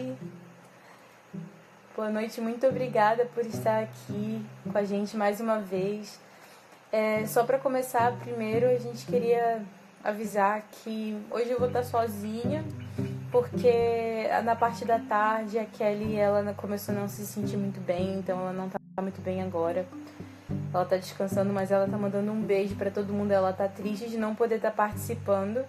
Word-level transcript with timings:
Noite. 0.00 0.16
Boa 1.94 2.08
noite, 2.08 2.40
muito 2.40 2.66
obrigada 2.66 3.26
por 3.26 3.44
estar 3.44 3.82
aqui 3.82 4.44
com 4.70 4.76
a 4.76 4.84
gente 4.84 5.16
mais 5.16 5.40
uma 5.40 5.60
vez. 5.60 6.18
É, 6.90 7.26
só 7.26 7.44
para 7.44 7.58
começar, 7.58 8.12
primeiro 8.16 8.66
a 8.66 8.76
gente 8.76 9.04
queria 9.06 9.62
avisar 10.02 10.62
que 10.70 11.16
hoje 11.30 11.50
eu 11.50 11.58
vou 11.58 11.68
estar 11.68 11.84
sozinha, 11.84 12.64
porque 13.30 14.28
na 14.44 14.56
parte 14.56 14.84
da 14.84 14.98
tarde 14.98 15.58
a 15.58 15.64
Kelly 15.64 16.16
ela 16.16 16.54
começou 16.54 16.94
a 16.94 16.98
não 16.98 17.08
se 17.08 17.26
sentir 17.26 17.56
muito 17.56 17.80
bem, 17.80 18.14
então 18.14 18.40
ela 18.40 18.52
não 18.52 18.68
tá 18.68 18.78
muito 19.02 19.20
bem 19.20 19.42
agora. 19.42 19.86
Ela 20.72 20.84
tá 20.84 20.96
descansando, 20.96 21.52
mas 21.52 21.70
ela 21.70 21.86
tá 21.86 21.98
mandando 21.98 22.32
um 22.32 22.40
beijo 22.40 22.74
para 22.76 22.90
todo 22.90 23.12
mundo. 23.12 23.30
Ela 23.32 23.52
tá 23.52 23.68
triste 23.68 24.08
de 24.08 24.16
não 24.16 24.34
poder 24.34 24.56
estar 24.56 24.70
tá 24.70 24.76
participando, 24.76 25.64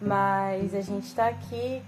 mas 0.00 0.74
a 0.74 0.80
gente 0.80 1.14
tá 1.14 1.28
aqui 1.28 1.82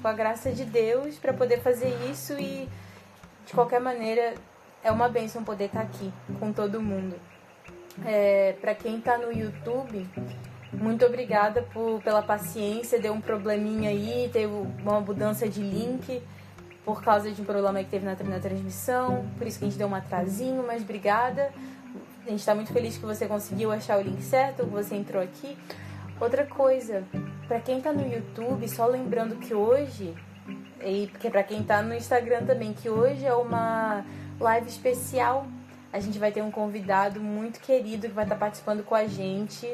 com 0.00 0.08
a 0.08 0.12
graça 0.12 0.52
de 0.52 0.64
Deus 0.64 1.16
para 1.16 1.32
poder 1.32 1.60
fazer 1.60 1.94
isso 2.10 2.38
e 2.38 2.68
de 3.46 3.52
qualquer 3.52 3.80
maneira 3.80 4.34
é 4.82 4.90
uma 4.90 5.08
bênção 5.08 5.42
poder 5.42 5.66
estar 5.66 5.82
aqui 5.82 6.12
com 6.38 6.52
todo 6.52 6.80
mundo. 6.80 7.16
É, 8.04 8.54
para 8.60 8.74
quem 8.74 8.98
está 8.98 9.18
no 9.18 9.32
YouTube, 9.32 10.06
muito 10.72 11.04
obrigada 11.04 11.62
por, 11.72 12.00
pela 12.02 12.22
paciência. 12.22 13.00
Deu 13.00 13.12
um 13.12 13.20
probleminha 13.20 13.90
aí, 13.90 14.30
teve 14.32 14.52
uma 14.82 15.00
mudança 15.00 15.48
de 15.48 15.60
link 15.60 16.22
por 16.84 17.02
causa 17.02 17.30
de 17.30 17.42
um 17.42 17.44
problema 17.44 17.82
que 17.82 17.90
teve 17.90 18.04
na, 18.04 18.14
na 18.14 18.38
transmissão. 18.38 19.26
Por 19.36 19.46
isso 19.46 19.58
que 19.58 19.64
a 19.64 19.68
gente 19.68 19.78
deu 19.78 19.88
um 19.88 19.94
atrasinho, 19.94 20.64
mas 20.66 20.82
obrigada. 20.82 21.52
A 22.26 22.30
gente 22.30 22.40
está 22.40 22.54
muito 22.54 22.72
feliz 22.72 22.96
que 22.96 23.04
você 23.04 23.26
conseguiu 23.26 23.72
achar 23.72 23.98
o 23.98 24.02
link 24.02 24.22
certo, 24.22 24.64
que 24.64 24.70
você 24.70 24.94
entrou 24.94 25.22
aqui. 25.22 25.56
Outra 26.20 26.44
coisa, 26.44 27.04
para 27.48 27.60
quem 27.60 27.80
tá 27.80 27.92
no 27.92 28.06
YouTube, 28.06 28.68
só 28.68 28.86
lembrando 28.86 29.36
que 29.36 29.54
hoje, 29.54 30.14
e 30.84 31.08
porque 31.10 31.30
para 31.30 31.42
quem 31.42 31.62
tá 31.62 31.82
no 31.82 31.94
Instagram 31.94 32.44
também, 32.44 32.74
que 32.74 32.90
hoje 32.90 33.24
é 33.24 33.34
uma 33.34 34.04
live 34.38 34.68
especial. 34.68 35.46
A 35.90 35.98
gente 35.98 36.18
vai 36.18 36.30
ter 36.30 36.42
um 36.42 36.50
convidado 36.50 37.20
muito 37.20 37.58
querido 37.60 38.06
que 38.06 38.14
vai 38.14 38.26
estar 38.26 38.34
tá 38.34 38.38
participando 38.38 38.84
com 38.84 38.94
a 38.94 39.06
gente, 39.06 39.66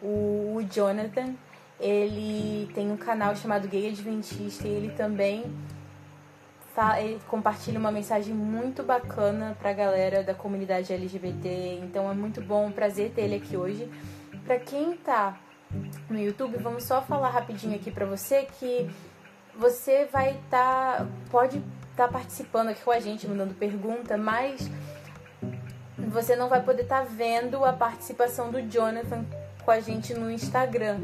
o, 0.00 0.60
Jonathan. 0.70 1.34
Ele 1.80 2.70
tem 2.72 2.90
um 2.90 2.96
canal 2.96 3.34
chamado 3.34 3.66
Gay 3.66 3.88
Adventista 3.88 4.68
e 4.68 4.70
ele 4.70 4.90
também 4.90 5.44
compartilha 7.26 7.76
uma 7.76 7.90
mensagem 7.90 8.32
muito 8.32 8.84
bacana 8.84 9.56
para 9.58 9.70
a 9.70 9.72
galera 9.72 10.22
da 10.22 10.32
comunidade 10.32 10.92
LGBT. 10.92 11.80
Então 11.82 12.08
é 12.08 12.14
muito 12.14 12.40
bom, 12.40 12.66
um 12.66 12.72
prazer 12.72 13.10
ter 13.10 13.22
ele 13.22 13.34
aqui 13.34 13.56
hoje. 13.56 13.90
Para 14.44 14.60
quem 14.60 14.96
tá 14.96 15.36
no 16.08 16.18
YouTube, 16.18 16.56
vamos 16.58 16.84
só 16.84 17.02
falar 17.02 17.30
rapidinho 17.30 17.74
aqui 17.74 17.90
para 17.90 18.06
você 18.06 18.46
que 18.58 18.88
você 19.54 20.06
vai 20.06 20.30
estar, 20.32 20.98
tá, 20.98 21.06
pode 21.30 21.58
estar 21.90 22.06
tá 22.06 22.08
participando 22.08 22.68
aqui 22.68 22.82
com 22.82 22.90
a 22.90 23.00
gente, 23.00 23.26
mandando 23.26 23.54
pergunta, 23.54 24.16
mas 24.16 24.70
você 25.96 26.36
não 26.36 26.48
vai 26.48 26.62
poder 26.62 26.82
estar 26.82 27.02
tá 27.02 27.08
vendo 27.10 27.64
a 27.64 27.72
participação 27.72 28.50
do 28.50 28.62
Jonathan 28.62 29.24
com 29.64 29.70
a 29.70 29.80
gente 29.80 30.14
no 30.14 30.30
Instagram. 30.30 31.00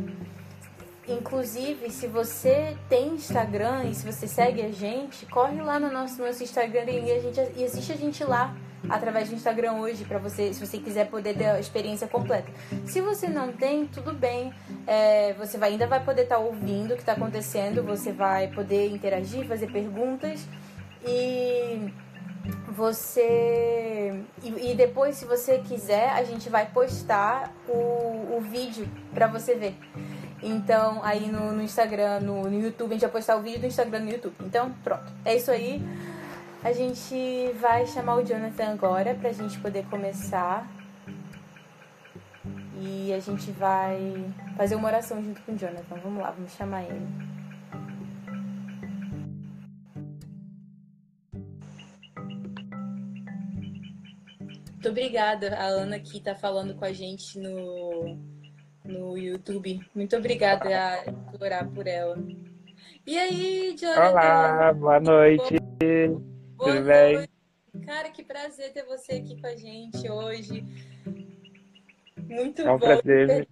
Inclusive, 1.07 1.91
se 1.91 2.07
você 2.07 2.79
tem 2.89 3.09
Instagram 3.09 3.85
e 3.85 3.95
se 3.95 4.11
você 4.11 4.27
segue 4.27 4.63
a 4.63 4.71
gente, 4.71 5.27
corre 5.27 5.61
lá 5.61 5.79
no 5.79 5.93
nosso, 5.93 6.19
no 6.19 6.27
nosso 6.27 6.43
Instagram 6.43 6.85
e, 6.85 7.13
a 7.13 7.21
gente, 7.21 7.41
e 7.57 7.65
assiste 7.65 7.93
a 7.93 7.97
gente 7.97 8.25
lá 8.25 8.57
através 8.89 9.28
do 9.28 9.34
Instagram 9.34 9.75
hoje 9.75 10.05
para 10.05 10.19
você, 10.19 10.53
se 10.53 10.65
você 10.65 10.78
quiser 10.78 11.09
poder 11.09 11.37
ter 11.37 11.47
a 11.47 11.61
experiência 11.61 12.06
completa. 12.06 12.50
Se 12.87 13.00
você 13.00 13.28
não 13.28 13.53
tem, 13.53 13.87
tudo 13.87 14.12
bem, 14.12 14.53
é, 14.87 15.33
você 15.34 15.59
vai, 15.59 15.71
ainda 15.71 15.87
vai 15.87 16.03
poder 16.03 16.22
estar 16.22 16.37
tá 16.37 16.41
ouvindo 16.41 16.93
o 16.93 16.94
que 16.94 17.03
está 17.03 17.12
acontecendo, 17.12 17.83
você 17.83 18.12
vai 18.12 18.49
poder 18.49 18.91
interagir, 18.91 19.47
fazer 19.47 19.71
perguntas 19.71 20.47
e 21.06 21.93
você 22.69 24.23
e, 24.43 24.73
e 24.73 24.75
depois 24.75 25.17
se 25.17 25.25
você 25.25 25.59
quiser 25.59 26.11
a 26.11 26.23
gente 26.25 26.50
vai 26.50 26.67
postar 26.67 27.55
o, 27.67 28.37
o 28.37 28.41
vídeo 28.41 28.89
para 29.12 29.27
você 29.27 29.55
ver. 29.55 29.77
Então, 30.43 31.00
aí 31.03 31.27
no, 31.27 31.53
no 31.53 31.62
Instagram, 31.62 32.21
no, 32.21 32.43
no, 32.43 32.61
YouTube, 32.61 32.91
a 32.91 32.93
gente 32.94 33.03
vai 33.03 33.11
postar 33.11 33.37
o 33.37 33.41
vídeo 33.41 33.61
do 33.61 33.67
Instagram 33.67 34.00
no 34.00 34.11
YouTube. 34.11 34.34
Então, 34.44 34.71
pronto. 34.84 35.11
É 35.25 35.34
isso 35.34 35.50
aí. 35.50 35.83
A 36.65 36.73
gente 36.73 37.53
vai 37.61 37.87
chamar 37.87 38.17
o 38.17 38.25
Jonathan 38.25 38.73
agora 38.73 39.15
pra 39.15 39.31
gente 39.33 39.61
poder 39.61 39.85
começar. 39.91 40.67
E 42.81 43.13
a 43.13 43.19
gente 43.19 43.51
vai 43.51 44.25
fazer 44.57 44.75
uma 44.75 44.89
oração 44.89 45.23
junto 45.23 45.43
com 45.43 45.53
o 45.53 45.59
Jonathan. 45.59 45.97
Vamos 46.03 46.23
lá, 46.23 46.31
vamos 46.31 46.53
chamar 46.53 46.85
ele. 46.85 47.07
Muito 54.41 54.89
obrigada 54.89 55.55
a 55.57 55.67
Ana 55.67 56.01
que 56.01 56.17
está 56.17 56.35
falando 56.35 56.75
com 56.75 56.87
a 56.87 56.93
gente 56.95 57.39
no, 57.39 58.17
no 58.83 59.19
YouTube. 59.19 59.87
Muito 59.95 60.17
obrigada 60.17 60.67
a 60.67 61.05
orar 61.39 61.69
por 61.69 61.87
ela. 61.87 62.17
E 63.07 63.19
aí, 63.19 63.77
Jonathan? 63.79 64.11
Olá, 64.11 64.73
boa 64.73 64.99
noite. 64.99 65.59
Boa 66.57 66.71
Tudo 66.71 66.85
noite. 66.85 67.29
bem? 67.73 67.85
Cara, 67.85 68.11
que 68.11 68.23
prazer 68.23 68.73
ter 68.73 68.85
você 68.85 69.15
aqui 69.15 69.41
com 69.41 69.47
a 69.47 69.57
gente 69.57 70.09
hoje. 70.09 70.65
Muito 72.17 72.63
é 72.63 72.73
um 72.73 72.79
bom. 72.79 72.87
Prazer, 72.87 73.49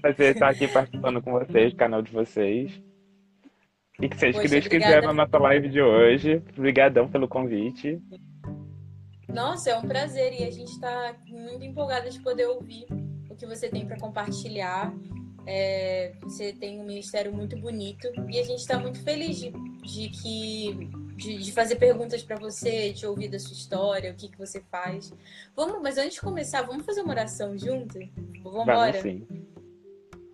prazer 0.00 0.34
estar 0.34 0.48
aqui 0.48 0.68
participando 0.68 1.20
com 1.20 1.32
vocês, 1.32 1.72
do 1.72 1.76
canal 1.76 2.00
de 2.00 2.12
vocês. 2.12 2.80
E 4.00 4.08
que 4.08 4.16
seja 4.16 4.38
Poxa, 4.38 4.42
que 4.42 4.48
Deus 4.48 4.68
quiser 4.68 5.02
na 5.02 5.12
nossa 5.12 5.38
live 5.38 5.68
de 5.68 5.82
hoje. 5.82 6.42
Obrigadão 6.56 7.08
pelo 7.08 7.28
convite. 7.28 8.00
Nossa, 9.28 9.70
é 9.70 9.76
um 9.76 9.82
prazer 9.82 10.32
e 10.40 10.44
a 10.44 10.50
gente 10.50 10.70
está 10.70 11.16
muito 11.28 11.64
empolgada 11.64 12.08
de 12.08 12.20
poder 12.20 12.46
ouvir 12.46 12.86
o 13.28 13.34
que 13.34 13.46
você 13.46 13.68
tem 13.68 13.84
para 13.86 13.98
compartilhar. 13.98 14.94
É, 15.46 16.12
você 16.22 16.52
tem 16.52 16.80
um 16.80 16.84
ministério 16.84 17.32
muito 17.32 17.56
bonito 17.56 18.08
e 18.30 18.38
a 18.38 18.44
gente 18.44 18.60
está 18.60 18.78
muito 18.78 19.02
feliz 19.02 19.36
de, 19.36 19.50
de 19.50 20.08
que 20.08 20.90
de, 21.16 21.38
de 21.38 21.52
fazer 21.52 21.76
perguntas 21.76 22.22
para 22.22 22.36
você, 22.36 22.92
de 22.92 23.06
ouvir 23.06 23.28
da 23.28 23.38
sua 23.38 23.52
história, 23.52 24.12
o 24.12 24.14
que, 24.14 24.28
que 24.28 24.38
você 24.38 24.60
faz. 24.70 25.12
Vamos, 25.54 25.80
mas 25.82 25.98
antes 25.98 26.14
de 26.14 26.20
começar, 26.20 26.62
vamos 26.62 26.84
fazer 26.84 27.02
uma 27.02 27.12
oração 27.12 27.56
junto? 27.56 27.98
Vamos 28.42 28.62
embora? 28.62 29.00
Sim. 29.00 29.26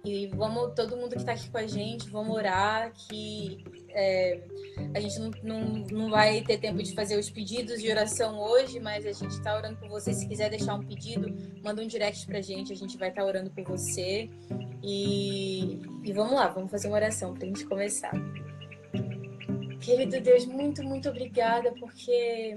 E 0.05 0.29
vamos, 0.29 0.73
todo 0.75 0.97
mundo 0.97 1.11
que 1.11 1.19
está 1.19 1.33
aqui 1.33 1.51
com 1.51 1.59
a 1.59 1.67
gente, 1.67 2.09
vamos 2.09 2.35
orar 2.35 2.91
que 2.95 3.63
é, 3.91 4.41
a 4.95 5.01
gente 5.01 5.19
não, 5.19 5.31
não, 5.43 5.61
não 5.91 6.11
vai 6.11 6.41
ter 6.41 6.59
tempo 6.59 6.83
de 6.83 6.95
fazer 6.95 7.19
os 7.19 7.29
pedidos 7.29 7.83
de 7.83 7.91
oração 7.91 8.39
hoje, 8.39 8.81
mas 8.81 9.05
a 9.05 9.13
gente 9.13 9.33
está 9.33 9.55
orando 9.55 9.77
por 9.77 9.91
você. 9.91 10.15
Se 10.15 10.27
quiser 10.27 10.49
deixar 10.49 10.75
um 10.75 10.83
pedido, 10.83 11.29
manda 11.63 11.83
um 11.83 11.87
direct 11.87 12.27
pra 12.27 12.41
gente, 12.41 12.73
a 12.73 12.77
gente 12.77 12.97
vai 12.97 13.11
estar 13.11 13.21
tá 13.21 13.29
orando 13.29 13.51
por 13.51 13.63
você. 13.65 14.31
E, 14.83 15.79
e 16.03 16.13
vamos 16.15 16.33
lá, 16.33 16.49
vamos 16.49 16.71
fazer 16.71 16.89
uma 16.89 16.97
oração 16.97 17.35
para 17.35 17.45
a 17.45 17.47
gente 17.47 17.67
começar. 17.67 18.13
Querido 19.81 20.21
Deus, 20.21 20.45
muito, 20.45 20.83
muito 20.83 21.09
obrigada, 21.09 21.73
porque 21.73 22.55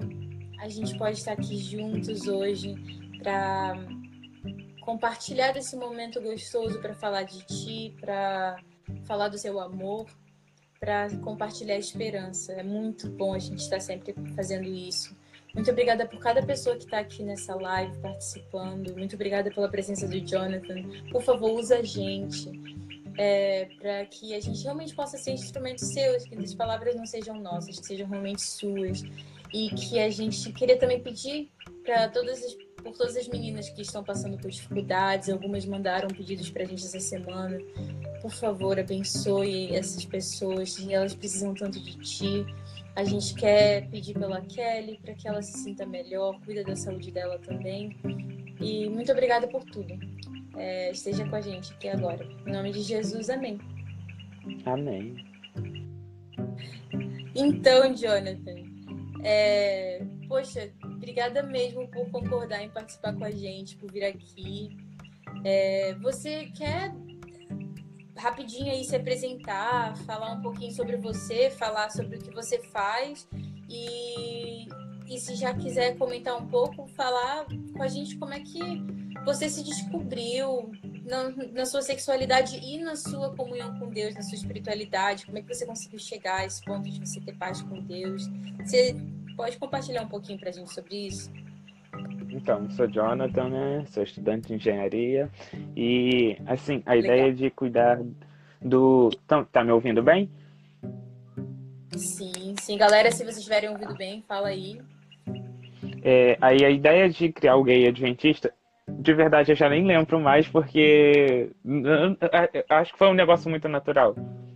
a 0.60 0.68
gente 0.68 0.96
pode 0.98 1.18
estar 1.18 1.32
aqui 1.32 1.56
juntos 1.56 2.28
hoje 2.28 2.74
para 3.18 3.74
compartilhar 4.82 5.52
desse 5.52 5.74
momento 5.74 6.20
gostoso 6.20 6.80
para 6.80 6.94
falar 6.94 7.22
de 7.22 7.42
ti, 7.46 7.96
para 7.98 8.62
falar 9.04 9.28
do 9.28 9.38
seu 9.38 9.58
amor, 9.58 10.06
para 10.78 11.08
compartilhar 11.20 11.76
a 11.76 11.78
esperança. 11.78 12.52
É 12.52 12.62
muito 12.62 13.08
bom 13.08 13.32
a 13.32 13.38
gente 13.38 13.60
estar 13.60 13.80
sempre 13.80 14.14
fazendo 14.36 14.68
isso. 14.68 15.16
Muito 15.54 15.70
obrigada 15.70 16.06
por 16.06 16.18
cada 16.18 16.42
pessoa 16.42 16.76
que 16.76 16.84
está 16.84 16.98
aqui 16.98 17.22
nessa 17.22 17.54
live 17.54 17.96
participando. 18.00 18.94
Muito 18.94 19.14
obrigada 19.14 19.50
pela 19.50 19.68
presença 19.68 20.06
do 20.06 20.20
Jonathan. 20.20 20.82
Por 21.10 21.22
favor, 21.22 21.52
usa 21.52 21.78
a 21.78 21.82
gente 21.82 22.50
é, 23.16 23.68
para 23.78 24.06
que 24.06 24.34
a 24.34 24.40
gente 24.40 24.62
realmente 24.62 24.94
possa 24.94 25.16
ser 25.16 25.32
instrumentos 25.32 25.92
seus, 25.92 26.24
que 26.24 26.34
as 26.34 26.54
palavras 26.54 26.94
não 26.94 27.06
sejam 27.06 27.40
nossas, 27.40 27.78
que 27.78 27.86
sejam 27.86 28.08
realmente 28.08 28.42
suas. 28.42 29.02
E 29.52 29.70
que 29.70 30.00
a 30.00 30.10
gente 30.10 30.52
queria 30.52 30.76
também 30.76 31.00
pedir 31.00 31.48
para 31.84 32.08
todas 32.08 32.42
as 32.42 32.56
por 32.84 32.92
todas 32.92 33.16
as 33.16 33.26
meninas 33.26 33.70
que 33.70 33.80
estão 33.80 34.04
passando 34.04 34.36
por 34.36 34.50
dificuldades. 34.50 35.30
Algumas 35.30 35.64
mandaram 35.64 36.06
pedidos 36.08 36.50
para 36.50 36.62
a 36.62 36.66
gente 36.66 36.84
essa 36.84 37.00
semana. 37.00 37.58
Por 38.20 38.30
favor, 38.30 38.78
abençoe 38.78 39.74
essas 39.74 40.04
pessoas. 40.04 40.76
Elas 40.88 41.14
precisam 41.14 41.54
tanto 41.54 41.80
de 41.80 41.96
ti. 41.98 42.46
A 42.94 43.02
gente 43.02 43.34
quer 43.34 43.88
pedir 43.88 44.12
pela 44.14 44.40
Kelly 44.42 45.00
para 45.02 45.14
que 45.14 45.26
ela 45.26 45.42
se 45.42 45.58
sinta 45.58 45.86
melhor, 45.86 46.38
cuida 46.44 46.62
da 46.62 46.76
saúde 46.76 47.10
dela 47.10 47.38
também. 47.38 47.96
E 48.60 48.88
muito 48.88 49.10
obrigada 49.10 49.48
por 49.48 49.64
tudo. 49.64 49.98
É, 50.56 50.90
esteja 50.90 51.28
com 51.28 51.36
a 51.36 51.40
gente 51.40 51.72
aqui 51.72 51.88
agora. 51.88 52.24
Em 52.46 52.52
nome 52.52 52.72
de 52.72 52.82
Jesus, 52.82 53.28
amém. 53.28 53.58
Amém. 54.64 55.24
Então, 57.34 57.94
Jonathan, 57.94 58.62
é, 59.22 60.04
poxa, 60.28 60.70
obrigada 60.84 61.42
mesmo 61.42 61.88
por 61.88 62.08
concordar 62.10 62.62
em 62.62 62.70
participar 62.70 63.14
com 63.14 63.24
a 63.24 63.30
gente, 63.30 63.76
por 63.76 63.90
vir 63.90 64.04
aqui. 64.04 64.76
É, 65.44 65.94
você 65.94 66.46
quer 66.56 66.94
rapidinho 68.16 68.70
aí 68.70 68.84
se 68.84 68.94
apresentar, 68.94 69.96
falar 69.98 70.32
um 70.32 70.42
pouquinho 70.42 70.72
sobre 70.72 70.96
você, 70.96 71.50
falar 71.50 71.90
sobre 71.90 72.16
o 72.16 72.20
que 72.20 72.30
você 72.30 72.58
faz 72.58 73.28
e, 73.68 74.66
e 75.08 75.18
se 75.18 75.34
já 75.34 75.52
quiser 75.54 75.96
comentar 75.98 76.36
um 76.40 76.46
pouco, 76.46 76.86
falar 76.88 77.44
com 77.76 77.82
a 77.82 77.88
gente 77.88 78.16
como 78.16 78.32
é 78.32 78.40
que 78.40 78.60
você 79.24 79.48
se 79.48 79.64
descobriu 79.64 80.70
na, 81.04 81.30
na, 81.52 81.66
sua 81.66 81.82
sexualidade 81.82 82.58
e 82.62 82.78
na 82.78 82.96
sua 82.96 83.34
comunhão 83.34 83.78
com 83.78 83.88
Deus, 83.88 84.14
na 84.14 84.22
sua 84.22 84.34
espiritualidade, 84.34 85.26
como 85.26 85.38
é 85.38 85.42
que 85.42 85.52
você 85.52 85.66
conseguiu 85.66 85.98
chegar 85.98 86.40
a 86.40 86.46
esse 86.46 86.62
ponto 86.64 86.88
de 86.88 87.00
você 87.00 87.20
ter 87.20 87.34
paz 87.36 87.62
com 87.62 87.80
Deus. 87.80 88.28
Você 88.64 88.94
pode 89.36 89.56
compartilhar 89.58 90.02
um 90.02 90.08
pouquinho 90.08 90.38
para 90.38 90.50
a 90.50 90.52
gente 90.52 90.72
sobre 90.72 91.06
isso? 91.06 91.32
Então, 92.30 92.68
sou 92.70 92.88
Jonathan, 92.88 93.48
né? 93.48 93.84
Sou 93.86 94.02
estudante 94.02 94.48
de 94.48 94.54
engenharia 94.54 95.30
e, 95.76 96.36
assim, 96.46 96.82
a 96.84 96.92
Legal. 96.92 97.16
ideia 97.16 97.32
de 97.32 97.50
cuidar 97.50 98.02
do... 98.60 99.10
Então, 99.24 99.44
tá 99.44 99.62
me 99.62 99.70
ouvindo 99.70 100.02
bem? 100.02 100.28
Sim, 101.96 102.56
sim. 102.60 102.76
Galera, 102.76 103.10
se 103.12 103.18
vocês 103.18 103.36
estiverem 103.36 103.70
ouvindo 103.70 103.94
bem, 103.94 104.24
fala 104.26 104.48
aí. 104.48 104.80
É, 106.02 106.36
aí 106.40 106.64
a 106.64 106.70
ideia 106.70 107.08
de 107.08 107.32
criar 107.32 107.56
o 107.56 107.62
gay 107.62 107.86
adventista, 107.86 108.52
de 108.88 109.14
verdade 109.14 109.52
eu 109.52 109.56
já 109.56 109.68
nem 109.68 109.84
lembro 109.84 110.20
mais, 110.20 110.48
porque 110.48 111.50
acho 112.68 112.92
que 112.92 112.98
foi 112.98 113.08
um 113.08 113.14
negócio 113.14 113.50
muito 113.50 113.68
natural. 113.68 114.14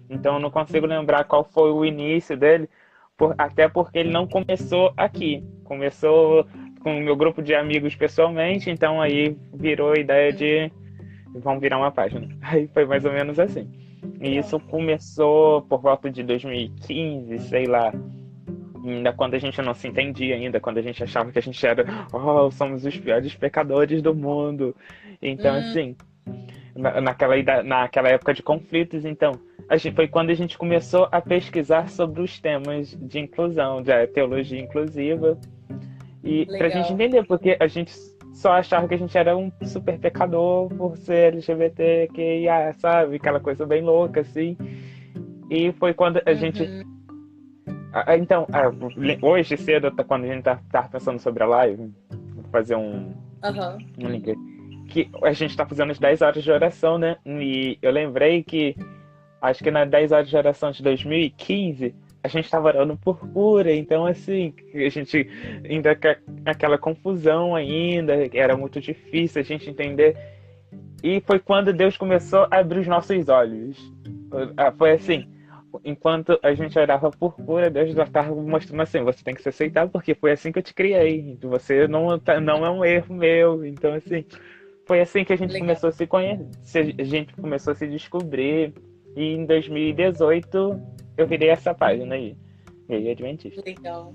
Então 0.08 0.34
eu 0.34 0.40
não 0.40 0.50
consigo 0.50 0.86
lembrar 0.86 1.24
qual 1.24 1.44
foi 1.44 1.70
o 1.70 1.84
início 1.84 2.36
dele, 2.36 2.68
por, 3.16 3.34
até 3.36 3.68
porque 3.68 3.98
ele 3.98 4.10
não 4.10 4.26
começou 4.26 4.92
aqui. 4.96 5.44
Começou 5.64 6.46
com 6.80 6.96
o 6.96 7.00
meu 7.00 7.16
grupo 7.16 7.42
de 7.42 7.54
amigos 7.54 7.94
pessoalmente, 7.94 8.70
então 8.70 9.00
aí 9.00 9.36
virou 9.52 9.92
a 9.92 9.98
ideia 9.98 10.32
de 10.32 10.70
vamos 11.34 11.60
virar 11.60 11.78
uma 11.78 11.90
página. 11.90 12.28
Aí 12.42 12.66
foi 12.68 12.84
mais 12.84 13.04
ou 13.04 13.12
menos 13.12 13.38
assim. 13.38 13.70
E 14.20 14.38
isso 14.38 14.58
começou 14.58 15.62
por 15.62 15.80
volta 15.80 16.10
de 16.10 16.22
2015, 16.22 17.38
sei 17.40 17.66
lá. 17.66 17.92
Ainda 18.84 19.12
quando 19.12 19.34
a 19.34 19.38
gente 19.38 19.60
não 19.62 19.74
se 19.74 19.88
entendia 19.88 20.34
ainda, 20.34 20.60
quando 20.60 20.78
a 20.78 20.82
gente 20.82 21.02
achava 21.02 21.32
que 21.32 21.38
a 21.38 21.42
gente 21.42 21.64
era, 21.66 21.84
oh, 22.12 22.50
somos 22.50 22.84
os 22.84 22.96
piores 22.96 23.34
pecadores 23.34 24.02
do 24.02 24.14
mundo. 24.14 24.74
Então, 25.20 25.54
hum. 25.54 25.58
assim, 25.58 25.96
naquela, 26.74 27.62
naquela 27.62 28.08
época 28.08 28.34
de 28.34 28.42
conflitos, 28.42 29.04
então, 29.04 29.32
a 29.68 29.76
gente, 29.76 29.94
foi 29.94 30.08
quando 30.08 30.30
a 30.30 30.34
gente 30.34 30.56
começou 30.56 31.08
a 31.10 31.20
pesquisar 31.20 31.88
sobre 31.88 32.22
os 32.22 32.38
temas 32.38 32.96
de 33.00 33.18
inclusão, 33.18 33.82
de 33.82 34.06
teologia 34.08 34.60
inclusiva. 34.60 35.38
E 36.22 36.40
Legal. 36.40 36.58
pra 36.58 36.68
gente 36.68 36.92
entender, 36.92 37.26
porque 37.26 37.56
a 37.58 37.66
gente 37.66 37.92
só 38.32 38.52
achava 38.52 38.86
que 38.86 38.94
a 38.94 38.98
gente 38.98 39.16
era 39.16 39.36
um 39.36 39.50
super 39.64 39.98
pecador 39.98 40.68
por 40.68 40.96
ser 40.96 41.34
LGBT, 41.34 42.08
que, 42.14 42.46
sabe? 42.78 43.16
Aquela 43.16 43.40
coisa 43.40 43.66
bem 43.66 43.82
louca, 43.82 44.20
assim. 44.20 44.56
E 45.50 45.72
foi 45.72 45.92
quando 45.92 46.18
a 46.18 46.30
uhum. 46.30 46.36
gente. 46.36 46.86
Então, 48.18 48.46
hoje 49.22 49.56
cedo, 49.56 49.90
quando 50.06 50.24
a 50.24 50.26
gente 50.28 50.42
tá, 50.42 50.60
tá 50.70 50.82
pensando 50.82 51.18
sobre 51.18 51.42
a 51.42 51.46
live, 51.46 51.90
vou 52.34 52.44
fazer 52.50 52.76
um, 52.76 53.14
uhum. 53.44 53.78
um 53.98 54.08
link. 54.08 54.34
Que 54.88 55.10
a 55.22 55.32
gente 55.32 55.56
tá 55.56 55.66
fazendo 55.66 55.90
as 55.90 55.98
10 55.98 56.22
horas 56.22 56.42
de 56.42 56.50
oração, 56.50 56.98
né? 56.98 57.16
E 57.26 57.78
eu 57.80 57.90
lembrei 57.90 58.42
que 58.42 58.76
acho 59.40 59.62
que 59.62 59.70
nas 59.70 59.88
10 59.88 60.12
horas 60.12 60.28
de 60.28 60.36
oração 60.36 60.70
de 60.70 60.82
2015 60.82 61.94
a 62.22 62.28
gente 62.28 62.44
estava 62.46 62.68
orando 62.68 62.96
por 62.96 63.18
cura, 63.30 63.72
então 63.72 64.04
assim, 64.04 64.52
a 64.74 64.88
gente 64.88 65.28
ainda 65.64 65.96
aquela 66.44 66.76
confusão 66.76 67.54
ainda, 67.54 68.14
era 68.34 68.56
muito 68.56 68.80
difícil 68.80 69.40
a 69.40 69.44
gente 69.44 69.70
entender. 69.70 70.16
E 71.02 71.20
foi 71.20 71.38
quando 71.38 71.72
Deus 71.72 71.96
começou 71.96 72.46
a 72.50 72.58
abrir 72.58 72.80
os 72.80 72.86
nossos 72.88 73.28
olhos. 73.28 73.78
Ah, 74.56 74.72
foi 74.72 74.92
assim, 74.92 75.28
enquanto 75.84 76.38
a 76.42 76.54
gente 76.54 76.78
orava 76.78 77.10
por 77.10 77.34
cura, 77.34 77.70
Deus 77.70 77.92
já 77.92 78.04
estava 78.04 78.34
mostrando 78.34 78.80
assim, 78.80 79.02
você 79.02 79.22
tem 79.22 79.34
que 79.34 79.42
se 79.42 79.48
aceitar 79.48 79.88
porque 79.88 80.14
foi 80.14 80.32
assim 80.32 80.52
que 80.52 80.58
eu 80.58 80.62
te 80.62 80.74
criei. 80.74 81.38
Você 81.42 81.86
não, 81.88 82.18
tá, 82.18 82.40
não 82.40 82.64
é 82.64 82.70
um 82.70 82.84
erro 82.84 83.14
meu. 83.14 83.64
Então 83.64 83.94
assim, 83.94 84.24
foi 84.86 85.00
assim 85.00 85.24
que 85.24 85.32
a 85.32 85.36
gente 85.36 85.52
Legal. 85.52 85.66
começou 85.66 85.88
a 85.88 85.92
se 85.92 86.06
conhecer, 86.06 86.94
a 86.98 87.04
gente 87.04 87.34
começou 87.34 87.72
a 87.72 87.76
se 87.76 87.86
descobrir. 87.86 88.72
E 89.16 89.34
em 89.34 89.44
2018 89.44 90.80
eu 91.16 91.26
virei 91.26 91.50
essa 91.50 91.74
página 91.74 92.14
aí. 92.14 92.36
E 92.88 92.94
aí, 92.94 93.10
Adventista. 93.10 93.62
Legal. 93.66 94.14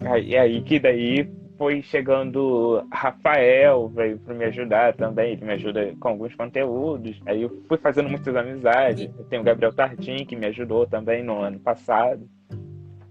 Aí, 0.00 0.36
aí 0.36 0.62
que 0.62 0.78
daí 0.78 1.30
foi 1.56 1.82
chegando 1.82 2.84
Rafael, 2.92 3.88
veio 3.88 4.18
para 4.18 4.34
me 4.34 4.44
ajudar 4.46 4.94
também, 4.94 5.32
ele 5.32 5.44
me 5.44 5.52
ajuda 5.52 5.94
com 6.00 6.08
alguns 6.08 6.34
conteúdos. 6.34 7.20
Aí 7.26 7.42
eu 7.42 7.62
fui 7.68 7.78
fazendo 7.78 8.08
muitas 8.08 8.34
amizades. 8.34 9.10
Eu 9.18 9.24
tenho 9.24 9.42
o 9.42 9.44
Gabriel 9.44 9.72
Tardim, 9.72 10.24
que 10.24 10.36
me 10.36 10.46
ajudou 10.46 10.86
também 10.86 11.22
no 11.22 11.40
ano 11.40 11.58
passado. 11.60 12.28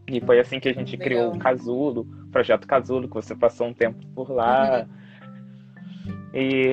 E 0.08 0.20
foi 0.22 0.40
assim 0.40 0.60
que 0.60 0.70
a 0.70 0.74
gente 0.74 0.98
Legal. 0.98 1.06
criou 1.06 1.34
o 1.34 1.40
Casulo, 1.40 2.02
o 2.02 2.32
projeto 2.32 2.68
Casulo, 2.68 3.08
que 3.08 3.14
você 3.14 3.36
passou 3.36 3.68
um 3.68 3.74
tempo 3.74 4.06
por 4.14 4.30
lá. 4.30 4.86
Uhum. 4.86 5.02
E, 6.34 6.68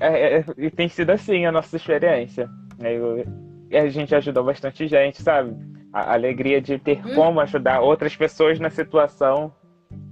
é, 0.00 0.38
é, 0.38 0.44
e 0.56 0.70
tem 0.70 0.88
sido 0.88 1.10
assim 1.10 1.46
a 1.46 1.52
nossa 1.52 1.76
experiência. 1.76 2.48
Eu, 2.80 3.24
e 3.70 3.76
a 3.76 3.88
gente 3.88 4.14
ajudou 4.14 4.44
bastante 4.44 4.86
gente, 4.86 5.20
sabe? 5.22 5.56
A 5.92 6.12
alegria 6.12 6.60
de 6.60 6.78
ter 6.78 6.98
hum. 7.04 7.14
como 7.14 7.40
ajudar 7.40 7.80
outras 7.80 8.14
pessoas 8.14 8.60
na 8.60 8.70
situação 8.70 9.52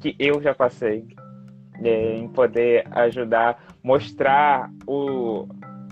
que 0.00 0.14
eu 0.18 0.40
já 0.42 0.54
passei. 0.54 1.06
É, 1.82 2.16
em 2.16 2.28
poder 2.28 2.86
ajudar, 2.92 3.60
mostrar 3.82 4.70
o, 4.86 5.48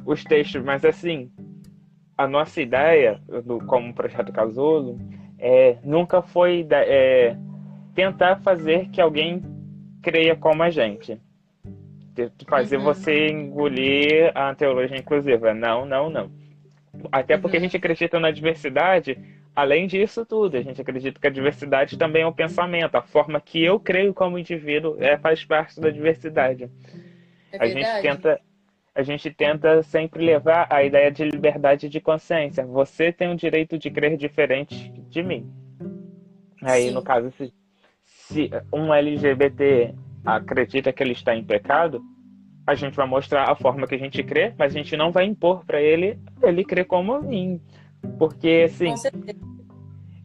os 0.07 0.23
textos. 0.23 0.63
Mas, 0.63 0.85
assim, 0.85 1.29
a 2.17 2.29
nossa 2.29 2.63
ideia, 2.63 3.21
do, 3.45 3.59
como 3.67 3.93
Projeto 3.93 4.33
Casulo, 4.33 4.97
é, 5.41 5.79
nunca 5.83 6.23
foi 6.23 6.65
é, 6.71 7.37
tentar 7.97 8.37
fazer 8.43 8.89
que 8.91 9.01
alguém 9.01 9.43
creia 10.01 10.37
como 10.37 10.63
a 10.63 10.71
gente. 10.71 11.21
Fazer 12.49 12.77
uhum. 12.77 12.85
você 12.85 13.29
engolir 13.29 14.31
a 14.37 14.55
teologia 14.55 14.97
inclusiva. 14.97 15.53
Não, 15.53 15.85
não, 15.85 16.09
não 16.09 16.31
até 17.11 17.39
porque 17.39 17.57
a 17.57 17.61
gente 17.61 17.77
acredita 17.77 18.21
na 18.21 18.31
diversidade, 18.31 19.19
além 19.54 19.87
disso 19.87 20.25
tudo, 20.25 20.56
a 20.56 20.62
gente 20.62 20.80
acredita 20.80 21.21
que 21.21 21.26
a 21.26 21.30
diversidade 21.30 21.97
também 21.97 22.23
é 22.23 22.26
um 22.26 22.32
pensamento, 22.32 22.94
a 22.94 23.02
forma 23.02 23.40
que 23.40 23.62
eu 23.62 23.78
creio 23.78 24.14
como 24.14 24.38
indivíduo 24.38 24.97
é, 24.99 25.16
faz 25.18 25.44
parte 25.44 25.80
da 25.80 25.90
diversidade. 25.90 26.71
É 27.52 27.59
a 27.59 27.66
gente 27.66 28.00
tenta 28.00 28.40
a 28.94 29.02
gente 29.02 29.30
tenta 29.30 29.82
sempre 29.82 30.23
levar 30.23 30.66
a 30.71 30.85
ideia 30.85 31.11
de 31.11 31.25
liberdade 31.25 31.88
de 31.88 31.99
consciência. 31.99 32.64
Você 32.66 33.11
tem 33.11 33.30
o 33.32 33.37
direito 33.37 33.78
de 33.78 33.90
crer 33.90 34.18
diferente 34.18 34.92
de 35.09 35.23
mim. 35.23 35.50
Aí, 36.61 36.88
Sim. 36.88 36.90
no 36.90 37.02
caso, 37.02 37.30
se, 37.32 37.52
se 38.04 38.50
um 38.73 38.92
LGBT 38.92 39.94
acredita 40.25 40.92
que 40.92 41.02
ele 41.02 41.12
está 41.12 41.35
em 41.35 41.42
pecado, 41.42 42.02
a 42.66 42.75
gente 42.75 42.94
vai 42.94 43.06
mostrar 43.06 43.50
a 43.50 43.54
forma 43.54 43.87
que 43.87 43.94
a 43.94 43.99
gente 43.99 44.23
crê, 44.23 44.52
mas 44.59 44.75
a 44.75 44.78
gente 44.78 44.97
não 44.97 45.11
vai 45.11 45.25
impor 45.25 45.64
para 45.64 45.80
ele 45.80 46.18
ele 46.42 46.64
crer 46.64 46.85
como 46.85 47.21
mim. 47.21 47.61
Porque, 48.18 48.66
assim, 48.66 48.94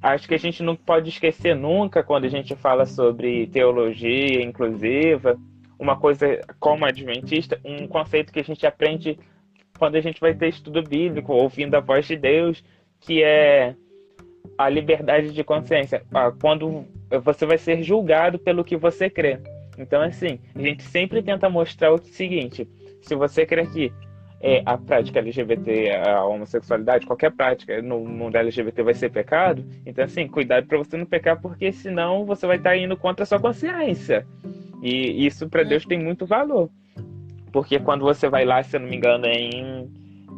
acho 0.01 0.27
que 0.27 0.35
a 0.35 0.39
gente 0.39 0.63
não 0.63 0.75
pode 0.75 1.09
esquecer 1.09 1.55
nunca, 1.55 2.03
quando 2.03 2.25
a 2.25 2.29
gente 2.29 2.55
fala 2.55 2.85
sobre 2.85 3.47
teologia 3.47 4.41
inclusiva, 4.41 5.37
uma 5.79 5.97
coisa 5.97 6.41
como 6.59 6.85
adventista, 6.85 7.59
um 7.63 7.87
conceito 7.87 8.33
que 8.33 8.39
a 8.39 8.43
gente 8.43 8.65
aprende 8.65 9.19
quando 9.77 9.95
a 9.95 10.01
gente 10.01 10.19
vai 10.19 10.33
ter 10.33 10.49
estudo 10.49 10.81
bíblico, 10.81 11.33
ouvindo 11.33 11.75
a 11.75 11.79
voz 11.79 12.07
de 12.07 12.15
Deus, 12.15 12.63
que 12.99 13.23
é 13.23 13.75
a 14.57 14.69
liberdade 14.69 15.31
de 15.31 15.43
consciência. 15.43 16.03
Ah, 16.11 16.31
quando 16.31 16.85
você 17.23 17.45
vai 17.45 17.57
ser 17.57 17.83
julgado 17.83 18.39
pelo 18.39 18.63
que 18.63 18.75
você 18.75 19.09
crê. 19.09 19.39
Então, 19.77 20.01
assim, 20.01 20.39
a 20.55 20.61
gente 20.61 20.81
sempre 20.83 21.21
tenta 21.21 21.49
mostrar 21.49 21.93
o 21.93 21.99
seguinte: 21.99 22.67
se 23.01 23.15
você 23.15 23.45
crê 23.45 23.67
que 23.67 23.93
é, 24.39 24.61
a 24.65 24.77
prática 24.77 25.19
LGBT, 25.19 25.91
a 25.95 26.23
homossexualidade, 26.23 27.05
qualquer 27.05 27.31
prática 27.31 27.81
no 27.81 27.99
mundo 27.99 28.35
LGBT 28.35 28.83
vai 28.83 28.93
ser 28.93 29.09
pecado, 29.09 29.65
então, 29.85 30.05
assim, 30.05 30.27
cuidado 30.27 30.67
para 30.67 30.77
você 30.77 30.95
não 30.95 31.05
pecar, 31.05 31.41
porque 31.41 31.71
senão 31.71 32.25
você 32.25 32.45
vai 32.45 32.57
estar 32.57 32.71
tá 32.71 32.77
indo 32.77 32.95
contra 32.95 33.23
a 33.23 33.25
sua 33.25 33.39
consciência. 33.39 34.25
E 34.81 35.25
isso 35.25 35.49
para 35.49 35.63
Deus 35.63 35.85
tem 35.85 35.99
muito 35.99 36.25
valor. 36.25 36.69
Porque 37.51 37.79
quando 37.79 38.01
você 38.01 38.29
vai 38.29 38.45
lá, 38.45 38.61
se 38.61 38.75
eu 38.75 38.81
não 38.81 38.87
me 38.87 38.95
engano, 38.95 39.25
em 39.25 39.89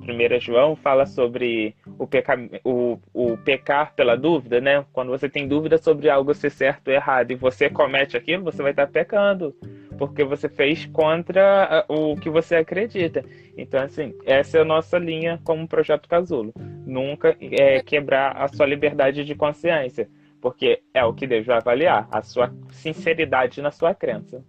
1 0.02 0.40
João, 0.40 0.76
fala 0.76 1.06
sobre 1.06 1.76
o, 1.98 2.08
peca... 2.08 2.38
o, 2.64 2.98
o 3.14 3.38
pecar 3.38 3.94
pela 3.96 4.16
dúvida, 4.16 4.62
né? 4.62 4.86
Quando 4.94 5.10
você 5.10 5.28
tem 5.28 5.48
dúvida 5.48 5.78
sobre 5.78 6.10
algo 6.10 6.34
ser 6.34 6.50
certo 6.50 6.88
ou 6.88 6.94
errado 6.94 7.32
e 7.32 7.36
você 7.36 7.70
comete 7.70 8.16
aquilo, 8.16 8.44
você 8.44 8.62
vai 8.62 8.72
estar 8.72 8.88
pecando. 8.88 9.54
Porque 10.00 10.24
você 10.24 10.48
fez 10.48 10.86
contra 10.86 11.86
o 11.90 12.16
que 12.16 12.30
você 12.30 12.56
acredita. 12.56 13.24
Então, 13.58 13.82
assim, 13.82 14.16
essa 14.26 14.58
é 14.58 14.62
a 14.62 14.66
nossa 14.66 14.98
linha 14.98 15.40
como 15.44 15.68
projeto 15.68 16.08
Casulo. 16.08 16.54
Nunca 16.86 17.36
é, 17.42 17.84
quebrar 17.84 18.38
a 18.38 18.48
sua 18.48 18.66
liberdade 18.66 19.26
de 19.26 19.36
consciência. 19.36 20.10
Porque 20.42 20.82
é 20.94 21.04
o 21.04 21.14
que 21.14 21.28
Deus 21.28 21.46
vai 21.46 21.58
avaliar, 21.58 22.08
a 22.10 22.22
sua 22.22 22.50
sinceridade 22.72 23.62
na 23.62 23.72
sua 23.72 23.94
crença. 23.94 24.42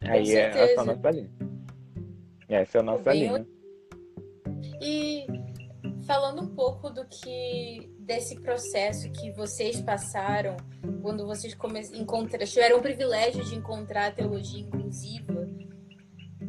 Aí 0.00 0.32
é 0.36 0.76
a 0.78 0.84
nossa 0.84 1.10
linha. 1.10 1.30
Essa 2.48 2.78
é 2.78 2.80
a 2.80 2.84
nossa 2.84 3.10
Bem, 3.10 3.20
linha. 3.20 3.46
E 4.80 5.26
falando 6.06 6.42
um 6.42 6.54
pouco 6.54 6.90
do 6.90 7.04
que 7.06 7.92
desse 8.04 8.40
processo 8.40 9.10
que 9.10 9.30
vocês 9.32 9.80
passaram 9.80 10.56
quando 11.02 11.26
vocês 11.26 11.56
encontraram, 11.92 12.46
tiveram 12.46 12.78
o 12.78 12.82
privilégio 12.82 13.44
de 13.44 13.54
encontrar 13.54 14.06
a 14.06 14.10
teologia 14.10 14.60
inclusiva. 14.60 15.48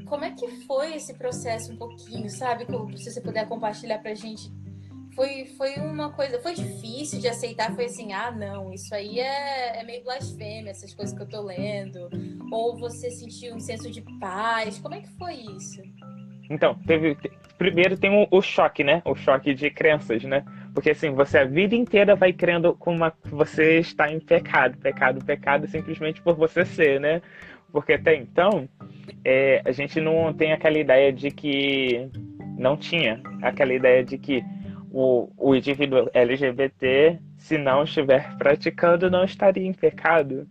Como 0.05 0.23
é 0.23 0.31
que 0.31 0.47
foi 0.65 0.95
esse 0.95 1.13
processo 1.13 1.73
um 1.73 1.77
pouquinho, 1.77 2.29
sabe? 2.29 2.65
Se 2.97 3.11
você 3.11 3.21
puder 3.21 3.47
compartilhar 3.47 3.99
pra 3.99 4.13
gente. 4.13 4.51
Foi, 5.15 5.45
foi 5.57 5.75
uma 5.75 6.11
coisa, 6.11 6.41
foi 6.41 6.53
difícil 6.53 7.21
de 7.21 7.29
aceitar, 7.29 7.73
foi 7.73 7.85
assim, 7.85 8.11
ah, 8.11 8.29
não, 8.31 8.73
isso 8.73 8.93
aí 8.93 9.17
é, 9.17 9.79
é 9.79 9.83
meio 9.85 10.03
blasfêmia, 10.03 10.71
essas 10.71 10.93
coisas 10.93 11.15
que 11.15 11.23
eu 11.23 11.27
tô 11.27 11.41
lendo. 11.41 12.09
Ou 12.51 12.77
você 12.77 13.09
sentiu 13.09 13.55
um 13.55 13.59
senso 13.59 13.89
de 13.89 14.01
paz, 14.19 14.77
como 14.77 14.93
é 14.93 14.99
que 14.99 15.09
foi 15.17 15.35
isso? 15.35 15.81
Então, 16.49 16.75
teve, 16.85 17.15
primeiro 17.57 17.97
tem 17.97 18.11
o, 18.11 18.27
o, 18.29 18.41
choque, 18.41 18.83
né? 18.83 19.01
O 19.05 19.15
choque 19.15 19.53
de 19.53 19.69
crenças, 19.69 20.23
né? 20.23 20.43
Porque 20.73 20.91
assim, 20.91 21.11
você 21.11 21.39
a 21.39 21.45
vida 21.45 21.75
inteira 21.75 22.15
vai 22.15 22.33
crendo 22.33 22.73
com 22.73 22.93
uma, 22.93 23.11
que 23.11 23.29
você 23.29 23.79
está 23.79 24.11
em 24.11 24.19
pecado, 24.19 24.77
pecado, 24.77 25.23
pecado, 25.23 25.67
simplesmente 25.67 26.21
por 26.21 26.35
você 26.35 26.65
ser, 26.65 26.99
né? 26.99 27.21
Porque 27.71 27.93
até 27.93 28.15
então, 28.15 28.69
é, 29.23 29.61
a 29.65 29.71
gente 29.71 29.99
não 29.99 30.33
tem 30.33 30.53
aquela 30.53 30.77
ideia 30.77 31.11
de 31.11 31.31
que. 31.31 32.09
Não 32.57 32.77
tinha 32.77 33.21
aquela 33.41 33.73
ideia 33.73 34.01
de 34.01 34.17
que 34.17 34.41
o, 34.89 35.29
o 35.37 35.53
indivíduo 35.53 36.09
LGBT, 36.13 37.19
se 37.37 37.57
não 37.57 37.83
estiver 37.83 38.33
praticando, 38.37 39.11
não 39.11 39.25
estaria 39.25 39.67
em 39.67 39.73
pecado. 39.73 40.47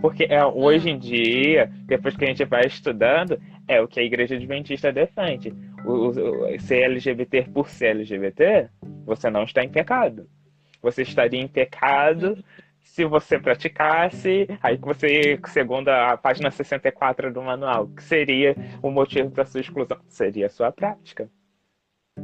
Porque 0.00 0.24
é, 0.24 0.44
hoje 0.44 0.90
em 0.90 0.98
dia, 0.98 1.70
depois 1.84 2.16
que 2.16 2.24
a 2.24 2.28
gente 2.28 2.44
vai 2.44 2.66
estudando, 2.66 3.40
é 3.68 3.80
o 3.80 3.86
que 3.86 4.00
a 4.00 4.02
igreja 4.02 4.34
adventista 4.34 4.92
defende. 4.92 5.52
O, 5.84 6.08
o, 6.08 6.60
ser 6.60 6.84
LGBT 6.84 7.48
por 7.52 7.68
ser 7.68 7.88
LGBT, 7.88 8.68
você 9.04 9.30
não 9.30 9.44
está 9.44 9.62
em 9.62 9.68
pecado. 9.68 10.26
Você 10.82 11.02
estaria 11.02 11.40
em 11.40 11.48
pecado 11.48 12.42
se 12.82 13.04
você 13.04 13.38
praticasse, 13.38 14.48
aí 14.62 14.78
que 14.78 14.86
você, 14.86 15.38
segundo 15.46 15.88
a 15.88 16.16
página 16.16 16.50
64 16.50 17.32
do 17.32 17.42
manual, 17.42 17.86
que 17.88 18.02
seria 18.02 18.56
o 18.82 18.90
motivo 18.90 19.30
para 19.30 19.44
sua 19.44 19.60
exclusão? 19.60 19.98
Seria 20.08 20.46
a 20.46 20.50
sua 20.50 20.72
prática. 20.72 21.30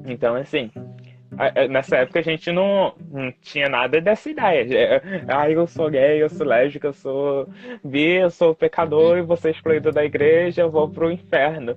Então, 0.07 0.35
assim, 0.35 0.71
nessa 1.69 1.97
época 1.97 2.21
a 2.21 2.23
gente 2.23 2.51
não, 2.51 2.95
não 3.11 3.33
tinha 3.41 3.69
nada 3.69 4.01
dessa 4.01 4.31
ideia. 4.31 5.03
Ah, 5.29 5.51
eu 5.51 5.67
sou 5.67 5.91
gay, 5.91 6.23
eu 6.23 6.29
sou 6.29 6.47
lésbica, 6.47 6.89
eu 6.89 6.93
sou 6.93 7.49
bi, 7.85 8.17
eu 8.17 8.31
sou 8.31 8.55
pecador 8.55 9.19
e 9.19 9.23
vou 9.23 9.37
ser 9.37 9.51
excluído 9.51 9.93
da 9.93 10.05
igreja, 10.05 10.63
eu 10.63 10.71
vou 10.71 10.89
pro 10.89 11.11
inferno. 11.11 11.77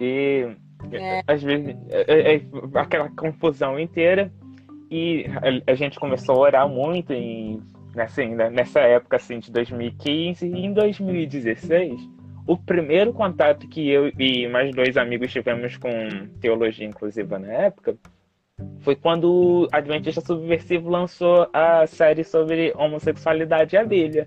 E 0.00 0.48
é. 0.92 1.22
às 1.26 1.42
vezes 1.42 1.76
é, 1.90 2.36
é, 2.36 2.42
aquela 2.74 3.08
confusão 3.10 3.78
inteira. 3.78 4.30
E 4.90 5.26
a, 5.66 5.70
a, 5.70 5.74
gente 5.74 6.00
começou 6.00 6.34
a 6.36 6.40
orar 6.40 6.68
muito 6.68 7.12
em, 7.12 7.62
assim, 7.96 8.34
né, 8.34 8.50
nessa 8.50 8.80
época 8.80 9.16
assim, 9.16 9.38
de 9.38 9.52
2015 9.52 10.46
e 10.46 10.66
em 10.66 10.72
2016. 10.72 12.00
O 12.46 12.56
primeiro 12.56 13.12
contato 13.12 13.68
que 13.68 13.88
eu 13.88 14.10
e 14.18 14.48
mais 14.48 14.74
dois 14.74 14.96
amigos 14.96 15.30
tivemos 15.30 15.76
com 15.76 15.90
teologia 16.40 16.86
inclusiva 16.86 17.38
na 17.38 17.52
época 17.52 17.96
foi 18.80 18.96
quando 18.96 19.24
o 19.24 19.68
Adventista 19.72 20.20
Subversivo 20.20 20.88
lançou 20.88 21.48
a 21.52 21.86
série 21.86 22.24
sobre 22.24 22.72
homossexualidade 22.76 23.76
e 23.76 23.78
a 23.78 23.84
Bíblia. 23.84 24.26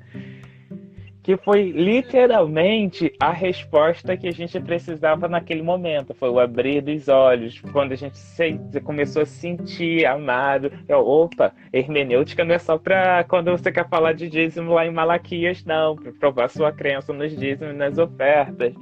Que 1.24 1.38
foi 1.38 1.72
literalmente 1.72 3.14
a 3.18 3.32
resposta 3.32 4.18
que 4.18 4.28
a 4.28 4.32
gente 4.32 4.60
precisava 4.60 5.28
naquele 5.28 5.62
momento. 5.62 6.14
Foi 6.14 6.30
o 6.30 6.38
abrir 6.38 6.82
dos 6.82 7.08
olhos, 7.08 7.62
quando 7.72 7.94
a 7.94 7.96
gente 7.96 8.18
se, 8.18 8.60
começou 8.84 9.22
a 9.22 9.26
sentir 9.26 10.06
amado. 10.06 10.70
Eu, 10.88 11.00
opa, 11.00 11.54
hermenêutica 11.72 12.44
não 12.44 12.54
é 12.54 12.60
só 12.60 12.78
para 12.78 13.24
quando 13.24 13.52
você 13.52 13.72
quer 13.72 13.88
falar 13.88 14.14
de 14.14 14.30
dízimo 14.30 14.74
lá 14.74 14.86
em 14.86 14.92
Malaquias, 14.92 15.64
não, 15.64 15.96
para 15.96 16.12
provar 16.12 16.50
sua 16.50 16.74
crença 16.74 17.14
nos 17.14 17.36
dízimos 17.36 17.74
e 17.74 17.78
nas 17.78 17.98
ofertas. 17.98 18.74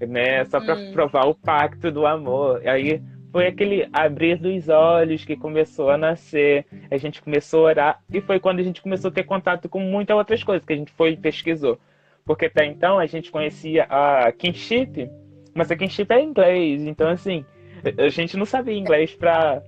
Né? 0.00 0.44
Só 0.46 0.60
para 0.60 0.74
hum. 0.74 0.92
provar 0.92 1.26
o 1.26 1.34
pacto 1.34 1.90
do 1.92 2.06
amor. 2.06 2.62
E 2.64 2.68
aí 2.68 3.02
foi 3.30 3.46
aquele 3.46 3.88
abrir 3.92 4.38
dos 4.38 4.68
olhos 4.68 5.24
que 5.24 5.36
começou 5.36 5.90
a 5.90 5.98
nascer, 5.98 6.66
a 6.90 6.96
gente 6.96 7.20
começou 7.20 7.60
a 7.60 7.70
orar, 7.70 8.02
e 8.12 8.20
foi 8.20 8.40
quando 8.40 8.60
a 8.60 8.62
gente 8.62 8.80
começou 8.80 9.10
a 9.10 9.12
ter 9.12 9.24
contato 9.24 9.68
com 9.68 9.80
muitas 9.80 10.16
outras 10.16 10.42
coisas 10.42 10.64
que 10.64 10.72
a 10.72 10.76
gente 10.76 10.92
foi 10.92 11.12
e 11.12 11.16
pesquisou. 11.16 11.78
Porque 12.24 12.46
até 12.46 12.64
então 12.66 12.98
a 12.98 13.06
gente 13.06 13.30
conhecia 13.30 13.84
a 13.84 14.32
kinship, 14.32 15.10
mas 15.54 15.70
a 15.70 15.76
kinship 15.76 16.12
é 16.12 16.22
inglês, 16.22 16.82
então 16.82 17.08
assim, 17.08 17.44
a 17.98 18.08
gente 18.08 18.36
não 18.36 18.44
sabia 18.44 18.74
inglês 18.74 19.14
para 19.14 19.62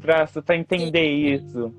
para 0.00 0.56
entender 0.56 1.08
isso. 1.08 1.72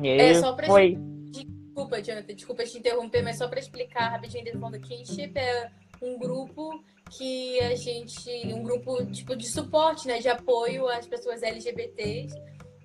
E 0.00 0.08
é 0.08 0.34
só 0.34 0.54
pra 0.54 0.66
foi... 0.66 0.98
Desculpa, 1.30 2.02
Jonathan, 2.02 2.34
desculpa 2.34 2.64
te 2.64 2.78
interromper, 2.78 3.22
mas 3.22 3.36
só 3.36 3.48
para 3.48 3.58
explicar 3.58 4.08
rapidinho, 4.08 4.44
dentro 4.44 4.58
do 4.60 4.80
kinship 4.80 5.38
é 5.38 5.70
um 6.02 6.18
grupo 6.18 6.82
que 7.10 7.60
a 7.60 7.74
gente, 7.74 8.30
um 8.52 8.62
grupo 8.62 9.04
tipo 9.06 9.36
de 9.36 9.46
suporte, 9.46 10.06
né, 10.06 10.18
de 10.18 10.28
apoio 10.28 10.88
às 10.88 11.06
pessoas 11.06 11.42
LGBTs, 11.42 12.34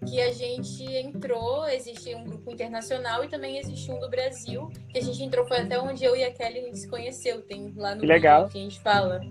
que 0.05 0.19
a 0.19 0.31
gente 0.31 0.83
entrou, 0.83 1.67
existe 1.67 2.13
um 2.15 2.23
grupo 2.23 2.51
internacional 2.51 3.23
e 3.23 3.27
também 3.27 3.57
existe 3.57 3.91
um 3.91 3.99
do 3.99 4.09
Brasil, 4.09 4.69
que 4.89 4.97
a 4.97 5.01
gente 5.01 5.21
entrou, 5.23 5.47
foi 5.47 5.57
até 5.57 5.79
onde 5.79 6.03
eu 6.03 6.15
e 6.15 6.23
a 6.23 6.31
Kelly 6.31 6.59
a 6.59 6.63
gente 6.63 6.79
se 6.79 6.89
conheceu, 6.89 7.41
tem 7.43 7.71
lá 7.75 7.93
no 7.93 8.03
Legal. 8.03 8.49
que 8.49 8.57
a 8.57 8.61
gente 8.61 8.79
fala. 8.79 9.21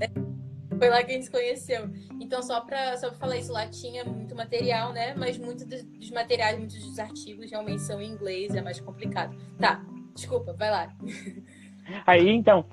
Foi 0.78 0.88
lá 0.88 1.02
que 1.02 1.10
a 1.10 1.14
gente 1.14 1.24
se 1.24 1.30
conheceu. 1.30 1.90
Então, 2.20 2.42
só 2.42 2.60
para 2.60 2.96
só 2.96 3.10
pra 3.10 3.18
falar 3.18 3.36
isso, 3.36 3.52
lá 3.52 3.66
tinha 3.66 4.04
muito 4.04 4.34
material, 4.34 4.92
né? 4.92 5.14
Mas 5.14 5.36
muitos 5.36 5.66
dos 5.66 6.10
materiais, 6.10 6.56
muitos 6.56 6.82
dos 6.82 6.98
artigos 6.98 7.50
realmente 7.50 7.82
são 7.82 8.00
em 8.00 8.08
inglês, 8.08 8.54
é 8.54 8.62
mais 8.62 8.80
complicado. 8.80 9.36
Tá, 9.58 9.84
desculpa, 10.14 10.52
vai 10.54 10.70
lá. 10.70 10.96
Aí, 12.06 12.28
então, 12.28 12.64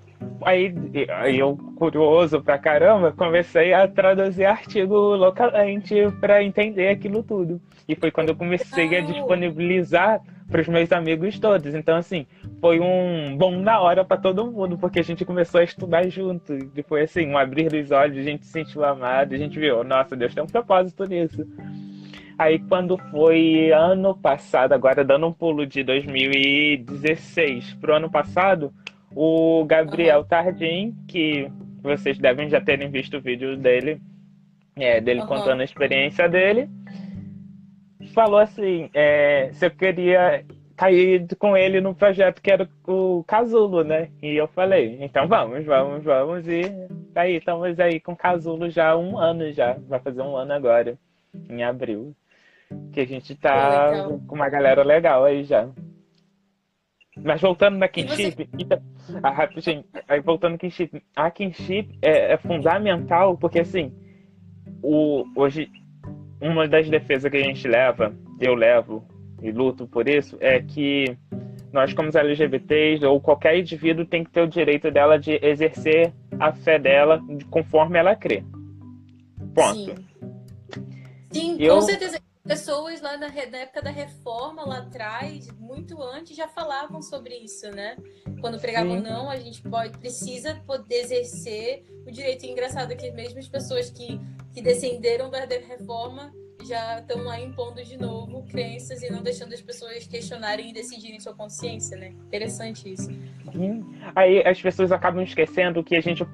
Aí, 0.46 0.74
aí 1.10 1.40
eu, 1.40 1.58
curioso 1.76 2.42
pra 2.42 2.58
caramba, 2.58 3.12
comecei 3.12 3.74
a 3.74 3.88
traduzir 3.88 4.46
artigo 4.46 4.96
localmente 5.16 5.96
para 6.22 6.44
entender 6.44 6.90
aquilo 6.90 7.24
tudo. 7.24 7.62
E 7.88 7.96
foi 7.96 8.12
quando 8.12 8.30
eu 8.30 8.36
comecei 8.36 8.98
a 8.98 9.02
disponibilizar 9.02 10.22
para 10.50 10.62
os 10.62 10.68
meus 10.68 10.92
amigos 10.92 11.40
todos. 11.40 11.74
Então, 11.74 11.98
assim, 11.98 12.26
foi 12.62 12.80
um 12.80 13.36
bom 13.38 13.60
na 13.60 13.80
hora 13.80 14.06
para 14.06 14.18
todo 14.18 14.50
mundo, 14.50 14.78
porque 14.78 15.00
a 15.00 15.04
gente 15.04 15.26
começou 15.26 15.60
a 15.60 15.64
estudar 15.64 16.08
junto. 16.10 16.54
E 16.54 16.84
foi 16.84 17.04
assim, 17.04 17.28
um 17.28 17.38
abrir 17.38 17.70
dos 17.70 17.92
olhos, 17.92 18.18
a 18.18 18.24
gente 18.24 18.46
se 18.46 18.52
sentiu 18.52 18.84
amado, 18.84 19.34
a 19.34 19.38
gente 19.38 19.60
viu, 19.60 19.84
nossa, 19.84 20.16
Deus 20.16 20.34
tem 20.34 20.44
um 20.44 20.48
propósito 20.48 21.04
nisso. 21.06 21.46
Aí 22.38 22.60
quando 22.60 22.98
foi 23.10 23.72
ano 23.72 24.16
passado, 24.16 24.74
agora 24.74 25.04
dando 25.04 25.28
um 25.28 25.34
pulo 25.34 25.66
de 25.66 25.84
2016 25.84 27.74
pro 27.76 27.96
ano 27.96 28.12
passado, 28.12 28.72
o 29.18 29.66
Gabriel 29.66 30.20
uhum. 30.20 30.26
Tardim, 30.26 30.96
que 31.08 31.52
vocês 31.82 32.20
devem 32.20 32.48
já 32.50 32.62
terem 32.62 32.92
visto 32.92 33.18
o 33.18 33.22
vídeo 33.22 33.58
dele, 33.58 34.00
é, 34.76 35.02
dele 35.02 35.22
uhum. 35.22 35.28
contando 35.28 35.62
a 35.62 35.64
experiência 35.64 36.30
dele. 36.30 36.70
falou 38.14 38.38
assim, 38.38 38.92
é, 38.94 39.50
se 39.54 39.66
eu 39.66 39.72
queria 39.72 40.46
cair 40.76 41.26
com 41.40 41.58
ele 41.58 41.82
no 41.82 41.96
projeto 41.96 42.40
que 42.40 42.52
era 42.52 42.70
o 42.88 43.24
Casulo, 43.24 43.84
né? 43.84 44.10
E 44.22 44.36
eu 44.36 44.48
falei, 44.50 45.00
então 45.02 45.28
vamos, 45.28 45.66
vamos, 45.66 46.04
vamos. 46.04 46.48
E 46.48 46.62
aí, 47.16 47.38
estamos 47.38 47.80
aí 47.80 48.00
com 48.00 48.12
o 48.12 48.16
Casulo 48.16 48.70
já 48.70 48.92
há 48.92 48.98
um 48.98 49.18
ano 49.18 49.52
já. 49.52 49.78
Vai 49.88 50.00
fazer 50.00 50.22
um 50.22 50.36
ano 50.36 50.54
agora, 50.54 50.96
em 51.50 51.64
abril. 51.64 52.16
Que 52.94 53.00
a 53.00 53.08
gente 53.08 53.34
tá 53.34 54.08
com 54.28 54.36
uma 54.36 54.50
galera 54.50 54.84
legal 54.84 55.24
aí 55.24 55.44
já. 55.44 55.68
Mas 57.24 57.42
voltando 57.42 57.78
na 57.78 57.88
Kinship, 57.88 58.48
então, 58.58 58.80
a, 59.24 59.30
rapidinho, 59.32 59.84
aí 60.08 60.22
voltando 60.22 60.54
na 60.54 60.58
Kinship, 60.58 61.02
a 61.16 61.32
Kinship 61.32 61.98
é, 62.02 62.34
é 62.34 62.38
fundamental 62.38 63.38
porque 63.38 63.60
assim, 63.60 63.92
o, 64.84 65.26
hoje 65.36 65.70
uma 66.42 66.68
das 66.68 66.90
defesas 66.90 67.30
que 67.30 67.38
a 67.38 67.44
gente 67.44 67.68
leva, 67.68 68.14
eu 68.40 68.54
levo 68.54 69.04
e 69.42 69.52
luto 69.52 69.88
por 69.88 70.08
isso, 70.08 70.38
é 70.40 70.62
que 70.62 71.18
nós, 71.72 71.94
como 71.94 72.10
LGBTs, 72.16 73.06
ou 73.06 73.20
qualquer 73.20 73.58
indivíduo, 73.60 74.06
tem 74.06 74.24
que 74.24 74.32
ter 74.32 74.42
o 74.42 74.48
direito 74.48 74.90
dela 74.90 75.20
de 75.20 75.40
exercer 75.44 76.14
a 76.40 76.52
fé 76.52 76.80
dela 76.80 77.22
conforme 77.50 78.00
ela 78.00 78.16
crê. 78.16 78.44
Ponto. 79.54 79.74
Sim, 79.74 79.96
Sim 81.32 81.58
eu... 81.60 81.76
com 81.76 81.82
certeza. 81.82 82.27
Pessoas 82.48 83.02
lá 83.02 83.18
na, 83.18 83.28
na, 83.28 83.58
época 83.58 83.82
da 83.82 83.90
reforma, 83.90 84.66
lá 84.66 84.78
atrás, 84.78 85.52
muito 85.60 86.02
antes, 86.02 86.36
já 86.36 86.48
falavam 86.48 87.02
sobre 87.02 87.36
isso, 87.36 87.70
né? 87.72 87.98
Quando 88.40 88.60
pregavam, 88.60 88.98
Sim. 88.98 89.04
não, 89.04 89.30
a 89.30 89.38
gente 89.38 89.62
pode, 89.62 89.98
precisa 89.98 90.56
poder 90.66 91.02
exercer 91.02 91.84
o 92.06 92.12
direito. 92.12 92.46
E 92.46 92.52
engraçado 92.52 92.96
que 92.96 93.12
mesmo 93.12 93.40
as 93.40 93.48
pessoas 93.48 93.90
que, 93.90 94.20
que 94.54 94.62
descenderam 94.62 95.30
da 95.30 95.40
reforma 95.40 96.34
já 96.66 97.00
estão 97.00 97.24
lá 97.24 97.40
impondo 97.40 97.84
de 97.84 97.98
novo 97.98 98.44
crenças 98.44 99.02
e 99.04 99.12
não 99.12 99.22
deixando 99.22 99.54
as 99.54 99.62
pessoas 99.62 100.08
questionarem 100.08 100.70
e 100.70 100.74
decidirem 100.74 101.20
sua 101.20 101.34
consciência, 101.34 101.98
né? 101.98 102.10
Interessante 102.28 102.92
isso. 102.92 103.10
Aí 104.16 104.46
as 104.46 104.62
pessoas 104.62 104.92
acabam 104.92 105.22
esquecendo 105.22 105.84
que 105.84 105.96
a 105.96 106.02
gente 106.02 106.26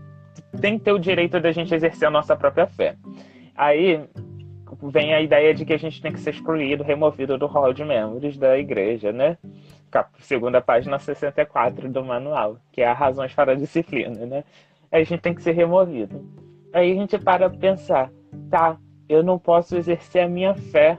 tem 0.62 0.78
que 0.78 0.86
ter 0.86 0.92
o 0.92 1.00
direito 1.00 1.40
da 1.40 1.52
gente 1.52 1.74
exercer 1.74 2.08
a 2.08 2.12
nossa 2.12 2.36
própria 2.36 2.68
fé. 2.68 2.96
Aí 3.56 4.08
vem 4.82 5.14
a 5.14 5.22
ideia 5.22 5.54
de 5.54 5.66
que 5.66 5.74
a 5.74 5.78
gente 5.78 6.02
tem 6.02 6.12
que 6.12 6.20
ser 6.20 6.32
excluído, 6.32 6.84
removido 6.84 7.38
do 7.38 7.46
hall 7.46 7.74
de 7.74 7.84
membros 7.84 8.38
da 8.38 8.58
igreja, 8.58 9.12
né? 9.12 9.38
Segunda 10.20 10.62
página 10.62 10.98
64 10.98 11.90
do 11.90 12.04
manual, 12.04 12.58
que 12.72 12.82
é 12.82 12.88
a 12.88 12.94
razões 12.94 13.34
para 13.34 13.52
a 13.52 13.56
disciplina, 13.56 14.26
né? 14.26 14.44
Aí 14.92 15.02
a 15.02 15.06
gente 15.06 15.22
tem 15.22 15.34
que 15.34 15.42
ser 15.44 15.54
removido. 15.54 16.24
Aí 16.74 16.92
a 16.92 16.96
gente 16.96 17.18
para 17.18 17.50
pensar, 17.50 18.12
tá, 18.50 18.78
eu 19.08 19.24
não 19.24 19.38
posso 19.38 19.76
exercer 19.76 20.24
a 20.24 20.28
minha 20.28 20.56
fé. 20.56 20.98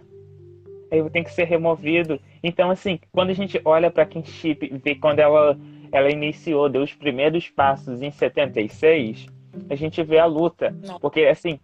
Aí 0.90 0.98
eu 0.98 1.10
tenho 1.10 1.24
que 1.24 1.32
ser 1.32 1.44
removido. 1.44 2.20
Então, 2.42 2.70
assim, 2.70 3.00
quando 3.10 3.30
a 3.30 3.34
gente 3.34 3.60
olha 3.64 3.90
para 3.90 4.06
Kinship 4.06 4.80
vê 4.84 4.94
quando 4.94 5.18
ela, 5.18 5.58
ela 5.90 6.10
iniciou, 6.10 6.68
deu 6.68 6.82
os 6.82 6.94
primeiros 6.94 7.48
passos 7.48 8.02
em 8.02 8.10
76, 8.10 9.26
a 9.68 9.74
gente 9.74 10.02
vê 10.02 10.18
a 10.18 10.26
luta. 10.26 10.76
Não. 10.86 10.98
Porque, 11.00 11.22
assim, 11.22 11.58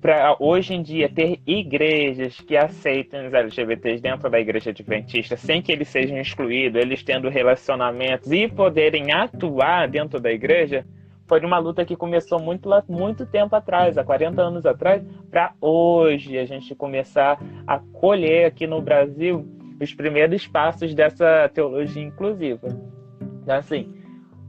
para 0.00 0.36
hoje 0.40 0.74
em 0.74 0.82
dia 0.82 1.08
ter 1.08 1.40
igrejas 1.46 2.40
que 2.40 2.56
aceitem 2.56 3.26
os 3.26 3.34
LGBTs 3.34 4.00
dentro 4.00 4.30
da 4.30 4.40
igreja 4.40 4.70
adventista 4.70 5.36
sem 5.36 5.60
que 5.60 5.70
eles 5.70 5.88
sejam 5.88 6.18
excluídos, 6.18 6.80
eles 6.80 7.02
tendo 7.02 7.28
relacionamentos 7.28 8.30
e 8.32 8.48
poderem 8.48 9.12
atuar 9.12 9.88
dentro 9.88 10.18
da 10.18 10.32
igreja, 10.32 10.86
foi 11.26 11.40
uma 11.44 11.58
luta 11.58 11.84
que 11.84 11.94
começou 11.94 12.40
muito, 12.40 12.68
muito 12.88 13.24
tempo 13.24 13.54
atrás, 13.54 13.96
há 13.96 14.02
40 14.02 14.42
anos 14.42 14.66
atrás, 14.66 15.00
para 15.30 15.52
hoje 15.60 16.36
a 16.36 16.44
gente 16.44 16.74
começar 16.74 17.38
a 17.66 17.78
colher 17.78 18.46
aqui 18.46 18.66
no 18.66 18.82
Brasil 18.82 19.46
os 19.80 19.94
primeiros 19.94 20.46
passos 20.46 20.94
dessa 20.94 21.48
teologia 21.54 22.02
inclusiva. 22.02 22.68
Então, 23.42 23.56
assim, 23.56 23.94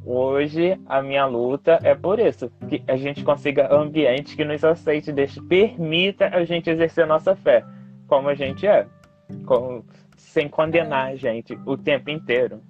hoje 0.05 0.79
a 0.87 1.01
minha 1.01 1.25
luta 1.25 1.79
é 1.83 1.95
por 1.95 2.19
isso, 2.19 2.51
que 2.67 2.83
a 2.87 2.95
gente 2.95 3.23
consiga 3.23 3.73
ambiente 3.73 4.35
que 4.35 4.43
nos 4.43 4.63
aceite, 4.63 5.11
deixe, 5.11 5.41
permita 5.41 6.27
a 6.27 6.43
gente 6.43 6.69
exercer 6.69 7.03
a 7.03 7.07
nossa 7.07 7.35
fé, 7.35 7.63
como 8.07 8.29
a 8.29 8.35
gente 8.35 8.65
é, 8.65 8.85
com, 9.45 9.83
sem 10.17 10.47
condenar 10.47 11.11
a 11.11 11.15
gente 11.15 11.57
o 11.65 11.77
tempo 11.77 12.09
inteiro 12.09 12.61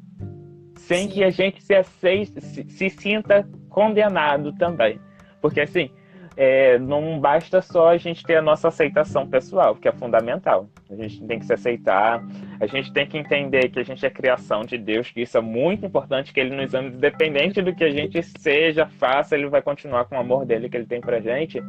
sem 0.81 1.03
Sim. 1.03 1.09
que 1.09 1.23
a 1.23 1.29
gente 1.29 1.63
se, 1.63 1.73
aceite, 1.73 2.41
se, 2.41 2.63
se, 2.63 2.89
sinta 2.89 3.47
condenado 3.69 4.51
também. 4.53 4.99
Porque 5.39 5.61
assim, 5.61 5.89
é, 6.35 6.77
não 6.79 7.19
basta 7.19 7.61
só 7.61 7.89
a 7.89 7.97
gente 7.97 8.23
ter 8.23 8.37
a 8.37 8.41
nossa 8.41 8.67
aceitação 8.67 9.27
pessoal, 9.27 9.75
que 9.75 9.87
é 9.87 9.91
fundamental. 9.91 10.67
A 10.89 10.95
gente 10.95 11.23
tem 11.25 11.39
que 11.39 11.45
se 11.45 11.53
aceitar, 11.53 12.23
a 12.61 12.67
gente 12.67 12.93
tem 12.93 13.07
que 13.07 13.17
entender 13.17 13.69
que 13.69 13.79
a 13.79 13.83
gente 13.83 14.05
é 14.05 14.09
criação 14.09 14.63
de 14.63 14.77
Deus, 14.77 15.09
que 15.09 15.21
isso 15.21 15.35
é 15.35 15.41
muito 15.41 15.83
importante, 15.83 16.31
que 16.31 16.39
Ele 16.39 16.55
nos 16.55 16.75
ama, 16.75 16.89
independente 16.89 17.59
do 17.59 17.73
que 17.73 17.83
a 17.83 17.89
gente 17.89 18.21
seja, 18.21 18.85
faça, 18.85 19.35
Ele 19.35 19.49
vai 19.49 19.63
continuar 19.63 20.05
com 20.05 20.15
o 20.15 20.19
amor 20.19 20.45
dele 20.45 20.69
que 20.69 20.77
Ele 20.77 20.85
tem 20.85 21.01
pra 21.01 21.19
gente. 21.19 21.59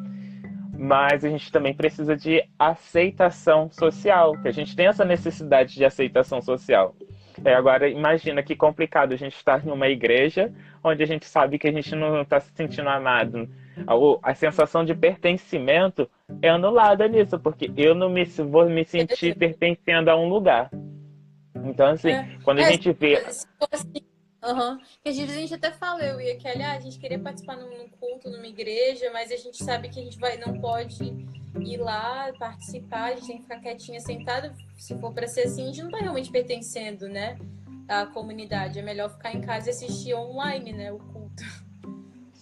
Mas 0.78 1.24
a 1.24 1.30
gente 1.30 1.50
também 1.50 1.72
precisa 1.72 2.14
de 2.14 2.44
aceitação 2.58 3.70
social, 3.70 4.36
que 4.42 4.48
a 4.48 4.52
gente 4.52 4.76
tem 4.76 4.86
essa 4.86 5.02
necessidade 5.02 5.74
de 5.74 5.84
aceitação 5.84 6.42
social. 6.42 6.94
É, 7.42 7.54
agora, 7.54 7.88
imagina 7.88 8.42
que 8.42 8.54
complicado 8.54 9.14
a 9.14 9.16
gente 9.16 9.34
estar 9.34 9.66
em 9.66 9.70
uma 9.70 9.88
igreja 9.88 10.52
onde 10.84 11.02
a 11.02 11.06
gente 11.06 11.24
sabe 11.24 11.58
que 11.58 11.68
a 11.68 11.72
gente 11.72 11.94
não 11.94 12.20
está 12.20 12.38
se 12.38 12.52
sentindo 12.54 12.90
amado. 12.90 13.48
A, 13.86 14.30
a, 14.30 14.34
sensação 14.34 14.84
de 14.84 14.94
pertencimento 14.94 16.08
é 16.40 16.48
anulada 16.48 17.08
nisso, 17.08 17.38
porque 17.38 17.70
eu 17.76 17.94
não 17.94 18.08
me, 18.08 18.24
vou 18.24 18.68
me 18.68 18.84
sentir 18.84 19.36
pertencendo 19.36 20.10
a 20.10 20.16
um 20.16 20.28
lugar. 20.28 20.70
Então, 21.64 21.86
assim, 21.86 22.10
é, 22.10 22.38
quando 22.44 22.58
a 22.58 22.62
é, 22.62 22.72
gente 22.72 22.92
vê. 22.92 23.16
Assim, 23.70 24.02
Uhum. 24.44 24.76
Que 25.02 25.10
às 25.10 25.16
vezes 25.16 25.36
a 25.36 25.40
gente 25.40 25.54
até 25.54 25.70
fala, 25.70 26.02
eu 26.02 26.20
e 26.20 26.32
a 26.32 26.36
Kelly, 26.36 26.62
ah, 26.62 26.72
a 26.72 26.80
gente 26.80 26.98
queria 26.98 27.18
participar 27.18 27.56
num, 27.56 27.88
culto, 27.88 28.28
numa 28.28 28.46
igreja, 28.46 29.08
mas 29.12 29.30
a 29.30 29.36
gente 29.36 29.62
sabe 29.62 29.88
que 29.88 30.00
a 30.00 30.02
gente 30.02 30.18
vai, 30.18 30.36
não 30.36 30.60
pode 30.60 31.04
ir 31.60 31.76
lá 31.76 32.32
participar, 32.38 33.12
a 33.12 33.14
gente 33.14 33.26
tem 33.26 33.36
que 33.36 33.42
ficar 33.42 33.60
quietinha, 33.60 34.00
sentada. 34.00 34.52
Se 34.76 34.98
for 34.98 35.12
para 35.12 35.28
ser 35.28 35.42
assim, 35.42 35.62
a 35.62 35.66
gente 35.66 35.82
não 35.84 35.90
tá 35.90 35.98
realmente 35.98 36.30
pertencendo, 36.30 37.08
né? 37.08 37.38
À 37.88 38.06
comunidade. 38.06 38.80
É 38.80 38.82
melhor 38.82 39.10
ficar 39.10 39.32
em 39.32 39.40
casa 39.40 39.68
e 39.68 39.70
assistir 39.70 40.14
online, 40.14 40.72
né? 40.72 40.92
O 40.92 40.98
culto. 40.98 41.44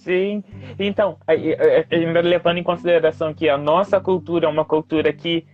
Sim. 0.00 0.42
Então, 0.78 1.18
ainda 1.26 2.20
levando 2.20 2.58
em 2.58 2.62
consideração 2.62 3.34
que 3.34 3.48
a 3.48 3.58
nossa 3.58 4.00
cultura 4.00 4.46
é 4.46 4.48
uma 4.48 4.64
cultura 4.64 5.12
que 5.12 5.44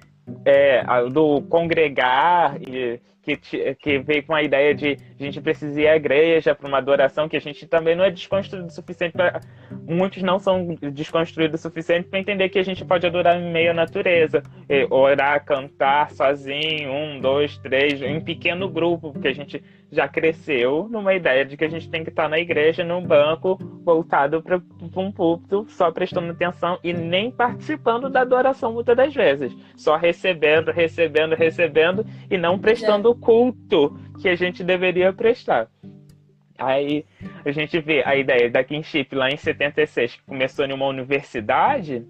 é, 0.45 0.85
do 1.11 1.43
congregar 1.43 2.57
e 2.63 3.01
que, 3.35 3.75
que 3.75 3.99
veio 3.99 4.23
com 4.25 4.35
a 4.35 4.43
ideia 4.43 4.75
de 4.75 4.97
a 5.19 5.23
gente 5.23 5.41
precisa 5.41 5.81
ir 5.81 5.89
à 5.89 5.97
igreja 5.97 6.55
para 6.55 6.69
uma 6.69 6.79
adoração, 6.79 7.29
que 7.29 7.37
a 7.37 7.41
gente 7.41 7.67
também 7.67 7.97
não 7.97 8.05
é 8.05 8.11
desconstruído 8.11 8.69
o 8.69 8.71
suficiente 8.71 9.13
para. 9.13 9.41
Muitos 9.89 10.23
não 10.23 10.39
são 10.39 10.77
desconstruídos 10.93 11.61
o 11.61 11.63
suficiente 11.63 12.09
para 12.09 12.21
entender 12.21 12.49
que 12.49 12.59
a 12.59 12.65
gente 12.65 12.85
pode 12.85 13.07
adorar 13.07 13.41
em 13.41 13.53
meio 13.53 13.71
à 13.71 13.75
natureza, 13.75 14.43
orar, 14.91 15.45
cantar 15.45 16.11
sozinho, 16.11 16.93
um, 16.93 17.21
dois, 17.21 17.59
três, 17.59 18.01
em 18.03 18.21
pequeno 18.21 18.69
grupo, 18.69 19.13
porque 19.13 19.29
a 19.29 19.35
gente 19.35 19.63
já 19.91 20.09
cresceu 20.09 20.89
numa 20.91 21.15
ideia 21.15 21.45
de 21.45 21.57
que 21.57 21.65
a 21.65 21.69
gente 21.69 21.89
tem 21.89 22.03
que 22.03 22.11
estar 22.11 22.29
na 22.29 22.39
igreja, 22.39 22.85
num 22.85 23.03
banco, 23.03 23.57
voltado 23.85 24.43
para 24.43 24.61
um 24.97 25.13
púlpito, 25.13 25.65
só 25.69 25.91
prestando 25.91 26.33
atenção 26.33 26.79
e 26.83 26.93
nem 26.93 27.31
participando 27.31 28.11
da 28.11 28.21
adoração 28.21 28.73
muitas 28.73 28.97
das 28.97 29.15
vezes. 29.15 29.57
Só 29.77 29.97
recebendo, 29.97 30.71
recebendo, 30.71 31.35
recebendo 31.35 32.05
e 32.31 32.37
não 32.37 32.59
prestando 32.59 33.15
culto 33.21 33.99
que 34.21 34.29
a 34.29 34.35
gente 34.35 34.63
deveria 34.65 35.13
prestar. 35.13 35.69
Aí 36.59 37.05
a 37.45 37.51
gente 37.51 37.79
vê 37.81 38.03
a 38.05 38.17
ideia 38.17 38.51
da 38.51 38.65
Kinship 38.65 39.15
lá 39.15 39.31
em 39.31 39.37
76, 39.37 40.17
que 40.17 40.23
começou 40.25 40.65
em 40.65 40.73
uma 40.73 40.87
universidade, 40.87 42.05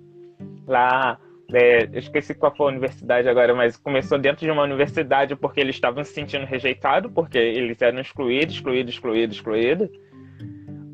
lá 0.66 1.18
é, 1.52 1.84
eu 1.84 1.98
esqueci 1.98 2.34
qual 2.34 2.54
foi 2.54 2.66
a 2.66 2.70
universidade 2.70 3.28
agora, 3.28 3.54
mas 3.54 3.76
começou 3.76 4.18
dentro 4.18 4.44
de 4.44 4.50
uma 4.50 4.62
universidade 4.62 5.36
porque 5.36 5.60
eles 5.60 5.76
estavam 5.76 6.02
se 6.02 6.12
sentindo 6.12 6.44
rejeitados, 6.44 7.10
porque 7.12 7.38
eles 7.38 7.80
eram 7.80 8.00
excluídos, 8.00 8.56
excluídos, 8.56 8.94
excluídos, 8.94 9.36
excluídos, 9.36 9.88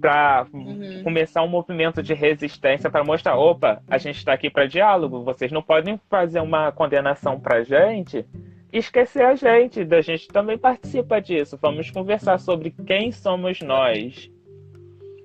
para 0.00 0.46
uhum. 0.52 1.02
começar 1.04 1.42
um 1.42 1.48
movimento 1.48 2.02
de 2.02 2.12
resistência 2.12 2.90
para 2.90 3.04
mostrar, 3.04 3.36
opa, 3.36 3.82
a 3.88 3.96
gente 3.98 4.16
está 4.16 4.32
aqui 4.32 4.50
para 4.50 4.66
diálogo, 4.66 5.22
vocês 5.22 5.50
não 5.52 5.62
podem 5.62 5.98
fazer 6.10 6.40
uma 6.40 6.72
condenação 6.72 7.38
para 7.40 7.62
gente 7.62 8.18
e 8.18 8.24
esquecer 8.72 9.24
a 9.24 9.34
gente, 9.34 9.84
da 9.84 10.00
gente 10.00 10.28
também 10.28 10.56
participa 10.56 11.20
disso. 11.20 11.58
Vamos 11.60 11.90
conversar 11.90 12.38
sobre 12.38 12.74
quem 12.86 13.12
somos 13.12 13.60
nós. 13.60 14.30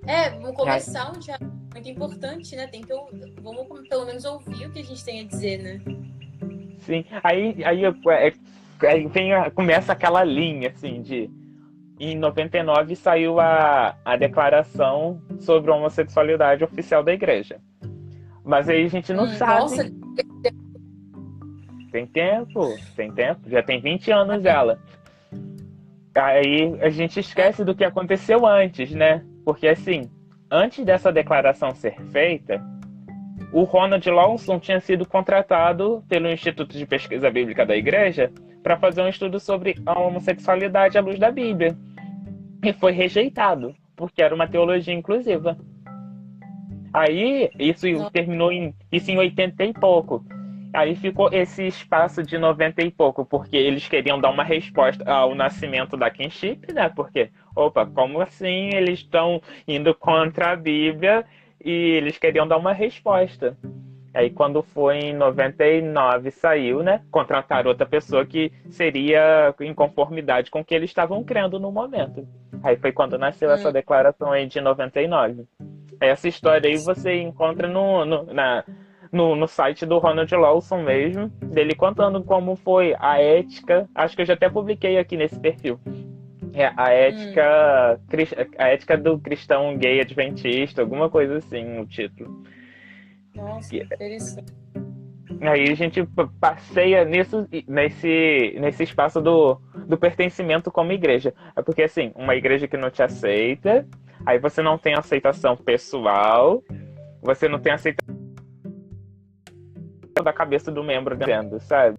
É, 0.06 0.30
vamos 0.32 0.56
começar 0.56 1.12
um 1.12 1.20
diálogo 1.20 1.52
muito 1.74 1.90
importante, 1.90 2.56
né? 2.56 2.68
Tem 2.68 2.82
que 2.82 2.94
vamos 3.42 3.88
pelo 3.90 4.06
menos 4.06 4.26
ouvir 4.26 4.68
o 4.68 4.72
que 4.72 4.80
a 4.80 4.84
gente 4.84 5.04
tem 5.04 5.22
a 5.22 5.24
dizer, 5.24 5.58
né? 5.62 5.82
Sim, 6.80 7.06
aí, 7.24 7.64
aí, 7.64 7.84
é, 7.84 8.34
aí 8.88 9.08
vem, 9.08 9.32
começa 9.54 9.92
aquela 9.92 10.24
linha, 10.24 10.70
assim, 10.70 11.02
de 11.02 11.30
em 12.00 12.16
99 12.16 12.96
saiu 12.96 13.40
a, 13.40 13.96
a 14.06 14.16
declaração 14.16 15.20
sobre 15.40 15.72
a 15.72 15.76
homossexualidade 15.76 16.64
oficial 16.64 17.04
da 17.04 17.12
igreja. 17.12 17.60
Mas 18.44 18.70
aí 18.70 18.86
a 18.86 18.90
gente 18.90 19.12
não 19.12 19.26
hum, 19.26 19.34
sabe. 19.34 19.62
Nossa. 19.62 19.92
Tem 21.92 22.06
tempo, 22.06 22.76
tem 22.96 23.12
tempo, 23.12 23.50
já 23.50 23.62
tem 23.64 23.80
20 23.80 24.12
anos 24.12 24.46
ela. 24.46 24.80
Aí 26.16 26.76
a 26.82 26.90
gente 26.90 27.20
esquece 27.20 27.64
do 27.64 27.76
que 27.76 27.84
aconteceu 27.84 28.46
antes, 28.46 28.92
né? 28.92 29.24
Porque 29.46 29.68
assim, 29.68 30.10
antes 30.50 30.84
dessa 30.84 31.12
declaração 31.12 31.74
ser 31.76 32.00
feita, 32.12 32.62
o 33.52 33.64
Ronald 33.64 34.10
Lawson 34.10 34.60
tinha 34.60 34.80
sido 34.80 35.06
contratado 35.06 36.04
pelo 36.10 36.30
Instituto 36.30 36.78
de 36.78 36.86
Pesquisa 36.86 37.30
Bíblica 37.30 37.66
da 37.66 37.76
Igreja 37.76 38.32
para 38.62 38.78
fazer 38.78 39.02
um 39.02 39.08
estudo 39.08 39.40
sobre 39.40 39.76
a 39.86 39.98
homossexualidade 40.00 40.98
à 40.98 41.02
luz 41.02 41.18
da 41.18 41.32
Bíblia. 41.32 41.78
E 42.64 42.74
foi 42.74 42.92
rejeitado, 42.92 43.74
porque 43.96 44.22
era 44.22 44.36
uma 44.36 44.48
teologia 44.48 44.94
inclusiva. 44.94 45.58
Aí, 46.94 47.50
isso 47.60 47.88
terminou 48.12 48.52
em, 48.52 48.74
isso 48.92 49.12
em 49.12 49.18
80 49.18 49.64
e 49.64 49.74
pouco. 49.74 50.26
Aí 50.74 50.96
ficou 50.96 51.30
esse 51.32 51.66
espaço 51.66 52.22
de 52.22 52.38
90 52.38 52.84
e 52.84 52.92
pouco, 52.92 53.26
porque 53.26 53.56
eles 53.56 53.88
queriam 53.88 54.20
dar 54.20 54.30
uma 54.30 54.44
resposta 54.44 55.10
ao 55.10 55.34
nascimento 55.34 55.96
da 55.96 56.10
kinship, 56.10 56.74
né? 56.74 56.90
Porque, 56.90 57.30
opa, 57.56 57.86
como 57.86 58.22
assim 58.22 58.70
eles 58.74 59.00
estão 59.00 59.42
indo 59.68 59.94
contra 59.96 60.52
a 60.52 60.56
Bíblia 60.56 61.26
e 61.64 61.72
eles 61.72 62.18
queriam 62.18 62.48
dar 62.48 62.58
uma 62.58 62.74
resposta. 62.74 63.58
Aí 64.14 64.30
quando 64.30 64.64
foi 64.64 64.98
em 64.98 65.14
99 65.14 66.32
saiu, 66.32 66.82
né? 66.82 67.02
Contrataram 67.12 67.70
outra 67.70 67.86
pessoa 67.86 68.26
que 68.26 68.52
seria 68.70 69.54
em 69.60 69.74
conformidade 69.74 70.50
com 70.50 70.62
o 70.62 70.66
que 70.66 70.74
eles 70.74 70.90
estavam 70.90 71.24
crendo 71.24 71.60
no 71.60 71.72
momento. 71.72 72.28
Aí 72.64 72.76
foi 72.78 72.92
quando 72.92 73.18
nasceu 73.18 73.52
essa 73.52 73.70
hum. 73.70 73.74
declaração 73.74 74.32
aí 74.32 74.48
de 74.48 74.60
99. 74.60 75.46
Essa 76.00 76.28
história 76.28 76.70
aí 76.70 76.78
você 76.78 77.22
encontra 77.22 77.68
no, 77.68 78.06
no, 78.06 78.24
na, 78.34 78.64
no, 79.12 79.36
no 79.36 79.48
site 79.48 79.86
do 79.86 79.98
Ronald 79.98 80.34
Lawson 80.34 80.82
mesmo, 80.84 81.30
dele 81.42 81.76
contando 81.76 82.24
como 82.24 82.56
foi 82.56 82.96
a 83.00 83.20
ética. 83.22 83.88
Acho 83.94 84.16
que 84.16 84.22
eu 84.22 84.26
já 84.26 84.34
até 84.34 84.50
publiquei 84.50 84.98
aqui 84.98 85.18
nesse 85.18 85.40
perfil. 85.40 85.80
É 86.54 86.72
a 86.76 86.92
ética, 86.92 88.00
hum. 88.00 88.48
a 88.58 88.68
ética 88.70 88.98
do 88.98 89.20
cristão 89.20 89.78
gay 89.78 90.02
adventista, 90.02 90.82
alguma 90.82 91.10
coisa 91.10 91.38
assim, 91.38 91.80
o 91.80 91.86
título. 91.86 92.44
Nossa, 93.36 93.70
que 93.70 93.84
interessante. 93.84 94.54
Aí 95.42 95.70
a 95.70 95.76
gente 95.76 96.04
passeia 96.40 97.06
nisso, 97.06 97.48
nesse, 97.68 98.56
nesse 98.60 98.84
espaço 98.84 99.22
do, 99.22 99.62
do 99.88 99.98
pertencimento 99.98 100.72
como 100.72 100.92
igreja. 100.92 101.34
É 101.56 101.62
porque, 101.62 101.84
assim, 101.84 102.12
uma 102.16 102.36
igreja 102.36 102.68
que 102.68 102.78
não 102.78 102.90
te 102.90 103.04
aceita, 103.04 103.86
aí 104.26 104.40
você 104.40 104.62
não 104.62 104.78
tem 104.78 104.96
aceitação 104.96 105.56
pessoal, 105.56 106.64
você 107.22 107.48
não 107.48 107.60
tem 107.60 107.74
aceitação 107.74 108.17
da 110.24 110.34
cabeça 110.34 110.72
do 110.72 110.84
membro 110.84 111.16
dentro, 111.18 111.60
sabe? 111.60 111.98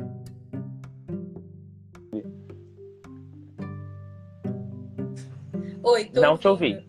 Oi, 5.83 6.11
Não 6.15 6.33
ouvindo. 6.33 6.39
te 6.39 6.49
ouvi. 6.49 6.89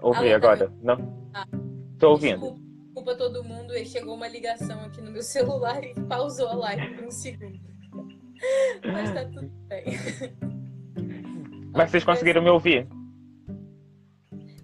Ouvi 0.00 0.32
agora. 0.32 0.72
Não. 0.82 1.28
Ah, 1.34 1.44
tô 1.98 2.10
ouvindo. 2.10 2.52
Desculpa 2.84 3.16
todo 3.16 3.42
mundo, 3.42 3.74
chegou 3.84 4.14
uma 4.14 4.28
ligação 4.28 4.80
aqui 4.84 5.00
no 5.00 5.10
meu 5.10 5.22
celular 5.22 5.82
e 5.82 5.94
pausou 6.08 6.48
a 6.48 6.54
live 6.54 6.94
por 6.94 7.04
um 7.06 7.10
segundo. 7.10 7.58
Mas 8.84 9.12
tá 9.12 9.24
tudo 9.24 9.50
bem. 9.66 9.84
Mas 11.74 11.90
vocês 11.90 12.04
conseguiram 12.04 12.42
me 12.42 12.50
ouvir? 12.50 12.88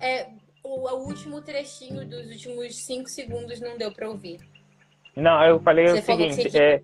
É, 0.01 0.29
o, 0.63 0.89
o 0.89 1.07
último 1.07 1.41
trechinho 1.43 2.07
dos 2.09 2.27
últimos 2.27 2.77
cinco 2.77 3.09
segundos 3.09 3.61
não 3.61 3.77
deu 3.77 3.93
para 3.93 4.09
ouvir. 4.09 4.41
Não, 5.17 5.43
eu 5.45 5.61
falei 5.61 5.87
Você 5.87 5.99
o 5.99 6.03
seguinte, 6.03 6.59
é, 6.59 6.83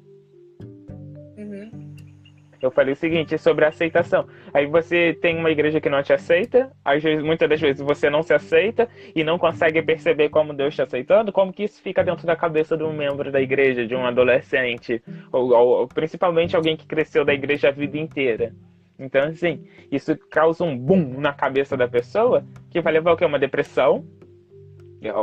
eu 2.61 2.71
falei 2.71 2.93
o 2.93 2.97
seguinte 2.97 3.39
sobre 3.39 3.65
aceitação. 3.65 4.27
Aí 4.53 4.67
você 4.67 5.15
tem 5.15 5.37
uma 5.37 5.51
igreja 5.51 5.81
que 5.81 5.89
não 5.89 6.03
te 6.03 6.13
aceita, 6.13 6.71
às 6.85 7.03
vezes, 7.03 7.25
muitas 7.25 7.49
das 7.49 7.61
vezes 7.61 7.81
você 7.81 8.11
não 8.11 8.23
se 8.23 8.35
aceita 8.35 8.89
e 9.15 9.25
não 9.25 9.39
consegue 9.39 9.81
perceber 9.83 10.29
como 10.29 10.53
Deus 10.53 10.75
está 10.75 10.85
aceitando, 10.85 11.33
como 11.33 11.53
que 11.53 11.65
isso 11.65 11.81
fica 11.81 12.05
dentro 12.05 12.27
da 12.27 12.37
cabeça 12.37 12.77
de 12.77 12.85
um 12.85 12.93
membro 12.93 13.33
da 13.33 13.41
igreja, 13.41 13.87
de 13.87 13.95
um 13.95 14.05
adolescente, 14.05 15.03
ou, 15.33 15.53
ou 15.53 15.89
principalmente 15.89 16.55
alguém 16.55 16.77
que 16.77 16.87
cresceu 16.87 17.25
da 17.25 17.33
igreja 17.33 17.69
a 17.69 17.73
vida 17.73 17.97
inteira. 17.97 18.53
Então, 18.99 19.23
assim, 19.23 19.65
isso 19.91 20.15
causa 20.31 20.63
um 20.63 20.77
boom 20.77 21.19
na 21.19 21.33
cabeça 21.33 21.75
da 21.75 21.89
pessoa 21.89 22.45
que 22.71 22.83
vai 22.83 22.93
levar 22.93 23.13
o 23.13 23.17
quê? 23.17 23.25
Uma 23.25 23.39
depressão. 23.39 24.05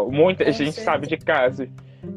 Muita 0.09 0.51
gente 0.51 0.71
sabe 0.71 1.05
de 1.05 1.17
casos 1.17 1.69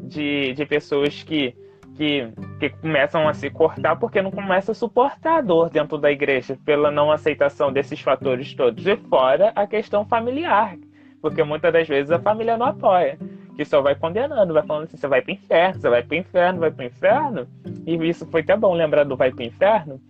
de, 0.03 0.53
de 0.53 0.65
pessoas 0.65 1.23
que 1.23 1.55
que, 1.95 2.31
que 2.59 2.69
começam 2.69 3.27
a 3.27 3.33
se 3.33 3.49
cortar 3.49 3.95
porque 3.95 4.21
não 4.21 4.31
começa 4.31 4.71
a 4.71 4.75
suportar 4.75 5.37
a 5.37 5.41
dor 5.41 5.69
dentro 5.69 5.97
da 5.97 6.11
igreja 6.11 6.57
pela 6.65 6.89
não 6.89 7.11
aceitação 7.11 7.71
desses 7.71 7.99
fatores 7.99 8.53
todos. 8.53 8.85
E 8.85 8.95
fora 8.95 9.51
a 9.55 9.67
questão 9.67 10.05
familiar, 10.05 10.77
porque 11.21 11.43
muitas 11.43 11.71
das 11.71 11.87
vezes 11.87 12.11
a 12.11 12.19
família 12.19 12.57
não 12.57 12.65
apoia, 12.65 13.19
que 13.55 13.65
só 13.65 13.81
vai 13.81 13.95
condenando, 13.95 14.53
vai 14.53 14.63
falando 14.63 14.85
assim, 14.85 14.97
você 14.97 15.07
vai 15.07 15.21
pro 15.21 15.33
inferno, 15.33 15.79
você 15.79 15.89
vai 15.89 16.03
pro 16.03 16.17
inferno, 16.17 16.59
vai 16.59 16.71
pro 16.71 16.85
inferno. 16.85 17.47
E 17.85 17.95
isso 18.07 18.25
foi 18.27 18.41
até 18.41 18.55
bom 18.55 18.73
lembrar 18.73 19.03
do 19.03 19.17
vai 19.17 19.31
pro 19.31 19.43
inferno, 19.43 20.01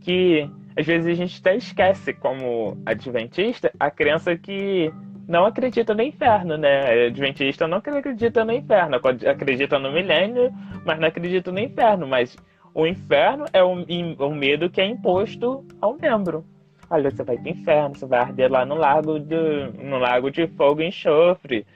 que 0.00 0.48
às 0.76 0.86
vezes 0.86 1.06
a 1.06 1.14
gente 1.14 1.40
até 1.40 1.56
esquece 1.56 2.12
como 2.14 2.78
adventista 2.86 3.70
a 3.78 3.90
crença 3.90 4.36
que 4.36 4.92
não 5.26 5.46
acredita 5.46 5.94
no 5.94 6.02
inferno, 6.02 6.56
né? 6.56 7.06
Adventista 7.06 7.66
não 7.66 7.78
acredita 7.78 8.44
no 8.44 8.52
inferno, 8.52 8.96
acredita 9.28 9.78
no 9.78 9.92
milênio, 9.92 10.52
mas 10.84 10.98
não 10.98 11.08
acredita 11.08 11.50
no 11.50 11.58
inferno. 11.58 12.06
Mas 12.06 12.36
o 12.74 12.86
inferno 12.86 13.46
é 13.52 13.62
o, 13.62 13.72
o 13.72 14.34
medo 14.34 14.68
que 14.68 14.80
é 14.80 14.86
imposto 14.86 15.64
ao 15.80 15.96
membro. 15.96 16.44
Olha, 16.90 17.10
você 17.10 17.22
vai 17.22 17.38
pro 17.38 17.48
inferno, 17.48 17.94
você 17.94 18.06
vai 18.06 18.20
arder 18.20 18.50
lá 18.50 18.64
no 18.64 18.74
lago 18.74 19.18
de, 19.18 19.72
no 19.82 19.98
lago 19.98 20.30
de 20.30 20.46
fogo 20.48 20.82
e 20.82 20.88
enxofre. 20.88 21.66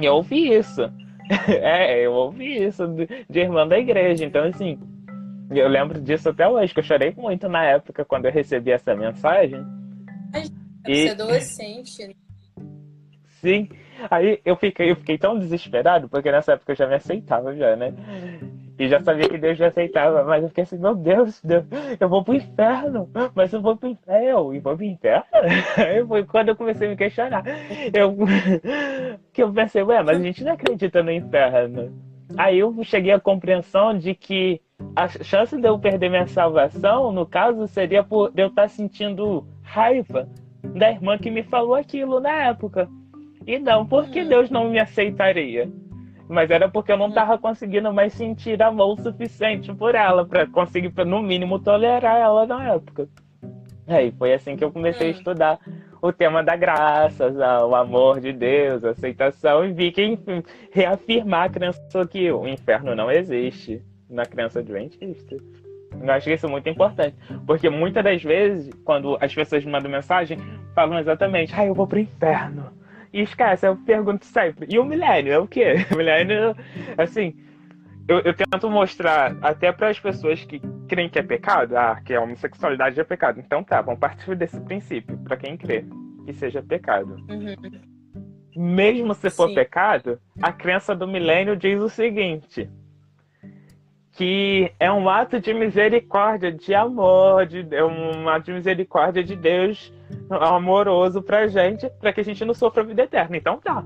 E 0.00 0.04
eu 0.04 0.14
ouvi 0.14 0.52
isso. 0.54 0.82
é, 1.48 2.06
eu 2.06 2.12
ouvi 2.12 2.64
isso 2.64 2.86
de, 2.88 3.08
de 3.28 3.40
irmã 3.40 3.66
da 3.66 3.78
igreja. 3.78 4.24
Então, 4.24 4.44
assim, 4.44 4.78
eu 5.50 5.68
lembro 5.68 6.00
disso 6.00 6.28
até 6.28 6.46
hoje, 6.46 6.74
que 6.74 6.80
eu 6.80 6.84
chorei 6.84 7.14
muito 7.16 7.48
na 7.48 7.64
época 7.64 8.04
quando 8.04 8.26
eu 8.26 8.32
recebi 8.32 8.70
essa 8.70 8.94
mensagem. 8.94 9.64
Você 10.84 10.92
e... 10.92 11.08
é 11.08 11.10
adolescente, 11.10 12.06
né? 12.06 12.14
Sim. 13.40 13.68
Aí 14.10 14.40
eu 14.44 14.56
fiquei, 14.56 14.90
eu 14.90 14.96
fiquei 14.96 15.18
tão 15.18 15.38
desesperado, 15.38 16.08
porque 16.08 16.30
nessa 16.30 16.52
época 16.52 16.72
eu 16.72 16.76
já 16.76 16.86
me 16.86 16.94
aceitava 16.94 17.54
já, 17.54 17.74
né? 17.76 17.92
E 18.78 18.88
já 18.88 19.00
sabia 19.00 19.28
que 19.28 19.38
Deus 19.38 19.58
me 19.58 19.66
aceitava, 19.66 20.22
mas 20.22 20.42
eu 20.42 20.48
fiquei 20.48 20.62
assim, 20.62 20.78
meu 20.78 20.94
Deus, 20.94 21.40
Deus 21.42 21.64
eu 21.98 22.08
vou 22.08 22.22
pro 22.22 22.34
inferno, 22.34 23.08
mas 23.34 23.52
eu 23.52 23.60
vou 23.60 23.76
pro 23.76 23.88
inferno, 23.88 24.54
e 24.54 24.60
vou 24.60 24.76
pro 24.76 24.84
inferno? 24.84 25.24
Foi 26.06 26.24
quando 26.24 26.50
eu 26.50 26.56
comecei 26.56 26.86
a 26.86 26.90
me 26.90 26.96
questionar. 26.96 27.42
Eu, 27.92 28.16
que 29.32 29.42
eu 29.42 29.52
pensei, 29.52 29.82
ué, 29.82 30.00
mas 30.02 30.20
a 30.20 30.22
gente 30.22 30.44
não 30.44 30.52
acredita 30.52 31.02
no 31.02 31.10
inferno. 31.10 31.92
Aí 32.36 32.58
eu 32.60 32.72
cheguei 32.84 33.12
à 33.12 33.18
compreensão 33.18 33.98
de 33.98 34.14
que 34.14 34.60
a 34.94 35.08
chance 35.08 35.56
de 35.56 35.66
eu 35.66 35.76
perder 35.78 36.08
minha 36.08 36.26
salvação, 36.26 37.10
no 37.10 37.26
caso, 37.26 37.66
seria 37.66 38.04
por 38.04 38.32
eu 38.36 38.46
estar 38.46 38.68
sentindo 38.68 39.44
raiva 39.62 40.28
da 40.76 40.90
irmã 40.90 41.18
que 41.18 41.30
me 41.30 41.42
falou 41.42 41.74
aquilo 41.74 42.20
na 42.20 42.32
época. 42.44 42.88
E 43.48 43.58
não 43.58 43.86
porque 43.86 44.20
hum. 44.20 44.28
Deus 44.28 44.50
não 44.50 44.68
me 44.68 44.78
aceitaria. 44.78 45.72
Mas 46.28 46.50
era 46.50 46.68
porque 46.68 46.92
eu 46.92 46.98
não 46.98 47.08
estava 47.08 47.36
hum. 47.36 47.38
conseguindo 47.38 47.90
mais 47.90 48.12
sentir 48.12 48.62
amor 48.62 48.92
o 48.92 49.02
suficiente 49.02 49.72
por 49.72 49.94
ela, 49.94 50.26
para 50.26 50.46
conseguir, 50.46 50.92
no 51.06 51.22
mínimo, 51.22 51.58
tolerar 51.58 52.16
ela 52.16 52.46
na 52.46 52.74
época. 52.74 53.08
Aí 53.86 54.12
foi 54.12 54.34
assim 54.34 54.54
que 54.54 54.62
eu 54.62 54.70
comecei 54.70 55.06
a 55.06 55.10
hum. 55.10 55.14
estudar 55.14 55.58
o 56.02 56.12
tema 56.12 56.44
da 56.44 56.54
graça, 56.56 57.32
o 57.66 57.74
amor 57.74 58.20
de 58.20 58.34
Deus, 58.34 58.84
a 58.84 58.90
aceitação, 58.90 59.64
e 59.64 59.72
vi 59.72 59.92
que, 59.92 60.04
enfim, 60.04 60.42
reafirmar 60.70 61.44
a 61.44 61.48
crença 61.48 62.06
que 62.06 62.30
o 62.30 62.46
inferno 62.46 62.94
não 62.94 63.10
existe 63.10 63.82
na 64.10 64.26
crença 64.26 64.58
adventista. 64.58 65.36
Eu 65.98 66.10
acho 66.12 66.26
que 66.26 66.34
isso 66.34 66.44
é 66.44 66.50
muito 66.50 66.68
importante. 66.68 67.16
Porque 67.46 67.70
muitas 67.70 68.04
das 68.04 68.22
vezes, 68.22 68.70
quando 68.84 69.16
as 69.18 69.34
pessoas 69.34 69.64
me 69.64 69.72
mandam 69.72 69.90
mensagem, 69.90 70.38
falam 70.74 70.98
exatamente, 70.98 71.54
ah, 71.56 71.64
eu 71.64 71.74
vou 71.74 71.86
pro 71.86 71.98
inferno. 71.98 72.76
E 73.12 73.22
esquece, 73.22 73.66
eu 73.66 73.76
pergunto 73.76 74.24
sempre, 74.24 74.66
e 74.70 74.78
o 74.78 74.84
milênio 74.84 75.32
é 75.32 75.38
o 75.38 75.46
quê? 75.46 75.76
O 75.92 75.96
milênio, 75.96 76.54
assim, 76.96 77.34
eu, 78.08 78.20
eu 78.20 78.34
tento 78.34 78.70
mostrar 78.70 79.36
até 79.42 79.70
para 79.70 79.88
as 79.88 80.00
pessoas 80.00 80.42
que 80.44 80.60
creem 80.88 81.08
que 81.08 81.18
é 81.18 81.22
pecado, 81.22 81.76
ah, 81.76 82.00
que 82.04 82.14
a 82.14 82.20
homossexualidade 82.20 82.98
é 82.98 83.04
pecado. 83.04 83.38
Então 83.38 83.62
tá, 83.62 83.82
vamos 83.82 84.00
partir 84.00 84.34
desse 84.34 84.58
princípio, 84.60 85.18
para 85.18 85.36
quem 85.36 85.56
crê 85.56 85.84
que 86.24 86.32
seja 86.32 86.62
pecado. 86.62 87.16
Uhum. 87.28 87.54
Mesmo 88.56 89.14
se 89.14 89.30
for 89.30 89.48
Sim. 89.48 89.54
pecado, 89.54 90.18
a 90.42 90.50
crença 90.50 90.94
do 90.94 91.06
milênio 91.06 91.54
diz 91.54 91.80
o 91.80 91.88
seguinte: 91.88 92.68
que 94.18 94.72
é 94.80 94.90
um 94.90 95.08
ato 95.08 95.40
de 95.40 95.54
misericórdia, 95.54 96.50
de 96.50 96.74
amor, 96.74 97.46
de, 97.46 97.64
é 97.70 97.84
um 97.84 98.28
ato 98.28 98.46
de 98.46 98.52
misericórdia 98.52 99.22
de 99.22 99.36
Deus 99.36 99.94
amoroso 100.28 101.22
pra 101.22 101.46
gente, 101.46 101.88
para 102.00 102.12
que 102.12 102.20
a 102.22 102.24
gente 102.24 102.44
não 102.44 102.52
sofra 102.52 102.82
a 102.82 102.84
vida 102.84 103.04
eterna. 103.04 103.36
Então 103.36 103.60
tá. 103.60 103.84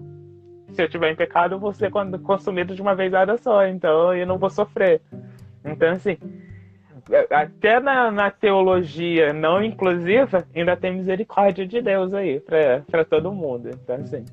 Se 0.70 0.82
eu 0.82 0.88
tiver 0.88 1.12
em 1.12 1.14
pecado, 1.14 1.56
eu 1.56 1.58
vou 1.58 1.74
ser 1.74 1.90
consumido 1.90 2.74
de 2.74 2.80
uma 2.80 2.94
vez 2.94 3.12
só, 3.42 3.66
então 3.66 4.16
eu 4.16 4.26
não 4.26 4.38
vou 4.38 4.48
sofrer. 4.48 5.02
Então, 5.62 5.90
assim, 5.90 6.16
até 7.30 7.78
na, 7.78 8.10
na, 8.10 8.30
teologia 8.30 9.34
não 9.34 9.62
inclusiva, 9.62 10.46
ainda 10.56 10.74
tem 10.78 10.96
misericórdia 10.96 11.66
de 11.66 11.82
Deus 11.82 12.14
aí 12.14 12.40
para 12.40 13.04
todo 13.04 13.34
mundo. 13.34 13.68
Então, 13.68 13.96
assim, 13.96 14.24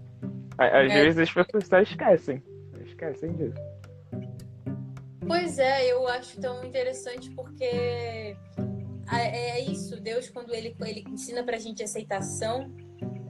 às 0.58 0.90
é. 0.90 1.04
vezes 1.04 1.20
as 1.20 1.34
pessoas 1.34 1.68
só 1.68 1.82
esquecem. 1.82 2.42
Esquecem 2.86 3.34
disso. 3.34 3.60
Pois 5.30 5.60
é, 5.60 5.86
eu 5.86 6.08
acho 6.08 6.42
tão 6.42 6.66
interessante 6.66 7.30
porque 7.30 7.64
é, 7.64 8.36
é 9.12 9.60
isso, 9.62 10.02
Deus 10.02 10.28
quando 10.28 10.56
ele, 10.56 10.76
ele 10.82 11.04
ensina 11.08 11.44
pra 11.44 11.60
gente 11.60 11.84
aceitação 11.84 12.76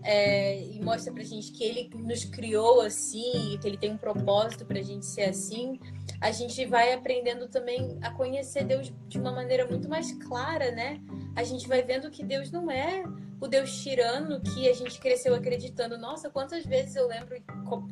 é, 0.02 0.62
e 0.62 0.82
mostra 0.82 1.12
pra 1.12 1.26
gente 1.26 1.52
que 1.52 1.62
ele 1.62 1.90
nos 1.94 2.24
criou 2.24 2.80
assim, 2.80 3.60
que 3.62 3.68
ele 3.68 3.78
tem 3.78 3.92
um 3.92 3.98
propósito 3.98 4.66
pra 4.66 4.82
gente 4.82 5.06
ser 5.06 5.24
assim, 5.24 5.78
a 6.22 6.32
gente 6.32 6.66
vai 6.66 6.94
aprendendo 6.94 7.50
também 7.50 8.00
a 8.02 8.12
conhecer 8.12 8.64
Deus 8.64 8.94
de 9.10 9.20
uma 9.20 9.34
maneira 9.34 9.68
muito 9.68 9.90
mais 9.90 10.14
clara, 10.24 10.72
né? 10.72 11.02
A 11.36 11.44
gente 11.44 11.68
vai 11.68 11.84
vendo 11.84 12.10
que 12.10 12.24
Deus 12.24 12.50
não 12.50 12.72
é 12.72 13.04
o 13.40 13.48
Deus 13.48 13.82
tirano 13.82 14.42
que 14.42 14.68
a 14.70 14.74
gente 14.74 15.00
cresceu 15.00 15.34
acreditando. 15.34 15.98
Nossa, 15.98 16.30
quantas 16.30 16.66
vezes 16.66 16.96
eu 16.96 17.08
lembro 17.08 17.42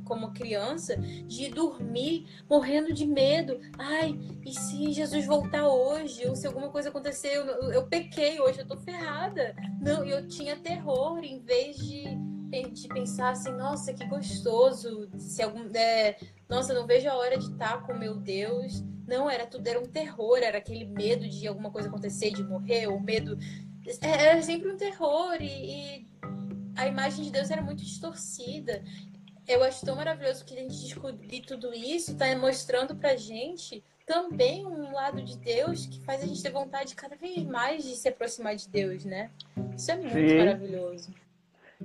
como 0.04 0.34
criança 0.34 0.98
de 0.98 1.50
dormir 1.50 2.26
morrendo 2.50 2.94
de 2.94 3.06
medo. 3.06 3.60
Ai, 3.78 4.18
e 4.46 4.54
se 4.54 4.92
Jesus 4.92 5.26
voltar 5.26 5.68
hoje? 5.68 6.28
Ou 6.28 6.36
se 6.36 6.46
alguma 6.46 6.70
coisa 6.70 6.90
acontecer, 6.90 7.30
eu, 7.30 7.46
eu 7.72 7.88
pequei 7.88 8.40
hoje, 8.40 8.60
eu 8.60 8.68
tô 8.68 8.78
ferrada. 8.78 9.56
Não, 9.82 10.04
eu 10.04 10.28
tinha 10.28 10.58
terror 10.58 11.20
em 11.24 11.40
vez 11.40 11.78
de, 11.78 12.06
de 12.74 12.88
pensar 12.90 13.30
assim, 13.30 13.52
nossa, 13.52 13.94
que 13.94 14.06
gostoso. 14.06 15.10
Se 15.18 15.42
algum, 15.42 15.70
é, 15.74 16.18
nossa, 16.50 16.74
não 16.74 16.86
vejo 16.86 17.10
a 17.10 17.16
hora 17.16 17.38
de 17.38 17.50
estar 17.50 17.86
com 17.86 17.94
meu 17.94 18.16
Deus. 18.16 18.84
Não, 19.08 19.30
era 19.30 19.46
tudo, 19.46 19.66
era 19.66 19.80
um 19.80 19.86
terror, 19.86 20.38
era 20.40 20.58
aquele 20.58 20.84
medo 20.84 21.30
de 21.30 21.48
alguma 21.48 21.72
coisa 21.72 21.88
acontecer, 21.88 22.32
de 22.32 22.44
morrer, 22.44 22.88
ou 22.88 23.00
medo 23.00 23.38
era 24.02 24.42
sempre 24.42 24.72
um 24.72 24.78
terror 24.78 25.38
e, 25.40 25.46
e 25.46 26.08
a 26.76 26.88
imagem 26.88 27.26
de 27.26 27.32
Deus 27.32 27.50
era 27.50 27.62
muito 27.62 27.84
distorcida. 27.84 28.84
Eu 29.48 29.64
acho 29.64 29.86
tão 29.86 29.96
maravilhoso 29.96 30.46
que 30.46 30.54
a 30.54 30.58
gente 30.58 30.80
descobrir 30.80 31.42
tudo 31.42 31.74
isso 31.74 32.12
está 32.12 32.36
mostrando 32.36 32.96
pra 32.96 33.16
gente 33.16 33.84
também 34.06 34.66
um 34.66 34.94
lado 34.94 35.22
de 35.22 35.38
Deus 35.38 35.86
que 35.86 36.02
faz 36.04 36.24
a 36.24 36.26
gente 36.26 36.42
ter 36.42 36.52
vontade 36.52 36.96
cada 36.96 37.16
vez 37.16 37.44
mais 37.44 37.84
de 37.84 37.96
se 37.96 38.08
aproximar 38.08 38.56
de 38.56 38.68
Deus, 38.70 39.04
né? 39.04 39.30
Isso 39.76 39.92
é 39.92 39.96
muito 39.96 40.30
Sim. 40.30 40.38
maravilhoso. 40.38 41.14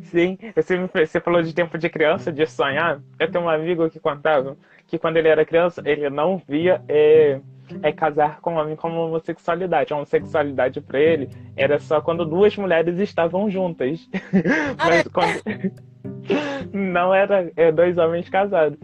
Sim, 0.04 0.38
você, 0.54 0.78
você 0.78 1.20
falou 1.20 1.42
de 1.42 1.52
tempo 1.52 1.76
de 1.76 1.90
criança, 1.90 2.32
de 2.32 2.46
sonhar. 2.46 3.02
Eu 3.18 3.30
tenho 3.30 3.44
um 3.44 3.48
amigo 3.48 3.90
que 3.90 4.00
contava 4.00 4.56
que 4.86 4.98
quando 4.98 5.18
ele 5.18 5.28
era 5.28 5.44
criança, 5.44 5.82
ele 5.84 6.08
não 6.08 6.38
via 6.38 6.82
é, 6.88 7.40
é 7.82 7.92
casar 7.92 8.40
com 8.40 8.54
um 8.54 8.58
homem 8.58 8.76
como 8.76 9.06
homossexualidade. 9.06 9.92
A 9.92 9.96
homossexualidade 9.96 10.80
para 10.80 11.00
ele 11.00 11.28
era 11.56 11.78
só 11.78 12.00
quando 12.00 12.24
duas 12.24 12.56
mulheres 12.56 12.98
estavam 12.98 13.50
juntas. 13.50 14.08
Ah, 14.78 14.86
Mas 14.86 15.06
é? 15.06 15.08
quando... 15.08 16.72
não 16.72 17.14
era 17.14 17.50
é, 17.56 17.70
dois 17.70 17.96
homens 17.98 18.28
casados. 18.28 18.78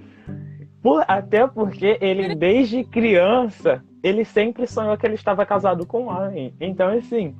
Por, 0.83 1.05
até 1.09 1.47
porque 1.47 1.99
ele, 2.01 2.35
desde 2.35 2.85
criança, 2.85 3.83
ele 4.03 4.25
sempre 4.25 4.67
sonhou 4.67 4.97
que 4.97 5.07
ele 5.07 5.14
estava 5.14 5.45
casado 5.45 5.85
com 5.87 6.05
um 6.05 6.09
homem. 6.09 6.55
Então, 6.61 6.88
assim, 6.91 7.35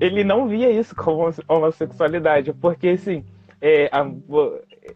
ele 0.00 0.24
não 0.24 0.46
via 0.46 0.70
isso 0.70 0.94
como 0.94 1.30
homossexualidade, 1.48 2.52
porque, 2.52 2.88
assim, 2.88 3.24
é, 3.60 3.88
a, 3.92 4.06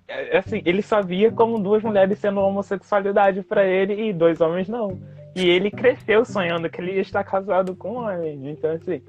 é, 0.09 0.39
assim, 0.39 0.63
ele 0.65 0.83
só 0.83 1.03
via 1.03 1.31
como 1.31 1.59
duas 1.59 1.83
mulheres 1.83 2.19
sendo 2.19 2.41
homossexualidade 2.41 3.43
para 3.43 3.65
ele 3.67 4.09
e 4.09 4.13
dois 4.13 4.41
homens 4.41 4.69
não. 4.69 5.01
E 5.35 5.49
ele 5.49 5.71
cresceu 5.71 6.25
sonhando 6.25 6.71
que 6.71 6.81
ele 6.81 6.93
ia 6.93 7.01
estar 7.01 7.25
casado 7.25 7.75
com 7.75 7.93
um 7.93 8.05
homem. 8.05 8.51
Então, 8.51 8.71
assim, 8.71 9.03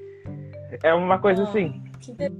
é 0.83 0.93
uma 0.93 1.19
coisa 1.19 1.43
ah, 1.43 1.47
assim. 1.47 1.81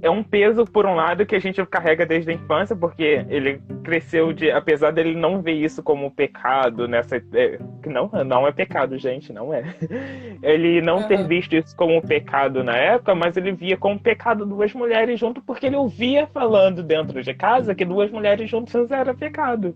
É 0.00 0.08
um 0.08 0.22
peso, 0.22 0.64
por 0.64 0.86
um 0.86 0.94
lado, 0.94 1.26
que 1.26 1.34
a 1.34 1.40
gente 1.40 1.64
carrega 1.66 2.06
desde 2.06 2.30
a 2.30 2.34
infância, 2.34 2.76
porque 2.76 3.24
ele 3.28 3.60
cresceu 3.82 4.32
de. 4.32 4.50
Apesar 4.50 4.92
dele 4.92 5.14
não 5.14 5.42
ver 5.42 5.54
isso 5.54 5.82
como 5.82 6.10
pecado, 6.10 6.86
nessa. 6.86 7.16
É, 7.32 7.58
não, 7.84 8.08
não 8.24 8.46
é 8.46 8.52
pecado, 8.52 8.96
gente, 8.98 9.32
não 9.32 9.52
é. 9.52 9.62
Ele 10.42 10.80
não 10.80 11.02
ter 11.08 11.26
visto 11.26 11.56
isso 11.56 11.74
como 11.74 12.00
pecado 12.02 12.62
na 12.62 12.76
época, 12.76 13.14
mas 13.14 13.36
ele 13.36 13.52
via 13.52 13.76
como 13.76 13.98
pecado 13.98 14.44
duas 14.44 14.72
mulheres 14.74 15.18
juntas, 15.18 15.42
porque 15.44 15.66
ele 15.66 15.76
ouvia 15.76 16.26
falando 16.26 16.82
dentro 16.82 17.22
de 17.22 17.32
casa 17.32 17.74
que 17.74 17.84
duas 17.84 18.10
mulheres 18.10 18.48
juntas 18.48 18.90
era 18.90 19.14
pecado 19.14 19.74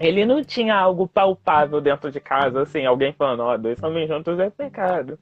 ele 0.00 0.24
não 0.24 0.42
tinha 0.42 0.74
algo 0.74 1.06
palpável 1.06 1.78
dentro 1.80 2.10
de 2.10 2.18
casa, 2.18 2.62
assim, 2.62 2.86
alguém 2.86 3.12
falando, 3.12 3.40
ó, 3.40 3.54
oh, 3.54 3.58
dois 3.58 3.80
homens 3.82 4.08
juntos 4.08 4.38
é 4.38 4.48
pecado. 4.48 5.18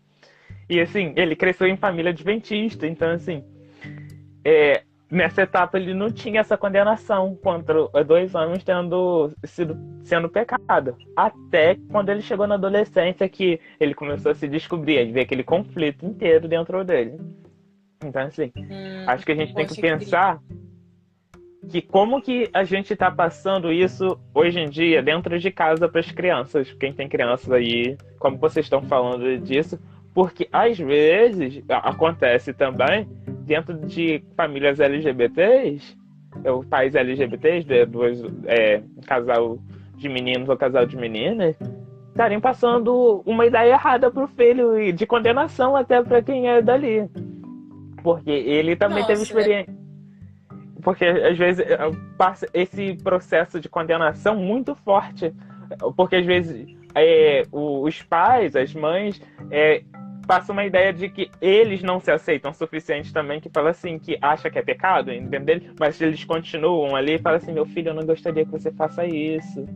E 0.71 0.81
assim, 0.81 1.13
ele 1.17 1.35
cresceu 1.35 1.67
em 1.67 1.77
família 1.77 2.13
adventista, 2.13 2.87
então 2.87 3.11
assim, 3.11 3.43
é, 4.45 4.83
nessa 5.11 5.43
etapa 5.43 5.79
ele 5.79 5.95
não 5.95 6.13
tinha 6.13 6.41
essa 6.41 6.57
condenação 6.57 7.35
contra 7.43 7.89
dois 8.05 8.35
homens 8.35 8.63
tendo 8.63 9.33
sido 9.45 9.77
sendo 10.05 10.29
pecado. 10.29 10.97
Até 11.17 11.77
quando 11.91 12.11
ele 12.11 12.23
chegou 12.23 12.47
na 12.47 12.55
adolescência 12.55 13.29
que 13.29 13.59
ele 13.81 13.95
começou 13.95 14.31
a 14.31 14.35
se 14.35 14.47
descobrir, 14.47 14.99
a 15.01 15.13
ver 15.13 15.23
aquele 15.23 15.43
conflito 15.43 16.07
inteiro 16.07 16.47
dentro 16.47 16.85
dele. 16.85 17.19
Então 18.05 18.23
assim, 18.23 18.53
hum, 18.57 19.05
acho 19.09 19.27
que 19.27 19.33
a 19.33 19.37
gente 19.37 19.55
tem 19.55 19.67
que 19.67 19.81
pensar 19.81 20.39
que 21.67 21.83
como 21.83 22.23
que 22.23 22.49
a 22.53 22.65
gente 22.65 22.93
está 22.93 23.11
passando 23.11 23.73
isso 23.73 24.19
hoje 24.35 24.61
em 24.61 24.69
dia 24.69 25.03
dentro 25.03 25.39
de 25.39 25.51
casa 25.51 25.89
para 25.89 26.01
as 26.01 26.11
crianças, 26.11 26.73
quem 26.75 26.93
tem 26.93 27.09
crianças 27.09 27.51
aí, 27.51 27.97
como 28.19 28.39
vocês 28.39 28.67
estão 28.67 28.83
falando 28.83 29.39
disso, 29.39 29.79
porque 30.15 30.49
às 30.53 30.79
vezes 30.79 31.63
acontece 31.69 32.53
também 32.53 33.09
dentro 33.45 33.75
de 33.75 34.23
famílias 34.37 34.81
LGBTs, 34.81 35.97
ou 36.45 36.65
pais 36.65 36.95
LGBTs, 36.95 37.67
de 37.67 37.87
dois, 37.87 38.23
é, 38.47 38.81
um 38.97 39.01
casal 39.01 39.59
de 39.97 40.09
meninos 40.09 40.49
ou 40.49 40.57
casal 40.57 40.87
de 40.87 40.97
meninas, 40.97 41.57
estarem 42.11 42.41
passando 42.41 43.23
uma 43.27 43.47
ideia 43.47 43.73
errada 43.73 44.11
pro 44.11 44.29
filho 44.29 44.81
e 44.81 44.93
de 44.93 45.07
condenação 45.07 45.77
até 45.77 46.03
para 46.03 46.23
quem 46.23 46.49
é 46.49 46.63
dali. 46.63 47.09
Porque 48.03 48.31
ele 48.31 48.77
também 48.77 48.99
Nossa, 48.99 49.09
teve 49.09 49.23
experiência 49.23 49.88
porque 50.89 51.05
às 51.05 51.37
vezes 51.37 51.67
passa 52.17 52.49
esse 52.55 52.95
processo 52.95 53.61
de 53.61 53.69
condenação 53.69 54.35
muito 54.35 54.75
forte, 54.75 55.35
porque 55.95 56.17
às 56.17 56.25
vezes 56.25 56.67
é, 56.95 57.43
os 57.53 58.01
pais, 58.01 58.57
as 58.57 58.73
mães, 58.73 59.21
é, 59.51 59.83
passam 60.27 60.55
uma 60.55 60.65
ideia 60.65 60.91
de 60.91 61.11
que 61.11 61.31
eles 61.43 61.83
não 61.83 62.01
se 62.01 62.11
aceitam 62.11 62.53
o 62.53 62.55
suficiente 62.55 63.13
também, 63.13 63.39
que 63.39 63.51
fala 63.51 63.69
assim, 63.69 63.99
que 63.99 64.17
acha 64.23 64.49
que 64.49 64.59
é 64.59 64.63
pecado, 64.63 65.13
entendeu? 65.13 65.61
Mas 65.79 66.01
eles 66.01 66.25
continuam 66.25 66.97
ali 66.97 67.17
e 67.17 67.19
falam 67.19 67.37
assim, 67.37 67.53
meu 67.53 67.67
filho, 67.67 67.91
eu 67.91 67.95
não 67.95 68.07
gostaria 68.07 68.47
que 68.47 68.51
você 68.51 68.73
faça 68.73 69.05
isso. 69.05 69.67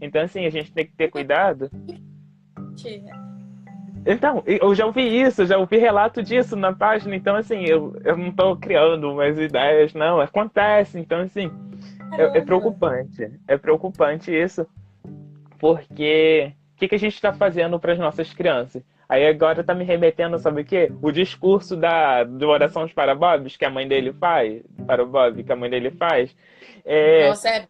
Então, 0.00 0.22
assim, 0.22 0.46
a 0.46 0.50
gente 0.50 0.72
tem 0.72 0.86
que 0.86 0.96
ter 0.96 1.10
cuidado. 1.10 1.70
Então, 4.04 4.42
eu 4.46 4.74
já 4.74 4.84
ouvi 4.84 5.02
isso, 5.02 5.46
já 5.46 5.56
ouvi 5.56 5.76
relato 5.76 6.22
disso 6.22 6.56
na 6.56 6.72
página, 6.72 7.14
então 7.14 7.36
assim, 7.36 7.64
eu, 7.64 7.96
eu 8.04 8.16
não 8.16 8.28
estou 8.28 8.56
criando 8.56 9.12
umas 9.12 9.38
ideias, 9.38 9.94
não, 9.94 10.20
acontece, 10.20 10.98
então 10.98 11.20
assim, 11.20 11.50
é, 12.18 12.38
é 12.38 12.40
preocupante, 12.40 13.30
é 13.46 13.56
preocupante 13.56 14.32
isso, 14.34 14.66
porque 15.58 16.52
o 16.74 16.78
que, 16.78 16.88
que 16.88 16.94
a 16.96 16.98
gente 16.98 17.14
está 17.14 17.32
fazendo 17.32 17.78
para 17.78 17.92
as 17.92 17.98
nossas 17.98 18.32
crianças? 18.34 18.82
Aí 19.08 19.26
agora 19.26 19.60
está 19.60 19.74
me 19.74 19.84
remetendo, 19.84 20.38
sabe 20.38 20.62
o 20.62 20.64
quê? 20.64 20.90
O 21.02 21.12
discurso 21.12 21.76
da 21.76 22.24
do 22.24 22.48
Orações 22.48 22.92
para 22.92 23.14
Bobs, 23.14 23.56
que 23.56 23.64
a 23.64 23.70
mãe 23.70 23.86
dele 23.86 24.12
faz, 24.14 24.62
para 24.86 25.02
o 25.02 25.06
Bob, 25.06 25.44
que 25.44 25.52
a 25.52 25.56
mãe 25.56 25.68
dele 25.68 25.90
faz. 25.90 26.34
É... 26.84 27.28
Nossa, 27.28 27.48
é... 27.48 27.68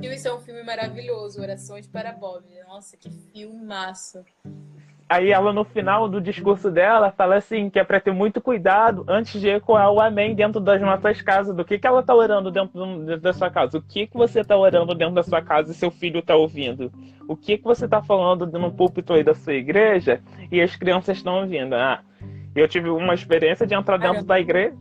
Isso 0.00 0.28
é 0.28 0.34
um 0.34 0.40
filme 0.40 0.62
maravilhoso, 0.62 1.40
Orações 1.40 1.86
para 1.86 2.12
Bob. 2.12 2.44
Nossa, 2.66 2.96
que 2.96 3.10
filme 3.10 3.62
massa. 3.64 4.24
Aí 5.12 5.30
ela, 5.30 5.52
no 5.52 5.62
final 5.62 6.08
do 6.08 6.22
discurso 6.22 6.70
dela, 6.70 7.12
fala 7.12 7.36
assim, 7.36 7.68
que 7.68 7.78
é 7.78 7.84
para 7.84 8.00
ter 8.00 8.12
muito 8.12 8.40
cuidado 8.40 9.04
antes 9.06 9.38
de 9.38 9.46
ecoar 9.46 9.90
o 9.90 10.00
amém 10.00 10.34
dentro 10.34 10.58
das 10.58 10.80
nossas 10.80 11.20
casas. 11.20 11.54
Do 11.54 11.66
que, 11.66 11.78
que 11.78 11.86
ela 11.86 12.02
tá 12.02 12.14
orando 12.14 12.50
dentro, 12.50 13.20
da 13.20 13.30
sua 13.34 13.50
casa? 13.50 13.76
O 13.76 13.82
que, 13.82 14.06
que 14.06 14.16
você 14.16 14.42
tá 14.42 14.56
orando 14.56 14.94
dentro 14.94 15.14
da 15.14 15.22
sua 15.22 15.42
casa 15.42 15.70
e 15.70 15.74
seu 15.74 15.90
filho 15.90 16.22
tá 16.22 16.34
ouvindo? 16.34 16.90
O 17.28 17.36
que, 17.36 17.58
que 17.58 17.64
você 17.64 17.86
tá 17.86 18.02
falando 18.02 18.46
no 18.46 18.72
púlpito 18.72 19.12
aí 19.12 19.22
da 19.22 19.34
sua 19.34 19.52
igreja 19.52 20.18
e 20.50 20.62
as 20.62 20.74
crianças 20.76 21.18
estão 21.18 21.42
ouvindo? 21.42 21.74
Ah, 21.74 22.00
eu 22.56 22.66
tive 22.66 22.88
uma 22.88 23.12
experiência 23.12 23.66
de 23.66 23.74
entrar 23.74 23.98
dentro 23.98 24.24
da 24.24 24.40
igreja 24.40 24.74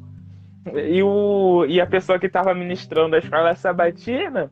e, 0.74 1.04
o, 1.04 1.65
e 1.67 1.82
a 1.82 1.86
pessoa 1.86 2.17
que 2.17 2.28
estava 2.28 2.54
ministrando 2.54 3.17
a 3.17 3.20
escola 3.20 3.54
sabatina 3.54 4.50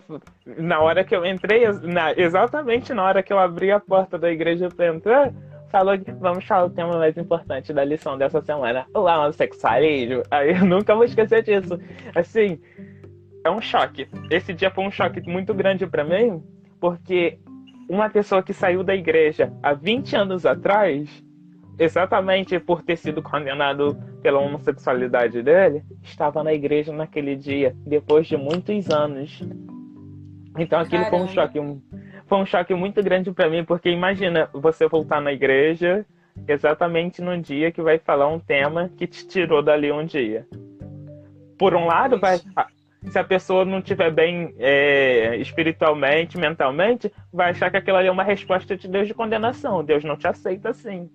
na 0.46 0.80
hora 0.80 1.04
que 1.04 1.14
eu 1.14 1.24
entrei, 1.24 1.64
na, 1.82 2.12
exatamente 2.12 2.92
na 2.92 3.04
hora 3.04 3.22
que 3.22 3.32
eu 3.32 3.38
abri 3.38 3.70
a 3.70 3.80
porta 3.80 4.18
da 4.18 4.30
igreja 4.30 4.68
para 4.68 4.94
entrar, 4.94 5.32
falou 5.70 5.98
que 5.98 6.12
vamos 6.12 6.44
falar 6.44 6.66
o 6.66 6.70
tema 6.70 6.98
mais 6.98 7.16
importante 7.16 7.72
da 7.72 7.84
lição 7.84 8.18
dessa 8.18 8.40
semana, 8.42 8.86
o 8.94 9.00
homossexualismo. 9.00 10.22
Aí 10.30 10.50
eu 10.50 10.64
nunca 10.64 10.94
vou 10.94 11.04
esquecer 11.04 11.42
disso. 11.42 11.78
Assim, 12.14 12.60
é 13.44 13.50
um 13.50 13.60
choque. 13.60 14.06
Esse 14.30 14.52
dia 14.52 14.70
foi 14.70 14.84
um 14.84 14.90
choque 14.90 15.20
muito 15.28 15.54
grande 15.54 15.86
para 15.86 16.04
mim, 16.04 16.42
porque 16.78 17.38
uma 17.88 18.08
pessoa 18.10 18.42
que 18.42 18.52
saiu 18.52 18.84
da 18.84 18.94
igreja 18.94 19.52
há 19.62 19.72
20 19.72 20.14
anos 20.14 20.46
atrás, 20.46 21.08
exatamente 21.78 22.58
por 22.58 22.82
ter 22.82 22.96
sido 22.96 23.22
condenado 23.22 23.96
pela 24.22 24.38
homossexualidade 24.38 25.42
dele, 25.42 25.82
estava 26.02 26.44
na 26.44 26.52
igreja 26.52 26.92
naquele 26.92 27.34
dia, 27.34 27.74
depois 27.86 28.26
de 28.26 28.36
muitos 28.36 28.90
anos. 28.90 29.42
Então 30.58 30.80
aquilo 30.80 31.04
Caramba. 31.04 31.18
foi 31.18 31.26
um 31.26 31.28
choque, 31.28 31.60
um, 31.60 31.82
foi 32.26 32.38
um 32.38 32.46
choque 32.46 32.74
muito 32.74 33.02
grande 33.02 33.32
para 33.32 33.48
mim, 33.48 33.64
porque 33.64 33.90
imagina 33.90 34.48
você 34.52 34.86
voltar 34.86 35.20
na 35.20 35.32
igreja 35.32 36.04
exatamente 36.46 37.20
no 37.20 37.38
dia 37.38 37.70
que 37.70 37.82
vai 37.82 37.98
falar 37.98 38.28
um 38.28 38.38
tema 38.38 38.90
que 38.96 39.06
te 39.06 39.26
tirou 39.26 39.62
dali 39.62 39.90
um 39.92 40.04
dia. 40.04 40.46
Por 41.58 41.74
um 41.74 41.86
lado, 41.86 42.18
vai, 42.18 42.38
se 42.38 43.18
a 43.18 43.24
pessoa 43.24 43.64
não 43.64 43.78
estiver 43.78 44.10
bem 44.10 44.54
é, 44.58 45.36
espiritualmente, 45.36 46.38
mentalmente, 46.38 47.12
vai 47.32 47.50
achar 47.50 47.70
que 47.70 47.76
aquilo 47.76 47.96
ali 47.96 48.08
é 48.08 48.12
uma 48.12 48.24
resposta 48.24 48.76
de 48.76 48.88
Deus 48.88 49.06
de 49.06 49.14
condenação. 49.14 49.84
Deus 49.84 50.04
não 50.04 50.16
te 50.16 50.26
aceita 50.26 50.70
assim. 50.70 51.08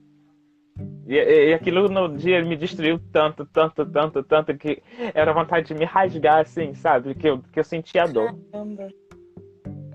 E, 1.08 1.16
e, 1.16 1.54
aquilo 1.54 1.88
no 1.88 2.16
dia 2.16 2.44
me 2.44 2.56
destruiu 2.56 3.00
tanto, 3.12 3.46
tanto, 3.46 3.86
tanto, 3.86 4.24
tanto, 4.24 4.56
que 4.56 4.84
era 5.14 5.34
vontade 5.34 5.68
de 5.68 5.74
me 5.74 5.86
rasgar, 5.86 6.42
assim, 6.42 6.74
sabe? 6.76 7.16
Que 7.16 7.30
eu, 7.30 7.42
que 7.52 7.60
eu 7.60 7.64
sentia 7.64 8.06
dor. 8.06 8.36
Caramba. 8.52 8.90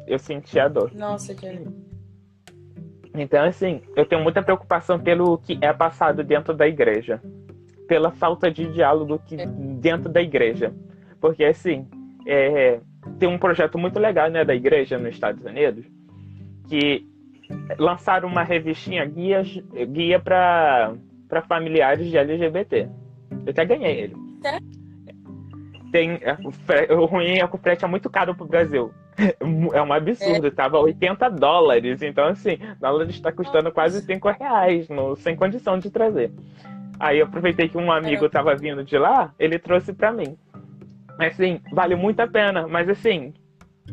Eu 0.07 0.19
sentia 0.19 0.69
dor. 0.69 0.93
Nossa, 0.95 1.35
Johnny. 1.35 1.67
Então, 3.15 3.45
assim, 3.45 3.83
eu 3.95 4.07
tenho 4.07 4.23
muita 4.23 4.43
preocupação 4.43 4.99
pelo 4.99 5.39
que 5.39 5.59
é 5.61 5.73
passado 5.73 6.25
dentro 6.25 6.55
da 6.55 6.67
igreja. 6.67 7.21
Pela 7.87 8.11
falta 8.11 8.51
de 8.51 8.73
diálogo 8.73 9.19
que, 9.27 9.37
é. 9.37 9.47
dentro 9.47 10.11
da 10.11 10.23
igreja. 10.23 10.73
Porque, 11.21 11.45
assim, 11.45 11.87
é, 12.27 12.81
tem 13.19 13.29
um 13.29 13.39
projeto 13.39 13.79
muito 13.79 13.99
legal 13.99 14.31
né, 14.31 14.45
da 14.45 14.55
igreja 14.55 14.99
nos 14.99 15.15
Estados 15.15 15.45
Unidos 15.45 15.85
que 16.69 17.07
lançaram 17.79 18.29
uma 18.29 18.43
revistinha 18.43 19.05
guia, 19.05 19.43
guia 19.89 20.19
para 20.19 20.97
familiares 21.47 22.09
de 22.09 22.17
LGBT. 22.17 22.89
Eu 23.45 23.51
até 23.51 23.65
ganhei 23.65 24.01
ele. 24.01 24.17
É? 24.45 24.59
Tem, 25.91 26.19
o, 26.43 26.95
o 26.95 27.05
ruim 27.05 27.39
é 27.39 27.47
que 27.47 27.55
o 27.55 27.59
frete 27.59 27.85
é 27.85 27.89
muito 27.89 28.09
caro 28.09 28.35
pro 28.35 28.47
Brasil. 28.47 28.91
É 29.73 29.83
um 29.83 29.93
absurdo, 29.93 30.47
é. 30.47 30.51
tava 30.51 30.79
80 30.79 31.29
dólares. 31.31 32.03
Então, 32.03 32.27
assim, 32.27 32.59
dólar 32.81 33.09
está 33.09 33.31
custando 33.31 33.71
quase 33.71 34.01
5 34.03 34.31
reais, 34.31 34.89
no, 34.89 35.15
sem 35.17 35.37
condição 35.37 35.79
de 35.79 35.91
trazer. 35.91 36.33
Aí 36.99 37.19
eu 37.19 37.27
aproveitei 37.27 37.69
que 37.69 37.77
um 37.77 37.91
amigo 37.91 38.27
estava 38.27 38.55
vindo 38.55 38.85
de 38.85 38.97
lá, 38.97 39.35
ele 39.39 39.59
trouxe 39.59 39.93
para 39.93 40.13
mim. 40.13 40.37
Assim, 41.19 41.61
vale 41.73 41.95
muito 41.95 42.21
a 42.21 42.27
pena, 42.27 42.67
mas 42.67 42.89
assim, 42.89 43.35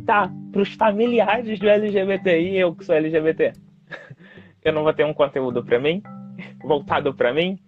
tá, 0.05 0.31
pros 0.51 0.73
familiares 0.75 1.59
do 1.59 1.67
LGBTI, 1.67 2.57
eu 2.57 2.75
que 2.75 2.85
sou 2.85 2.95
LGBT, 2.95 3.53
eu 4.63 4.73
não 4.73 4.83
vou 4.83 4.93
ter 4.93 5.05
um 5.05 5.13
conteúdo 5.13 5.63
para 5.63 5.79
mim, 5.79 6.01
voltado 6.63 7.13
para 7.13 7.33
mim. 7.33 7.59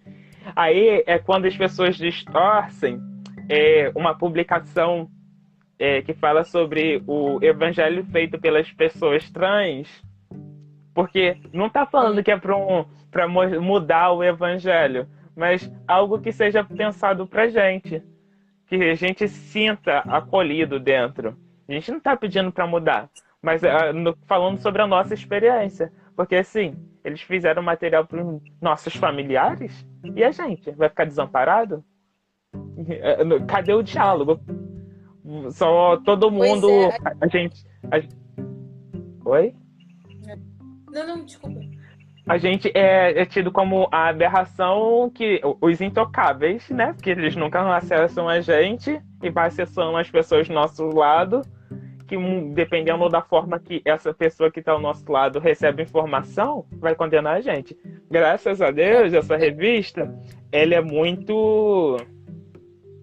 Aí 0.56 1.04
é 1.06 1.18
quando 1.18 1.46
as 1.46 1.56
pessoas 1.56 1.96
distorcem 1.96 3.00
é, 3.48 3.90
uma 3.94 4.16
publicação 4.16 5.10
é, 5.82 6.00
que 6.00 6.14
fala 6.14 6.44
sobre 6.44 7.02
o 7.08 7.40
evangelho 7.42 8.04
feito 8.04 8.38
pelas 8.38 8.70
pessoas 8.70 9.28
trans, 9.28 9.88
porque 10.94 11.38
não 11.52 11.68
tá 11.68 11.84
falando 11.84 12.22
que 12.22 12.30
é 12.30 12.36
para 12.36 12.56
um, 12.56 12.84
pra 13.10 13.26
mudar 13.26 14.12
o 14.12 14.22
evangelho, 14.22 15.08
mas 15.34 15.68
algo 15.88 16.20
que 16.20 16.30
seja 16.30 16.62
pensado 16.62 17.26
pra 17.26 17.48
gente 17.48 18.00
que 18.68 18.76
a 18.76 18.94
gente 18.94 19.26
sinta 19.26 19.98
acolhido 20.06 20.78
dentro. 20.78 21.36
A 21.68 21.72
gente 21.72 21.90
não 21.90 21.98
está 21.98 22.16
pedindo 22.16 22.52
para 22.52 22.64
mudar, 22.64 23.10
mas 23.42 23.60
uh, 23.64 23.92
no, 23.92 24.16
falando 24.28 24.58
sobre 24.58 24.82
a 24.82 24.86
nossa 24.86 25.14
experiência. 25.14 25.92
Porque, 26.14 26.36
assim, 26.36 26.76
eles 27.02 27.22
fizeram 27.22 27.60
material 27.60 28.06
para 28.06 28.24
os 28.24 28.40
nossos 28.60 28.94
familiares 28.94 29.84
e 30.14 30.22
a 30.22 30.30
gente 30.30 30.70
vai 30.70 30.88
ficar 30.88 31.06
desamparado? 31.06 31.84
Eh, 32.84 33.40
cadê 33.46 33.72
o 33.72 33.82
diálogo? 33.82 34.40
Só 35.50 35.96
todo 35.98 36.30
mundo. 36.30 36.68
É. 36.70 36.98
A 37.20 37.26
gente. 37.28 37.64
A... 37.90 39.28
Oi? 39.28 39.54
Não, 40.90 41.06
não, 41.06 41.24
desculpa 41.24 41.60
a 42.26 42.38
gente 42.38 42.70
é, 42.74 43.20
é, 43.20 43.24
tido 43.24 43.50
como 43.50 43.88
a 43.90 44.08
aberração 44.08 45.10
que 45.12 45.40
os 45.60 45.80
intocáveis, 45.80 46.68
né? 46.70 46.92
Porque 46.92 47.10
eles 47.10 47.34
nunca 47.34 47.76
acessam 47.76 48.28
a 48.28 48.40
gente 48.40 49.00
e 49.22 49.30
vai 49.30 49.48
acessando 49.48 49.96
as 49.96 50.08
pessoas 50.08 50.46
do 50.46 50.54
nosso 50.54 50.86
lado, 50.88 51.42
que 52.06 52.16
dependendo 52.54 53.08
da 53.08 53.22
forma 53.22 53.58
que 53.58 53.82
essa 53.84 54.14
pessoa 54.14 54.50
que 54.50 54.60
está 54.60 54.72
ao 54.72 54.80
nosso 54.80 55.10
lado 55.10 55.40
recebe 55.40 55.82
informação, 55.82 56.64
vai 56.78 56.94
condenar 56.94 57.36
a 57.36 57.40
gente. 57.40 57.76
Graças 58.08 58.62
a 58.62 58.70
Deus, 58.70 59.12
essa 59.12 59.36
revista, 59.36 60.14
ela 60.52 60.74
é 60.74 60.80
muito 60.80 61.96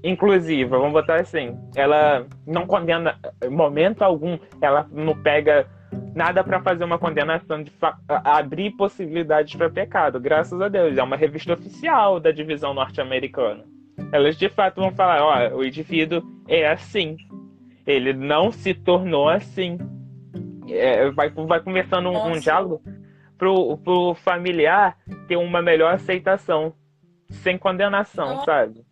inclusiva, 0.04 0.78
vamos 0.78 0.94
botar 0.94 1.20
assim. 1.20 1.58
Ela 1.76 2.26
não 2.46 2.66
condena 2.66 3.18
momento 3.50 4.02
algum, 4.02 4.38
ela 4.62 4.88
não 4.92 5.16
pega 5.22 5.68
nada 6.16 6.44
para 6.44 6.62
fazer 6.62 6.84
uma 6.84 7.00
condenação 7.00 7.64
de 7.64 7.72
abrir 8.08 8.72
possibilidades 8.72 9.56
para 9.56 9.70
pecado. 9.70 10.20
Graças 10.20 10.60
a 10.62 10.68
Deus, 10.68 10.98
é 10.98 11.04
uma 11.04 11.16
revista 11.16 11.54
oficial 11.54 12.20
da 12.20 12.32
divisão 12.32 12.74
norte-americana. 12.74 13.64
Elas 14.12 14.38
de 14.38 14.50
fato 14.50 14.82
vão 14.82 14.92
falar, 14.92 15.22
ó, 15.22 15.56
o 15.56 15.64
indivíduo 15.64 16.22
é 16.48 16.68
assim. 16.68 17.18
Ele 17.86 18.14
não 18.14 18.52
se 18.52 18.74
tornou 18.74 19.28
assim. 19.28 19.78
É, 20.70 21.10
vai, 21.12 21.30
vai 21.30 21.60
começando 21.60 22.08
um, 22.08 22.28
um 22.28 22.40
diálogo 22.40 22.82
pro, 23.38 23.78
pro 23.78 24.14
familiar 24.16 24.98
ter 25.28 25.38
uma 25.38 25.62
melhor 25.62 25.94
aceitação, 25.94 26.74
sem 27.30 27.58
condenação, 27.58 28.36
Nossa. 28.36 28.46
sabe? 28.46 28.89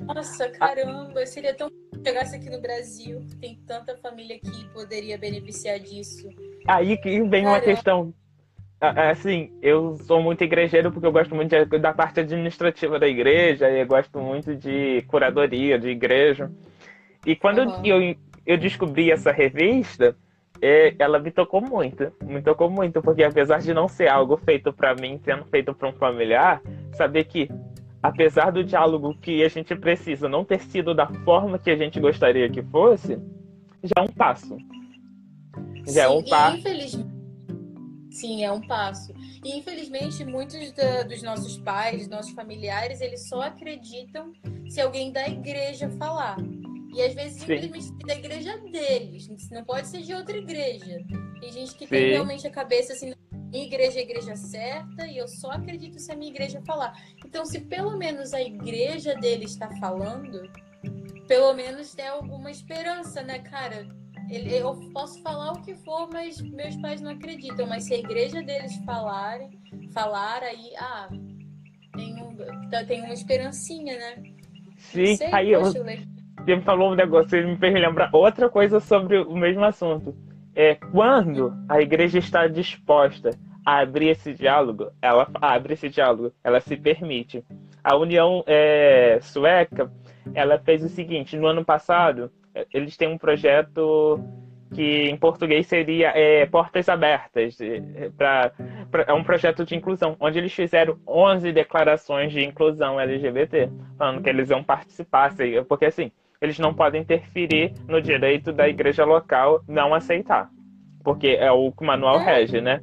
Nossa, 0.00 0.48
caramba, 0.50 1.24
seria 1.26 1.54
tão 1.54 1.70
chegasse 2.06 2.36
aqui 2.36 2.48
no 2.48 2.60
Brasil, 2.60 3.26
tem 3.40 3.58
tanta 3.66 3.96
família 3.96 4.38
que 4.38 4.68
poderia 4.68 5.18
beneficiar 5.18 5.80
disso. 5.80 6.28
Aí 6.68 6.96
que 6.96 7.10
vem 7.22 7.44
caramba. 7.44 7.50
uma 7.50 7.60
questão. 7.60 8.14
Assim, 8.78 9.50
eu 9.62 9.96
sou 10.04 10.22
muito 10.22 10.44
igrejeiro 10.44 10.92
porque 10.92 11.06
eu 11.06 11.12
gosto 11.12 11.34
muito 11.34 11.50
da 11.80 11.94
parte 11.94 12.20
administrativa 12.20 12.98
da 12.98 13.08
igreja 13.08 13.70
e 13.70 13.80
eu 13.80 13.86
gosto 13.86 14.18
muito 14.20 14.54
de 14.54 15.02
curadoria 15.08 15.78
de 15.78 15.88
igreja. 15.88 16.50
E 17.24 17.34
quando 17.34 17.60
uhum. 17.60 17.84
eu, 17.84 18.16
eu 18.44 18.58
descobri 18.58 19.10
essa 19.10 19.32
revista, 19.32 20.14
é, 20.60 20.94
ela 20.98 21.18
me 21.18 21.30
tocou 21.30 21.60
muito, 21.60 22.12
me 22.22 22.42
tocou 22.42 22.70
muito, 22.70 23.00
porque 23.02 23.24
apesar 23.24 23.58
de 23.60 23.72
não 23.72 23.88
ser 23.88 24.08
algo 24.08 24.36
feito 24.36 24.72
para 24.72 24.94
mim, 24.94 25.18
sendo 25.24 25.44
feito 25.46 25.74
para 25.74 25.88
um 25.88 25.92
familiar, 25.92 26.62
saber 26.92 27.24
que 27.24 27.48
apesar 28.02 28.50
do 28.50 28.64
diálogo 28.64 29.16
que 29.20 29.42
a 29.42 29.48
gente 29.48 29.74
precisa 29.74 30.28
não 30.28 30.44
ter 30.44 30.60
sido 30.60 30.94
da 30.94 31.06
forma 31.24 31.58
que 31.58 31.70
a 31.70 31.76
gente 31.76 32.00
gostaria 32.00 32.48
que 32.48 32.62
fosse, 32.62 33.18
já 33.82 33.94
é 33.96 34.02
um 34.02 34.08
passo. 34.08 34.56
Já 35.86 35.92
Sim, 35.92 36.00
é 36.00 36.08
um 36.08 36.24
passo. 36.24 36.58
Infelizmente... 36.58 37.16
Sim, 38.10 38.44
é 38.44 38.50
um 38.50 38.66
passo. 38.66 39.12
E 39.44 39.58
infelizmente 39.58 40.24
muitos 40.24 40.72
da, 40.72 41.02
dos 41.02 41.22
nossos 41.22 41.58
pais, 41.58 42.08
nossos 42.08 42.32
familiares, 42.32 43.00
eles 43.00 43.28
só 43.28 43.42
acreditam 43.42 44.32
se 44.68 44.80
alguém 44.80 45.12
da 45.12 45.28
igreja 45.28 45.90
falar. 45.90 46.36
E 46.94 47.02
às 47.02 47.12
vezes, 47.12 47.42
Sim. 47.42 47.54
infelizmente, 47.54 48.06
da 48.06 48.14
igreja 48.14 48.56
deles. 48.72 49.28
Não 49.50 49.62
pode 49.64 49.86
ser 49.88 50.00
de 50.00 50.14
outra 50.14 50.36
igreja. 50.36 51.04
Tem 51.38 51.52
gente 51.52 51.74
que 51.74 51.84
Sim. 51.84 51.90
tem 51.90 52.10
realmente 52.12 52.46
a 52.46 52.50
cabeça 52.50 52.94
assim, 52.94 53.12
minha 53.56 53.66
igreja 53.66 53.98
é 53.98 54.00
a 54.00 54.04
igreja 54.04 54.36
certa 54.36 55.06
e 55.06 55.16
eu 55.16 55.26
só 55.26 55.52
acredito 55.52 55.98
se 55.98 56.12
a 56.12 56.16
minha 56.16 56.30
igreja 56.30 56.60
falar. 56.66 56.92
Então, 57.24 57.46
se 57.46 57.58
pelo 57.60 57.96
menos 57.96 58.34
a 58.34 58.42
igreja 58.42 59.14
dele 59.14 59.44
está 59.44 59.70
falando, 59.80 60.50
pelo 61.26 61.54
menos 61.54 61.94
tem 61.94 62.06
alguma 62.06 62.50
esperança, 62.50 63.22
né, 63.22 63.38
cara? 63.38 63.86
Eu 64.30 64.74
posso 64.92 65.22
falar 65.22 65.52
o 65.52 65.62
que 65.62 65.74
for, 65.74 66.06
mas 66.12 66.38
meus 66.42 66.76
pais 66.76 67.00
não 67.00 67.12
acreditam. 67.12 67.66
Mas 67.66 67.84
se 67.84 67.94
a 67.94 67.98
igreja 67.98 68.42
deles 68.42 68.76
falarem, 68.84 69.58
falar 69.94 70.42
aí, 70.42 70.72
ah, 70.78 71.08
tem, 71.94 72.22
um, 72.22 72.36
tem 72.86 73.02
uma 73.04 73.14
esperancinha, 73.14 73.96
né? 73.96 74.22
Sim, 74.76 75.16
sei, 75.16 75.32
aí 75.32 75.52
eu, 75.52 75.64
você 75.64 75.82
me 76.44 76.60
falou 76.62 76.92
um 76.92 76.94
negócio, 76.94 77.38
ele 77.38 77.52
me 77.52 77.56
fez 77.56 77.72
lembrar 77.72 78.10
outra 78.12 78.50
coisa 78.50 78.80
sobre 78.80 79.18
o 79.18 79.34
mesmo 79.34 79.64
assunto. 79.64 80.14
É 80.54 80.74
quando 80.74 81.54
a 81.68 81.80
igreja 81.80 82.18
está 82.18 82.46
disposta 82.46 83.30
abrir 83.66 84.10
esse 84.10 84.32
diálogo, 84.32 84.92
ela 85.02 85.28
abre 85.40 85.74
esse 85.74 85.88
diálogo, 85.88 86.32
ela 86.44 86.60
se 86.60 86.76
permite. 86.76 87.44
A 87.82 87.96
União 87.96 88.44
é, 88.46 89.18
Sueca, 89.20 89.90
ela 90.32 90.56
fez 90.58 90.84
o 90.84 90.88
seguinte, 90.88 91.36
no 91.36 91.48
ano 91.48 91.64
passado, 91.64 92.30
eles 92.72 92.96
têm 92.96 93.08
um 93.08 93.18
projeto 93.18 94.20
que 94.72 95.08
em 95.08 95.16
português 95.16 95.66
seria 95.66 96.12
é, 96.14 96.46
Portas 96.46 96.88
Abertas, 96.88 97.58
pra, 98.16 98.52
pra, 98.88 99.04
é 99.08 99.12
um 99.12 99.24
projeto 99.24 99.64
de 99.64 99.74
inclusão, 99.74 100.16
onde 100.20 100.38
eles 100.38 100.52
fizeram 100.52 100.98
11 101.06 101.50
declarações 101.52 102.32
de 102.32 102.44
inclusão 102.44 103.00
LGBT, 103.00 103.68
falando 103.98 104.22
que 104.22 104.28
eles 104.28 104.48
iam 104.48 104.62
participar, 104.62 105.34
porque 105.68 105.86
assim, 105.86 106.12
eles 106.40 106.58
não 106.58 106.72
podem 106.72 107.02
interferir 107.02 107.72
no 107.88 108.00
direito 108.00 108.52
da 108.52 108.68
igreja 108.68 109.04
local 109.04 109.60
não 109.66 109.92
aceitar 109.92 110.50
porque 111.06 111.28
é 111.38 111.52
o 111.52 111.70
que 111.70 111.84
o 111.84 111.86
manual 111.86 112.18
rege, 112.18 112.60
né? 112.60 112.82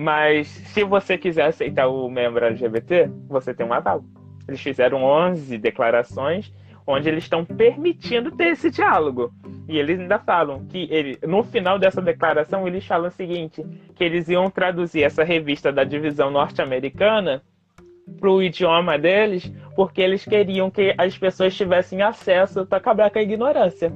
Mas 0.00 0.46
se 0.46 0.84
você 0.84 1.18
quiser 1.18 1.46
aceitar 1.46 1.88
o 1.88 2.08
membro 2.08 2.44
LGBT, 2.44 3.10
você 3.28 3.52
tem 3.52 3.66
um 3.66 3.72
aval. 3.72 4.04
Eles 4.46 4.60
fizeram 4.60 5.02
11 5.02 5.58
declarações 5.58 6.54
onde 6.86 7.08
eles 7.08 7.24
estão 7.24 7.44
permitindo 7.44 8.30
ter 8.30 8.52
esse 8.52 8.70
diálogo. 8.70 9.32
E 9.68 9.76
eles 9.76 9.98
ainda 9.98 10.20
falam 10.20 10.64
que 10.66 10.86
ele, 10.88 11.18
no 11.26 11.42
final 11.42 11.80
dessa 11.80 12.00
declaração 12.00 12.64
eles 12.64 12.86
falam 12.86 13.08
o 13.08 13.10
seguinte, 13.10 13.66
que 13.96 14.04
eles 14.04 14.28
iam 14.28 14.48
traduzir 14.48 15.02
essa 15.02 15.24
revista 15.24 15.72
da 15.72 15.82
divisão 15.82 16.30
norte-americana 16.30 17.42
para 18.20 18.30
o 18.30 18.40
idioma 18.40 18.96
deles, 18.96 19.52
porque 19.74 20.00
eles 20.00 20.24
queriam 20.24 20.70
que 20.70 20.94
as 20.96 21.18
pessoas 21.18 21.56
tivessem 21.56 22.02
acesso 22.02 22.64
para 22.64 22.78
acabar 22.78 23.10
com 23.10 23.18
a 23.18 23.22
ignorância 23.22 23.92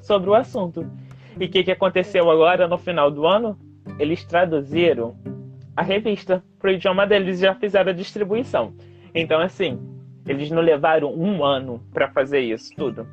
sobre 0.00 0.30
o 0.30 0.34
assunto. 0.34 0.90
E 1.38 1.44
o 1.44 1.48
que, 1.50 1.62
que 1.62 1.72
aconteceu 1.72 2.30
agora 2.30 2.66
no 2.66 2.78
final 2.78 3.10
do 3.10 3.26
ano? 3.26 3.58
Eles 3.98 4.24
traduziram 4.24 5.14
a 5.76 5.82
revista 5.82 6.42
para 6.58 6.70
o 6.70 6.72
idioma 6.72 7.06
deles 7.06 7.40
já 7.40 7.54
fizeram 7.54 7.90
a 7.90 7.94
distribuição. 7.94 8.74
Então, 9.14 9.40
assim, 9.40 9.78
eles 10.26 10.50
não 10.50 10.62
levaram 10.62 11.12
um 11.14 11.44
ano 11.44 11.82
para 11.92 12.08
fazer 12.08 12.40
isso 12.40 12.74
tudo. 12.76 13.06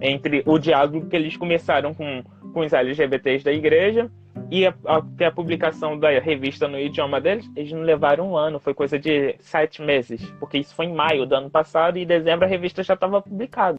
Entre 0.00 0.42
o 0.46 0.58
diálogo 0.58 1.06
que 1.08 1.16
eles 1.16 1.36
começaram 1.36 1.94
com, 1.94 2.22
com 2.52 2.60
os 2.60 2.72
LGBTs 2.72 3.44
da 3.44 3.52
igreja 3.52 4.10
e 4.50 4.66
a, 4.66 4.74
a, 4.86 5.26
a 5.26 5.30
publicação 5.30 5.98
da 5.98 6.10
revista 6.18 6.66
no 6.66 6.78
idioma 6.78 7.20
deles, 7.20 7.50
eles 7.56 7.72
não 7.72 7.82
levaram 7.82 8.30
um 8.30 8.36
ano, 8.36 8.58
foi 8.58 8.74
coisa 8.74 8.98
de 8.98 9.36
sete 9.40 9.82
meses, 9.82 10.30
porque 10.40 10.58
isso 10.58 10.74
foi 10.74 10.86
em 10.86 10.94
maio 10.94 11.26
do 11.26 11.34
ano 11.34 11.50
passado 11.50 11.96
e 11.96 12.02
em 12.02 12.06
dezembro 12.06 12.44
a 12.44 12.48
revista 12.48 12.82
já 12.82 12.94
estava 12.94 13.22
publicada. 13.22 13.78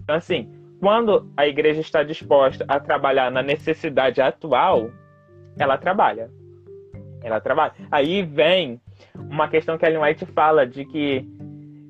Então, 0.00 0.14
assim, 0.14 0.48
quando 0.80 1.30
a 1.36 1.46
igreja 1.46 1.80
está 1.80 2.02
disposta 2.02 2.64
a 2.68 2.78
trabalhar 2.78 3.30
na 3.30 3.42
necessidade 3.42 4.20
atual, 4.20 4.90
ela 5.58 5.76
trabalha. 5.76 6.30
Ela 7.22 7.40
trabalha. 7.40 7.72
Aí 7.90 8.22
vem 8.22 8.80
uma 9.14 9.48
questão 9.48 9.76
que 9.76 9.84
a 9.84 9.88
Ellen 9.88 10.02
White 10.02 10.26
fala 10.26 10.66
de 10.66 10.84
que 10.84 11.26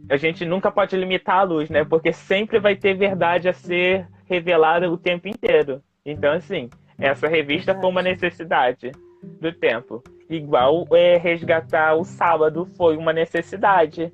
a 0.08 0.16
gente 0.16 0.44
nunca 0.44 0.70
pode 0.70 0.96
limitar 0.96 1.40
a 1.40 1.42
luz, 1.42 1.68
né? 1.68 1.84
Porque 1.84 2.12
sempre 2.12 2.58
vai 2.58 2.74
ter 2.74 2.94
verdade 2.94 3.48
a 3.48 3.52
ser 3.52 4.06
revelada 4.26 4.90
o 4.90 4.96
tempo 4.96 5.28
inteiro. 5.28 5.82
Então, 6.04 6.32
assim, 6.32 6.70
essa 6.98 7.28
revista 7.28 7.74
foi 7.74 7.90
uma 7.90 8.02
necessidade 8.02 8.92
do 9.40 9.52
tempo. 9.52 10.02
Igual 10.28 10.86
é, 10.92 11.16
resgatar 11.16 11.94
o 11.94 12.04
sábado 12.04 12.66
foi 12.76 12.96
uma 12.96 13.12
necessidade 13.12 14.12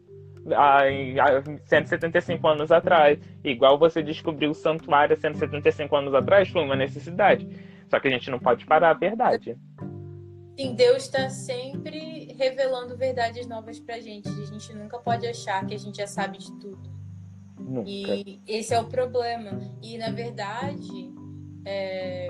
há, 0.52 0.82
há 0.82 1.42
175 1.66 2.46
anos 2.46 2.70
atrás. 2.70 3.18
Igual 3.42 3.78
você 3.78 4.02
descobriu 4.02 4.50
o 4.50 4.54
santuário 4.54 5.14
há 5.14 5.16
175 5.16 5.96
anos 5.96 6.14
atrás 6.14 6.48
foi 6.48 6.62
uma 6.62 6.76
necessidade. 6.76 7.48
Só 7.88 8.00
que 8.00 8.08
a 8.08 8.10
gente 8.10 8.30
não 8.30 8.38
pode 8.38 8.66
parar 8.66 8.90
a 8.90 8.94
verdade. 8.94 9.56
Sim, 10.56 10.74
Deus 10.74 11.04
está 11.04 11.28
sempre 11.28 12.32
revelando 12.38 12.96
verdades 12.96 13.46
novas 13.46 13.80
pra 13.80 14.00
gente. 14.00 14.28
A 14.28 14.46
gente 14.46 14.72
nunca 14.72 14.98
pode 14.98 15.26
achar 15.26 15.66
que 15.66 15.74
a 15.74 15.78
gente 15.78 15.96
já 15.96 16.06
sabe 16.06 16.38
de 16.38 16.52
tudo. 16.60 16.94
Nunca. 17.58 17.88
E 17.88 18.40
esse 18.46 18.72
é 18.72 18.80
o 18.80 18.86
problema. 18.86 19.60
E 19.82 19.98
na 19.98 20.10
verdade, 20.10 21.12
é... 21.64 22.28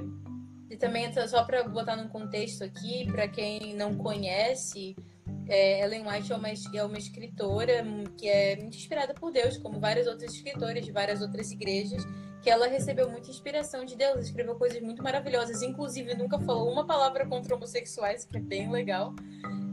e 0.71 0.77
também 0.77 1.13
só 1.29 1.45
para 1.45 1.65
botar 1.69 1.97
num 1.97 2.09
contexto 2.09 2.65
aqui, 2.65 3.07
para 3.13 3.29
quem 3.29 3.75
não 3.75 3.95
conhece, 3.97 4.97
é, 5.49 5.85
Ellen 5.85 6.07
White 6.07 6.33
é 6.33 6.37
uma, 6.37 6.49
é 6.49 6.85
uma 6.85 6.99
escritora 6.99 7.85
que 8.17 8.29
é 8.29 8.57
muito 8.57 8.77
inspirada 8.77 9.15
por 9.15 9.31
Deus, 9.31 9.57
como 9.59 9.81
várias 9.81 10.07
outras 10.07 10.33
escritoras 10.33 10.85
de 10.85 10.93
várias 10.93 11.21
outras 11.21 11.51
igrejas 11.51 12.05
que 12.45 12.51
ela 12.51 12.69
recebeu 12.69 13.11
muita 13.11 13.31
inspiração 13.31 13.87
de 13.87 13.97
Deus, 13.97 14.27
escreveu 14.27 14.55
coisas 14.57 14.81
muito 14.83 15.03
maravilhosas, 15.03 15.63
inclusive 15.63 16.15
nunca 16.15 16.39
falou 16.39 16.71
uma 16.71 16.87
palavra 16.87 17.27
contra 17.27 17.57
homossexuais, 17.57 18.27
que 18.27 18.37
é 18.37 18.41
bem 18.41 18.71
legal. 18.71 19.15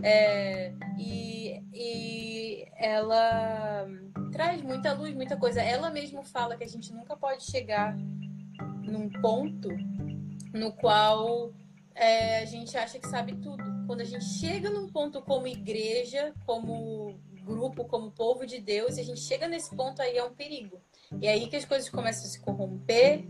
É, 0.01 0.73
e, 0.97 1.61
e 1.73 2.65
ela 2.77 3.85
traz 4.31 4.61
muita 4.61 4.93
luz, 4.93 5.13
muita 5.13 5.35
coisa. 5.35 5.61
Ela 5.61 5.89
mesma 5.89 6.23
fala 6.23 6.55
que 6.55 6.63
a 6.63 6.67
gente 6.67 6.93
nunca 6.93 7.17
pode 7.17 7.43
chegar 7.43 7.93
num 8.83 9.09
ponto 9.21 9.67
no 10.53 10.71
qual 10.71 11.51
é, 11.93 12.39
a 12.39 12.45
gente 12.45 12.77
acha 12.77 12.97
que 12.97 13.07
sabe 13.07 13.35
tudo. 13.35 13.63
Quando 13.91 13.99
a 13.99 14.05
gente 14.05 14.23
chega 14.23 14.69
num 14.69 14.87
ponto 14.87 15.21
como 15.21 15.45
igreja, 15.45 16.33
como 16.45 17.19
grupo, 17.43 17.83
como 17.83 18.09
povo 18.09 18.45
de 18.45 18.57
Deus, 18.57 18.95
e 18.95 19.01
a 19.01 19.03
gente 19.03 19.19
chega 19.19 19.49
nesse 19.49 19.75
ponto 19.75 20.01
aí 20.01 20.15
é 20.15 20.23
um 20.23 20.33
perigo. 20.33 20.79
E 21.21 21.27
é 21.27 21.33
aí 21.33 21.47
que 21.47 21.57
as 21.57 21.65
coisas 21.65 21.89
começam 21.89 22.23
a 22.23 22.27
se 22.29 22.39
corromper, 22.39 23.25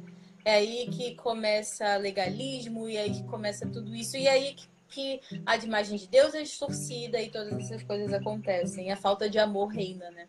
é 0.45 0.53
aí 0.53 0.87
que 0.91 1.15
começa 1.15 1.97
legalismo, 1.97 2.87
e 2.87 2.95
é 2.95 3.01
aí 3.01 3.09
que 3.09 3.23
começa 3.23 3.67
tudo 3.67 3.95
isso, 3.95 4.15
e 4.15 4.27
é 4.27 4.33
aí 4.33 4.53
que, 4.53 4.67
que 4.87 5.41
a 5.47 5.55
imagem 5.55 5.97
de 5.97 6.07
Deus 6.07 6.35
é 6.35 6.43
distorcida 6.43 7.19
e 7.19 7.31
todas 7.31 7.53
essas 7.53 7.81
coisas 7.81 8.13
acontecem. 8.13 8.91
A 8.91 8.95
falta 8.95 9.27
de 9.27 9.39
amor 9.39 9.69
reina, 9.69 10.11
né? 10.11 10.27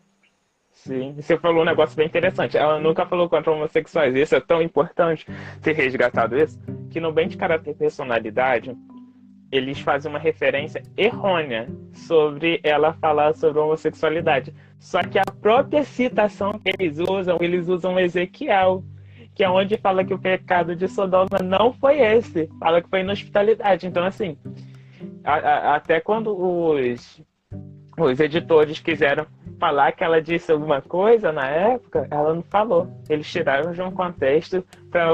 Sim, 0.71 1.13
você 1.13 1.37
falou 1.37 1.61
um 1.61 1.65
negócio 1.65 1.95
bem 1.95 2.07
interessante. 2.07 2.57
Ela 2.57 2.79
nunca 2.79 3.05
falou 3.05 3.29
contra 3.29 3.51
homossexuais. 3.51 4.15
Isso 4.15 4.35
é 4.35 4.41
tão 4.41 4.63
importante 4.63 5.27
ter 5.61 5.73
resgatado 5.73 6.35
isso, 6.35 6.59
que 6.89 6.99
no 6.99 7.13
bem 7.13 7.27
de 7.27 7.37
caráter 7.37 7.75
personalidade, 7.75 8.75
eles 9.53 9.79
fazem 9.79 10.09
uma 10.09 10.17
referência 10.17 10.81
errônea 10.97 11.67
sobre 11.93 12.59
ela 12.63 12.93
falar 12.93 13.35
sobre 13.35 13.59
homossexualidade. 13.59 14.51
Só 14.79 15.03
que 15.03 15.19
a 15.19 15.23
própria 15.23 15.83
citação 15.83 16.53
que 16.53 16.71
eles 16.75 16.97
usam, 16.97 17.37
eles 17.39 17.67
usam 17.67 17.99
Ezequiel, 17.99 18.83
que 19.35 19.43
é 19.43 19.49
onde 19.49 19.77
fala 19.77 20.03
que 20.03 20.13
o 20.13 20.17
pecado 20.17 20.75
de 20.75 20.87
Sodoma 20.87 21.37
não 21.43 21.71
foi 21.71 21.99
esse, 21.99 22.49
fala 22.59 22.81
que 22.81 22.89
foi 22.89 23.01
inhospitalidade. 23.01 23.85
Então, 23.85 24.03
assim, 24.03 24.35
a, 25.23 25.33
a, 25.35 25.75
até 25.75 25.99
quando 25.99 26.35
os, 26.35 27.21
os 27.95 28.19
editores 28.19 28.79
quiseram 28.79 29.27
falar 29.59 29.91
que 29.91 30.03
ela 30.03 30.19
disse 30.19 30.51
alguma 30.51 30.81
coisa 30.81 31.31
na 31.31 31.47
época, 31.47 32.07
ela 32.09 32.33
não 32.33 32.41
falou. 32.41 32.87
Eles 33.07 33.31
tiraram 33.31 33.71
de 33.71 33.83
um 33.83 33.91
contexto 33.91 34.65
para 34.89 35.05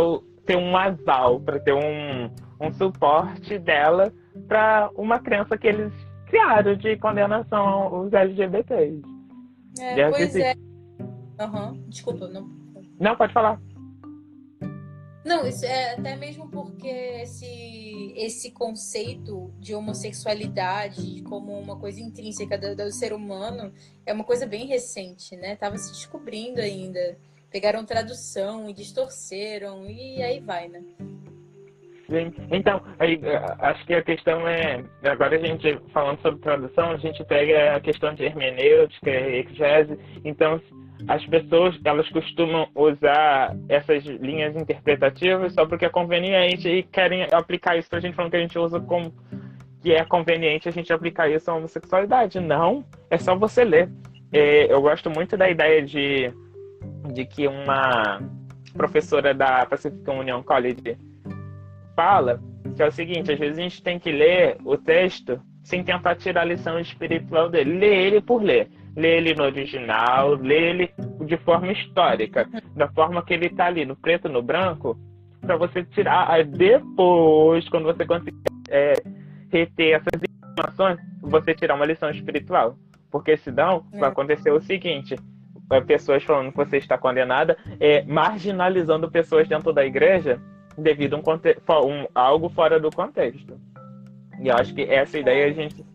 ter 0.45 0.55
um 0.55 0.77
aval, 0.77 1.41
para 1.41 1.59
ter 1.59 1.73
um, 1.73 2.29
um 2.59 2.71
suporte 2.71 3.59
dela 3.59 4.13
para 4.47 4.89
uma 4.95 5.19
crença 5.19 5.57
que 5.57 5.67
eles 5.67 5.91
criaram 6.27 6.75
de 6.75 6.97
condenação 6.97 7.65
aos 7.65 8.13
LGBTs. 8.13 9.01
É, 9.79 10.09
pois 10.09 10.35
é. 10.35 10.53
Uhum. 11.39 11.83
Desculpa, 11.87 12.27
não. 12.27 12.49
Não, 12.99 13.15
pode 13.15 13.33
falar. 13.33 13.59
Não, 15.23 15.45
isso 15.45 15.65
é 15.65 15.93
até 15.93 16.15
mesmo 16.15 16.49
porque 16.49 16.87
esse, 16.87 18.13
esse 18.15 18.51
conceito 18.51 19.53
de 19.59 19.75
homossexualidade 19.75 21.21
como 21.23 21.57
uma 21.59 21.77
coisa 21.77 21.99
intrínseca 21.99 22.57
do, 22.57 22.75
do 22.75 22.91
ser 22.91 23.13
humano 23.13 23.71
é 24.05 24.13
uma 24.13 24.23
coisa 24.23 24.45
bem 24.45 24.65
recente, 24.65 25.35
né? 25.35 25.55
Tava 25.55 25.77
se 25.77 25.91
descobrindo 25.91 26.61
ainda. 26.61 27.17
Pegaram 27.51 27.85
tradução 27.85 28.69
e 28.69 28.73
distorceram 28.73 29.89
e 29.89 30.21
aí 30.21 30.39
vai, 30.39 30.67
né? 30.67 30.83
Sim. 32.09 32.33
Então, 32.51 32.81
aí, 32.97 33.19
é, 33.23 33.37
acho 33.59 33.85
que 33.85 33.93
a 33.93 34.01
questão 34.01 34.47
é. 34.47 34.83
Agora 35.03 35.35
a 35.35 35.39
gente, 35.39 35.79
falando 35.93 36.19
sobre 36.21 36.39
tradução, 36.39 36.91
a 36.91 36.97
gente 36.97 37.23
pega 37.25 37.75
a 37.75 37.79
questão 37.79 38.13
de 38.15 38.23
hermenêutica, 38.23 39.11
exegese. 39.11 39.97
Então, 40.25 40.59
as 41.07 41.25
pessoas 41.27 41.79
elas 41.85 42.09
costumam 42.09 42.67
usar 42.75 43.55
essas 43.69 44.03
linhas 44.05 44.55
interpretativas 44.55 45.53
só 45.53 45.65
porque 45.65 45.85
é 45.85 45.89
conveniente 45.89 46.67
e 46.67 46.83
querem 46.83 47.25
aplicar 47.31 47.77
isso 47.77 47.87
para 47.89 47.99
a 47.99 48.01
gente, 48.01 48.15
falando 48.15 48.31
que 48.31 48.37
a 48.37 48.41
gente 48.41 48.57
usa 48.57 48.79
como 48.79 49.13
que 49.81 49.93
é 49.93 50.03
conveniente 50.03 50.67
a 50.67 50.71
gente 50.71 50.91
aplicar 50.91 51.29
isso 51.29 51.49
à 51.49 51.55
homossexualidade. 51.55 52.39
Não, 52.39 52.83
é 53.09 53.17
só 53.17 53.35
você 53.35 53.63
ler. 53.63 53.89
É, 54.31 54.71
eu 54.71 54.81
gosto 54.81 55.09
muito 55.09 55.37
da 55.37 55.49
ideia 55.49 55.81
de, 55.81 56.33
de 57.13 57.25
que 57.25 57.47
uma 57.47 58.19
professora 58.73 59.33
da 59.33 59.65
Pacific 59.65 60.07
Union 60.09 60.43
College 60.43 60.97
fala, 61.99 62.39
que 62.77 62.81
é 62.81 62.87
o 62.87 62.91
seguinte, 62.93 63.29
às 63.29 63.37
vezes 63.37 63.59
a 63.59 63.61
gente 63.61 63.83
tem 63.83 63.99
que 63.99 64.09
ler 64.09 64.55
o 64.63 64.77
texto 64.77 65.37
sem 65.61 65.83
tentar 65.83 66.15
tirar 66.15 66.43
a 66.43 66.45
lição 66.45 66.79
espiritual 66.79 67.49
dele. 67.49 67.77
Lê 67.77 68.05
ele 68.05 68.21
por 68.21 68.41
ler. 68.41 68.69
Lê 68.95 69.17
ele 69.17 69.33
no 69.33 69.43
original, 69.43 70.35
lê 70.35 70.69
ele 70.69 70.93
de 71.25 71.35
forma 71.39 71.73
histórica, 71.73 72.47
da 72.73 72.87
forma 72.87 73.21
que 73.21 73.33
ele 73.33 73.47
está 73.47 73.65
ali, 73.65 73.85
no 73.85 73.97
preto 73.97 74.29
no 74.29 74.41
branco, 74.41 74.97
para 75.41 75.57
você 75.57 75.83
tirar 75.83 76.31
aí 76.31 76.45
depois, 76.45 77.67
quando 77.67 77.83
você 77.83 78.05
conseguir 78.05 78.37
é, 78.69 78.93
reter 79.51 79.95
essas 79.95 80.21
informações, 80.23 80.99
você 81.21 81.53
tirar 81.53 81.75
uma 81.75 81.85
lição 81.85 82.09
espiritual. 82.09 82.77
Porque 83.11 83.35
senão 83.35 83.85
é. 83.91 83.99
vai 83.99 84.09
acontecer 84.09 84.51
o 84.51 84.61
seguinte: 84.61 85.17
é, 85.69 85.81
pessoas 85.81 86.23
falando 86.23 86.51
que 86.51 86.57
você 86.57 86.77
está 86.77 86.97
condenada, 86.97 87.57
é, 87.77 88.03
marginalizando 88.03 89.11
pessoas 89.11 89.49
dentro 89.49 89.73
da 89.73 89.85
igreja 89.85 90.39
devido 90.81 91.15
a 91.15 91.17
um, 91.17 91.87
um, 91.87 92.07
algo 92.13 92.49
fora 92.49 92.79
do 92.79 92.89
contexto. 92.89 93.59
E 94.41 94.47
eu 94.47 94.55
acho 94.55 94.73
que 94.73 94.83
essa 94.83 95.17
ideia 95.17 95.47
a 95.47 95.51
gente, 95.51 95.85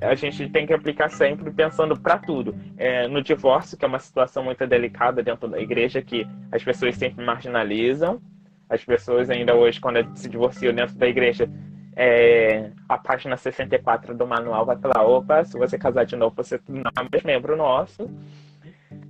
a 0.00 0.14
gente 0.14 0.48
tem 0.50 0.66
que 0.66 0.72
aplicar 0.72 1.08
sempre 1.08 1.50
pensando 1.50 1.98
para 1.98 2.18
tudo. 2.18 2.54
É, 2.76 3.06
no 3.08 3.22
divórcio, 3.22 3.76
que 3.76 3.84
é 3.84 3.88
uma 3.88 3.98
situação 3.98 4.42
muito 4.42 4.66
delicada 4.66 5.22
dentro 5.22 5.48
da 5.48 5.60
igreja, 5.60 6.02
que 6.02 6.26
as 6.50 6.62
pessoas 6.62 6.96
sempre 6.96 7.24
marginalizam, 7.24 8.20
As 8.68 8.84
pessoas 8.84 9.30
ainda 9.30 9.54
hoje, 9.54 9.80
quando 9.80 10.04
se 10.16 10.28
divorciam 10.28 10.74
dentro 10.74 10.96
da 10.96 11.06
igreja, 11.06 11.48
é, 11.94 12.72
a 12.86 12.98
página 12.98 13.36
64 13.36 14.14
do 14.14 14.26
manual 14.26 14.66
vai 14.66 14.76
falar: 14.76 15.02
opa, 15.02 15.44
se 15.44 15.56
você 15.56 15.78
casar 15.78 16.04
de 16.04 16.14
novo, 16.14 16.34
você 16.36 16.60
não 16.68 16.90
é 16.98 17.08
mais 17.10 17.24
membro 17.24 17.56
nosso, 17.56 18.10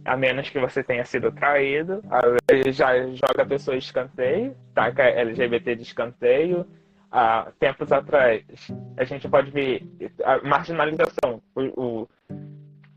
a 0.07 0.17
menos 0.17 0.49
que 0.49 0.59
você 0.59 0.83
tenha 0.83 1.05
sido 1.05 1.33
traído. 1.33 2.03
Já 2.73 2.97
joga 3.09 3.43
a 3.43 3.47
pessoa 3.47 3.77
de 3.77 3.85
escanteio, 3.85 4.57
taca 4.75 5.03
LGBT 5.03 5.77
de 5.77 5.83
escanteio. 5.83 6.67
Há 7.11 7.51
tempos 7.59 7.93
atrás, 7.93 8.45
a 8.97 9.05
gente 9.05 9.29
pode 9.29 9.51
ver 9.51 9.83
a 10.25 10.39
marginalização, 10.43 11.41
o, 11.55 11.81
o 11.81 12.09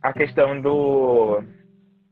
a 0.02 0.12
questão 0.12 0.60
do, 0.60 1.44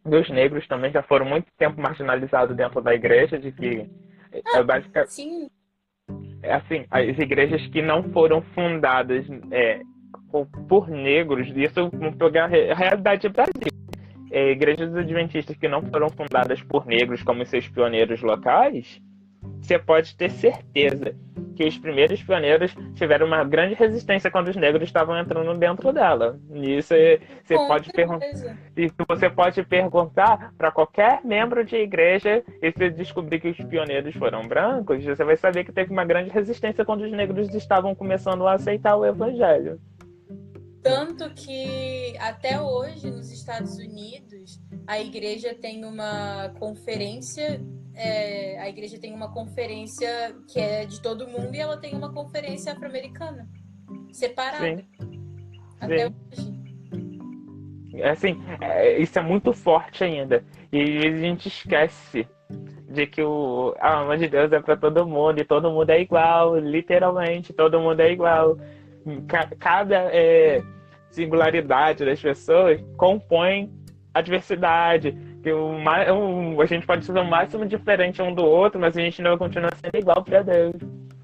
dos 0.05 0.29
negros 0.29 0.67
também 0.67 0.91
já 0.91 1.01
foram 1.01 1.25
muito 1.25 1.47
tempo 1.57 1.81
marginalizados 1.81 2.55
dentro 2.55 2.81
da 2.81 2.93
igreja, 2.93 3.39
de 3.39 3.51
que 3.51 3.89
ah, 4.53 4.59
é 4.59 4.63
basicamente. 4.63 5.11
Sim 5.11 5.49
é 6.41 6.53
assim, 6.53 6.85
as 6.89 7.17
igrejas 7.17 7.65
que 7.67 7.81
não 7.81 8.03
foram 8.11 8.41
fundadas 8.53 9.25
é, 9.51 9.81
por 10.67 10.87
negros, 10.87 11.47
isso 11.55 11.89
vamos 11.89 12.15
pegar 12.15 12.45
a 12.45 12.75
realidade 12.75 13.27
do 13.27 13.33
Brasil. 13.33 13.86
É, 14.31 14.51
igrejas 14.51 14.95
adventistas 14.95 15.55
que 15.55 15.67
não 15.67 15.81
foram 15.81 16.09
fundadas 16.09 16.61
por 16.61 16.85
negros 16.85 17.23
como 17.23 17.45
seus 17.45 17.67
pioneiros 17.67 18.21
locais, 18.21 19.01
você 19.61 19.79
pode 19.79 20.15
ter 20.15 20.29
certeza 20.29 21.15
que 21.55 21.65
os 21.65 21.77
primeiros 21.77 22.21
pioneiros 22.21 22.75
tiveram 22.93 23.25
uma 23.25 23.43
grande 23.43 23.73
resistência 23.73 24.29
quando 24.29 24.49
os 24.49 24.55
negros 24.55 24.83
estavam 24.83 25.17
entrando 25.17 25.57
dentro 25.57 25.91
dela. 25.91 26.39
Isso 26.53 26.93
é, 26.93 27.19
você 27.43 27.55
pode 27.55 27.91
perguntar. 27.91 28.27
E 28.77 28.91
você 29.07 29.27
pode 29.27 29.63
perguntar 29.63 30.53
para 30.55 30.71
qualquer 30.71 31.21
membro 31.25 31.65
de 31.65 31.75
igreja 31.75 32.43
e 32.61 32.71
se 32.71 32.89
descobrir 32.91 33.39
que 33.39 33.49
os 33.49 33.57
pioneiros 33.57 34.15
foram 34.15 34.47
brancos, 34.47 35.03
você 35.03 35.23
vai 35.23 35.35
saber 35.35 35.63
que 35.63 35.71
teve 35.71 35.91
uma 35.91 36.05
grande 36.05 36.29
resistência 36.29 36.85
quando 36.85 37.01
os 37.01 37.11
negros 37.11 37.53
estavam 37.55 37.95
começando 37.95 38.47
a 38.47 38.53
aceitar 38.53 38.95
o 38.95 39.05
evangelho. 39.05 39.79
Tanto 40.87 41.29
que 41.33 42.15
até 42.19 42.59
hoje 42.61 43.09
nos 43.09 43.31
Estados 43.31 43.77
Unidos 43.77 44.59
a 44.85 44.99
igreja 44.99 45.53
tem 45.53 45.83
uma 45.83 46.49
conferência 46.59 47.61
é, 47.93 48.59
a 48.59 48.69
igreja 48.69 48.99
tem 48.99 49.11
uma 49.11 49.33
conferência 49.33 50.35
que 50.47 50.59
é 50.59 50.85
de 50.85 51.01
todo 51.01 51.27
mundo 51.27 51.53
e 51.55 51.59
ela 51.59 51.77
tem 51.77 51.95
uma 51.95 52.13
conferência 52.13 52.71
afro-americana 52.71 53.49
separada. 54.11 54.63
Sim. 54.63 54.85
Até 55.81 56.07
Sim. 56.07 56.15
hoje. 56.31 58.03
Assim, 58.03 58.39
é, 58.61 58.99
isso 58.99 59.17
é 59.17 59.21
muito 59.23 59.51
forte 59.51 60.03
ainda. 60.03 60.45
E 60.71 61.07
a 61.07 61.17
gente 61.17 61.47
esquece 61.47 62.27
de 62.89 63.07
que 63.07 63.21
o 63.23 63.75
a 63.79 63.95
alma 63.95 64.15
de 64.15 64.27
Deus 64.27 64.51
é 64.51 64.59
para 64.59 64.77
todo 64.77 65.07
mundo 65.07 65.39
e 65.39 65.45
todo 65.45 65.71
mundo 65.71 65.89
é 65.89 65.99
igual, 65.99 66.57
literalmente, 66.57 67.51
todo 67.51 67.79
mundo 67.79 67.99
é 67.99 68.11
igual. 68.11 68.57
Cada 69.59 69.95
é, 70.13 70.61
singularidade 71.09 72.05
das 72.05 72.21
pessoas 72.21 72.83
compõe 72.97 73.71
a 74.13 74.21
diversidade 74.21 75.15
que 75.43 75.51
o, 75.51 75.77
o, 75.77 76.61
a 76.61 76.65
gente 76.65 76.85
pode 76.85 77.05
ser 77.05 77.13
o 77.13 77.23
máximo 77.23 77.65
diferente 77.65 78.21
um 78.21 78.33
do 78.33 78.43
outro, 78.43 78.79
mas 78.79 78.97
a 78.97 79.01
gente 79.01 79.21
não 79.21 79.37
continua 79.37 79.69
sendo 79.75 79.95
igual 79.97 80.23
para 80.23 80.41
Deus. 80.41 80.75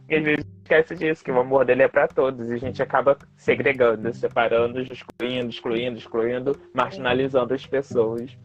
E 0.08 0.16
às 0.16 0.24
vezes 0.24 0.46
esquece 0.62 0.96
disso, 0.96 1.24
que 1.24 1.32
o 1.32 1.40
amor 1.40 1.66
dele 1.66 1.84
é 1.84 1.88
para 1.88 2.08
todos, 2.08 2.50
e 2.50 2.54
a 2.54 2.58
gente 2.58 2.82
acaba 2.82 3.18
segregando, 3.36 4.14
separando, 4.14 4.82
excluindo, 4.82 5.50
excluindo, 5.50 5.98
excluindo, 5.98 6.56
marginalizando 6.74 7.54
as 7.54 7.66
pessoas. 7.66 8.38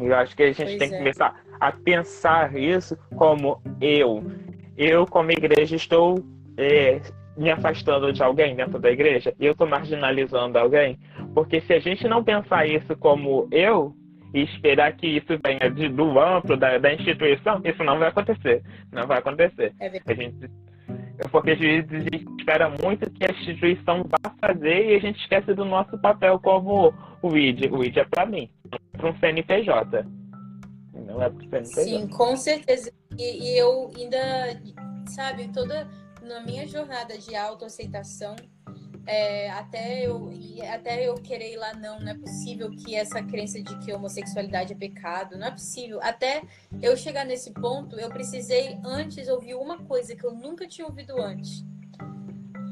E 0.00 0.06
eu 0.06 0.16
acho 0.16 0.36
que 0.36 0.42
a 0.42 0.52
gente 0.52 0.64
pois 0.64 0.78
tem 0.78 0.88
que 0.88 0.94
é. 0.94 0.98
começar 0.98 1.40
a 1.60 1.72
pensar 1.72 2.56
isso 2.56 2.96
como 3.16 3.60
eu. 3.80 4.24
Eu, 4.76 5.06
como 5.06 5.30
igreja, 5.30 5.76
estou 5.76 6.24
é, 6.56 7.00
me 7.38 7.50
afastando 7.50 8.12
de 8.12 8.22
alguém 8.22 8.56
dentro 8.56 8.78
da 8.78 8.90
igreja, 8.90 9.34
eu 9.38 9.52
estou 9.52 9.66
marginalizando 9.66 10.58
alguém. 10.58 10.98
Porque 11.34 11.60
se 11.60 11.72
a 11.72 11.78
gente 11.78 12.06
não 12.08 12.24
pensar 12.24 12.66
isso 12.66 12.96
como 12.96 13.48
eu, 13.52 13.94
e 14.34 14.42
esperar 14.42 14.94
que 14.94 15.06
isso 15.06 15.38
venha 15.42 15.70
de, 15.70 15.88
do 15.88 16.20
amplo 16.20 16.56
da, 16.56 16.76
da, 16.78 16.92
instituição, 16.92 17.62
isso 17.64 17.82
não 17.82 17.98
vai 17.98 18.08
acontecer. 18.08 18.62
Não 18.92 19.06
vai 19.06 19.18
acontecer. 19.18 19.72
É 19.80 19.86
a 19.86 20.14
gente, 20.14 20.50
porque 21.30 21.52
às 21.52 21.58
vezes 21.58 21.90
a 21.92 22.00
gente 22.00 22.26
espera 22.38 22.68
muito 22.68 23.10
que 23.10 23.24
a 23.24 23.32
instituição 23.32 24.04
vá 24.04 24.30
fazer 24.40 24.90
e 24.90 24.96
a 24.96 25.00
gente 25.00 25.20
esquece 25.20 25.54
do 25.54 25.64
nosso 25.64 25.98
papel 25.98 26.38
como 26.40 26.92
o 27.22 27.36
ID. 27.36 27.72
O 27.72 27.82
ID 27.82 27.96
é 27.96 28.04
para 28.04 28.26
mim, 28.26 28.50
não 28.70 28.78
é 28.78 28.98
para 28.98 29.10
um 29.10 29.18
CNPJ. 29.18 30.06
Não 31.06 31.22
é 31.22 31.30
para 31.30 31.38
o 31.38 31.48
CNPJ. 31.48 31.84
Sim, 31.84 32.08
com 32.08 32.36
certeza. 32.36 32.92
E, 33.18 33.52
e 33.52 33.58
eu 33.58 33.90
ainda, 33.96 34.18
sabe, 35.06 35.48
toda 35.48 35.88
na 36.28 36.40
minha 36.40 36.66
jornada 36.68 37.16
de 37.18 37.34
autoaceitação, 37.34 38.36
é, 39.06 39.48
até, 39.50 40.06
eu, 40.06 40.30
até 40.70 41.08
eu 41.08 41.14
querer 41.14 41.54
ir 41.54 41.56
lá, 41.56 41.72
não, 41.72 41.98
não 41.98 42.12
é 42.12 42.14
possível 42.14 42.70
que 42.70 42.94
essa 42.94 43.22
crença 43.22 43.60
de 43.62 43.78
que 43.78 43.90
homossexualidade 43.90 44.74
é 44.74 44.76
pecado, 44.76 45.38
não 45.38 45.46
é 45.46 45.50
possível. 45.50 45.98
Até 46.02 46.42
eu 46.82 46.94
chegar 46.94 47.24
nesse 47.24 47.50
ponto, 47.52 47.98
eu 47.98 48.10
precisei 48.10 48.78
antes 48.84 49.26
ouvir 49.28 49.54
uma 49.54 49.82
coisa 49.84 50.14
que 50.14 50.24
eu 50.24 50.32
nunca 50.34 50.68
tinha 50.68 50.86
ouvido 50.86 51.18
antes. 51.18 51.64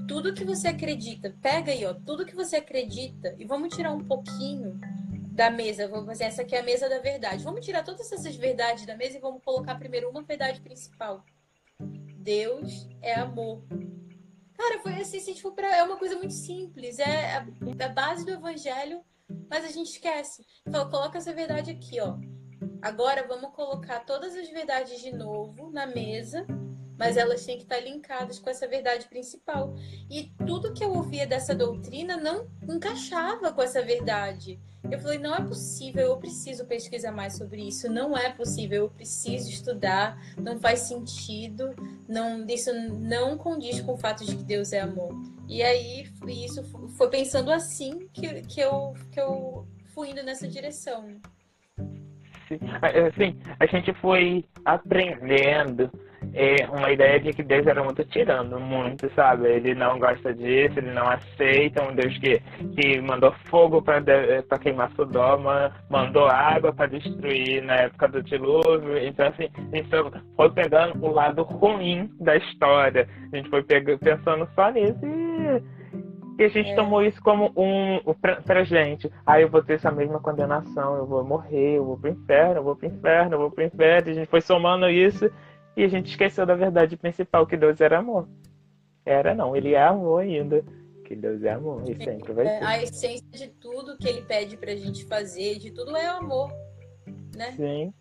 Tudo 0.07 0.35
que 0.35 0.45
você 0.45 0.69
acredita, 0.69 1.35
pega 1.41 1.73
aí, 1.73 1.87
ó, 1.87 1.95
tudo 1.95 2.27
que 2.27 2.37
você 2.37 2.57
acredita, 2.57 3.35
e 3.39 3.45
vamos 3.47 3.75
tirar 3.75 3.93
um 3.93 4.05
pouquinho 4.05 4.79
da 5.33 5.51
mesa, 5.51 5.89
vamos 5.89 6.07
fazer 6.07 6.25
essa 6.25 6.43
aqui 6.43 6.55
é 6.55 6.61
a 6.61 6.63
mesa 6.63 6.87
da 6.89 6.99
verdade. 6.99 7.45
Vamos 7.45 7.65
tirar 7.65 7.83
todas 7.83 8.13
essas 8.13 8.37
verdades 8.37 8.85
da 8.85 8.95
mesa 8.95 9.17
e 9.17 9.21
vamos 9.21 9.43
colocar 9.43 9.75
primeiro 9.77 10.11
uma 10.11 10.23
verdade 10.23 10.61
principal. 10.61 11.25
Deus 12.27 12.89
é 13.01 13.15
amor. 13.15 13.63
Cara, 14.53 14.81
foi 14.81 14.95
assim, 14.95 15.21
se 15.21 15.33
tipo, 15.33 15.53
pra, 15.53 15.77
é 15.77 15.83
uma 15.85 15.97
coisa 15.97 16.17
muito 16.17 16.35
simples. 16.35 16.99
É 16.99 17.37
a, 17.37 17.47
a, 17.85 17.89
base 17.89 18.25
do 18.25 18.33
evangelho, 18.33 19.01
mas 19.49 19.65
a 19.65 19.69
gente 19.69 19.91
esquece. 19.91 20.45
Então, 20.67 20.91
coloca 20.91 21.19
essa 21.19 21.33
verdade 21.33 21.71
aqui, 21.71 22.01
ó. 22.01 22.19
Agora 22.83 23.29
vamos 23.29 23.55
colocar 23.55 24.01
todas 24.01 24.35
as 24.35 24.49
verdades 24.49 25.01
de 25.01 25.13
novo 25.13 25.71
na 25.71 25.87
mesa, 25.87 26.45
mas 26.99 27.17
elas 27.17 27.45
têm 27.45 27.57
que 27.57 27.65
estar 27.65 27.81
linkadas 27.81 28.39
com 28.39 28.49
essa 28.49 28.67
verdade 28.67 29.07
principal. 29.07 29.75
E 30.11 30.33
tudo 30.47 30.73
que 30.73 30.85
eu 30.85 30.93
ouvia 30.93 31.27
dessa 31.27 31.55
doutrina 31.55 32.17
não 32.17 32.47
encaixava 32.69 33.53
com 33.53 33.63
essa 33.63 33.83
verdade. 33.83 34.59
Eu 34.91 35.01
falei, 35.01 35.19
não 35.19 35.35
é 35.35 35.41
possível, 35.41 36.07
eu 36.07 36.17
preciso 36.17 36.65
pesquisar 36.65 37.13
mais 37.13 37.37
sobre 37.37 37.67
isso. 37.67 37.91
Não 37.91 38.17
é 38.17 38.31
possível, 38.31 38.85
eu 38.85 38.91
preciso 38.91 39.51
estudar. 39.51 40.17
Não 40.39 40.59
faz 40.59 40.81
sentido. 40.81 41.75
Não, 42.09 42.47
isso 42.47 42.73
não 42.73 43.37
condiz 43.37 43.81
com 43.81 43.95
o 43.95 43.99
fato 43.99 44.25
de 44.25 44.37
que 44.37 44.45
Deus 44.45 44.73
é 44.73 44.81
amor. 44.81 45.13
E 45.49 45.63
aí, 45.63 46.09
isso 46.29 46.63
foi 46.97 47.09
pensando 47.09 47.51
assim 47.53 48.09
que, 48.13 48.43
que, 48.43 48.61
eu, 48.61 48.95
que 49.13 49.21
eu 49.21 49.67
fui 49.95 50.11
indo 50.11 50.23
nessa 50.23 50.47
direção. 50.47 51.21
Sim, 52.49 53.39
a 53.59 53.67
gente 53.67 53.93
foi 53.95 54.45
aprendendo 54.65 55.91
é, 56.37 56.69
uma 56.69 56.93
ideia 56.93 57.19
de 57.19 57.33
que 57.33 57.43
Deus 57.43 57.67
era 57.67 57.83
muito 57.83 58.05
tirando, 58.05 58.61
muito, 58.61 59.11
sabe? 59.15 59.49
Ele 59.49 59.75
não 59.75 59.99
gosta 59.99 60.35
disso, 60.35 60.79
ele 60.79 60.93
não 60.93 61.09
aceita 61.09 61.83
um 61.83 61.95
Deus 61.95 62.17
que, 62.19 62.41
que 62.77 63.01
mandou 63.01 63.33
fogo 63.47 63.81
para 63.81 64.59
queimar 64.61 64.91
Sodoma, 64.93 65.73
mandou 65.89 66.27
água 66.27 66.75
para 66.75 66.87
destruir 66.87 67.63
na 67.63 67.77
época 67.77 68.09
do 68.09 68.23
dilúvio. 68.23 68.99
Então, 68.99 69.29
assim, 69.29 69.49
a 69.73 69.77
gente 69.77 69.89
foi 70.37 70.51
pegando 70.51 71.03
o 71.03 71.11
lado 71.11 71.43
ruim 71.43 72.11
da 72.21 72.37
história. 72.37 73.09
A 73.33 73.37
gente 73.37 73.49
foi 73.49 73.63
pegando, 73.63 73.99
pensando 73.99 74.47
só 74.55 74.71
nisso 74.71 75.01
e 75.05 75.77
e 76.39 76.45
a 76.45 76.49
gente 76.49 76.71
é. 76.71 76.75
tomou 76.75 77.03
isso 77.03 77.19
como 77.23 77.51
um 77.57 77.99
pra, 78.21 78.37
pra 78.43 78.63
gente. 78.63 79.11
Aí 79.27 79.41
ah, 79.43 79.47
eu 79.47 79.49
vou 79.49 79.63
ter 79.63 79.75
essa 79.75 79.91
mesma 79.91 80.21
condenação, 80.21 80.97
eu 80.97 81.07
vou 81.07 81.25
morrer, 81.25 81.79
eu 81.79 81.85
vou 81.87 81.97
pro 81.97 82.11
inferno, 82.11 82.57
eu 82.57 82.63
vou 82.63 82.77
pro 82.77 82.87
inferno, 82.87 83.35
eu 83.35 83.39
vou 83.39 83.51
pro 83.51 83.65
inferno. 83.65 84.09
E 84.09 84.11
a 84.11 84.15
gente 84.15 84.29
foi 84.29 84.43
somando 84.43 84.87
isso 84.91 85.31
e 85.77 85.85
a 85.85 85.89
gente 85.89 86.11
esqueceu 86.11 86.47
da 86.47 86.55
verdade 86.55 86.97
principal, 86.97 87.47
que 87.47 87.57
Deus 87.57 87.81
era 87.81 87.99
amor. 87.99 88.29
Era 89.05 89.35
não, 89.35 89.55
ele 89.55 89.75
é 89.75 89.83
amor 89.83 90.23
ainda. 90.23 90.65
Que 91.05 91.15
Deus 91.15 91.45
é 91.45 91.51
amor 91.51 91.89
e 91.89 91.95
sempre 92.03 92.33
vai 92.33 92.47
é, 92.47 92.59
ser. 92.59 92.65
A 92.65 92.83
essência 92.83 93.31
de 93.31 93.49
tudo 93.61 93.97
que 93.97 94.09
ele 94.09 94.23
pede 94.23 94.57
pra 94.57 94.75
gente 94.75 95.05
fazer, 95.05 95.59
de 95.59 95.71
tudo 95.71 95.97
é 95.97 96.07
amor. 96.07 96.51
Né? 97.37 97.53
Sim. 97.53 97.95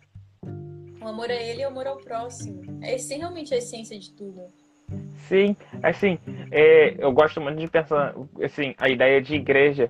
O 1.00 1.06
amor 1.06 1.30
a 1.30 1.34
ele 1.34 1.62
e 1.62 1.64
o 1.64 1.68
amor 1.68 1.86
ao 1.86 1.98
próximo. 1.98 2.62
É 2.82 2.96
realmente 3.14 3.54
a 3.54 3.58
essência 3.58 3.96
de 3.96 4.12
tudo. 4.12 4.40
Sim, 5.28 5.56
assim, 5.82 6.18
é, 6.50 6.96
eu 6.98 7.12
gosto 7.12 7.40
muito 7.40 7.58
de 7.58 7.68
pensar, 7.68 8.14
assim, 8.42 8.74
a 8.78 8.88
ideia 8.88 9.20
de 9.20 9.34
igreja 9.34 9.88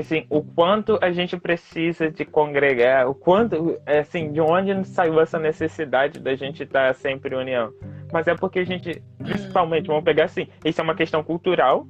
assim, 0.00 0.26
o 0.28 0.42
quanto 0.42 0.98
a 1.00 1.10
gente 1.10 1.36
precisa 1.36 2.10
de 2.10 2.24
congregar, 2.24 3.08
o 3.08 3.14
quanto, 3.14 3.78
assim, 3.86 4.32
de 4.32 4.40
onde 4.40 4.86
saiu 4.86 5.20
essa 5.20 5.38
necessidade 5.38 6.20
da 6.20 6.34
gente 6.34 6.62
estar 6.62 6.94
sempre 6.94 7.34
em 7.34 7.38
união. 7.38 7.72
Mas 8.12 8.26
é 8.26 8.34
porque 8.34 8.60
a 8.60 8.64
gente, 8.64 9.02
principalmente, 9.18 9.86
vamos 9.86 10.04
pegar 10.04 10.24
assim, 10.24 10.48
isso 10.64 10.80
é 10.80 10.84
uma 10.84 10.94
questão 10.94 11.22
cultural, 11.22 11.86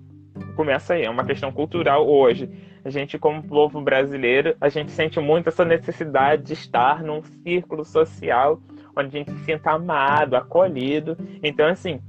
começa 0.54 0.94
aí, 0.94 1.04
é 1.04 1.10
uma 1.10 1.24
questão 1.24 1.50
cultural 1.50 2.08
hoje. 2.08 2.48
A 2.84 2.90
gente, 2.90 3.18
como 3.18 3.42
povo 3.42 3.80
brasileiro, 3.80 4.54
a 4.60 4.68
gente 4.68 4.92
sente 4.92 5.18
muito 5.18 5.48
essa 5.48 5.64
necessidade 5.64 6.44
de 6.44 6.52
estar 6.52 7.02
num 7.02 7.22
círculo 7.22 7.84
social 7.84 8.60
onde 8.96 9.08
a 9.08 9.18
gente 9.18 9.30
se 9.32 9.44
sinta 9.44 9.72
amado, 9.72 10.36
acolhido. 10.36 11.16
Então, 11.42 11.66
assim, 11.66 12.00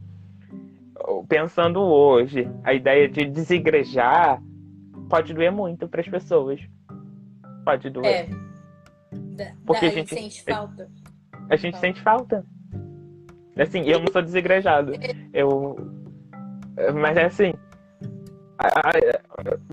pensando 1.27 1.81
hoje, 1.81 2.49
a 2.63 2.73
ideia 2.73 3.09
de 3.09 3.25
desigrejar 3.25 4.41
pode 5.07 5.33
doer 5.33 5.51
muito 5.51 5.87
para 5.87 6.01
as 6.01 6.07
pessoas. 6.07 6.59
Pode 7.63 7.89
doer. 7.89 8.05
É. 8.05 8.27
Da, 9.11 9.53
Porque 9.65 9.85
a 9.85 9.89
gente 9.89 10.13
sente 10.13 10.43
falta. 10.43 10.89
A 11.49 11.55
gente 11.55 11.73
falta. 11.73 11.87
sente 11.87 12.01
falta. 12.01 12.45
Assim, 13.57 13.83
eu 13.89 13.99
não 13.99 14.07
sou 14.11 14.21
desigrejado. 14.21 14.93
Eu. 15.33 15.75
Mas 16.93 17.17
é 17.17 17.25
assim. 17.25 17.53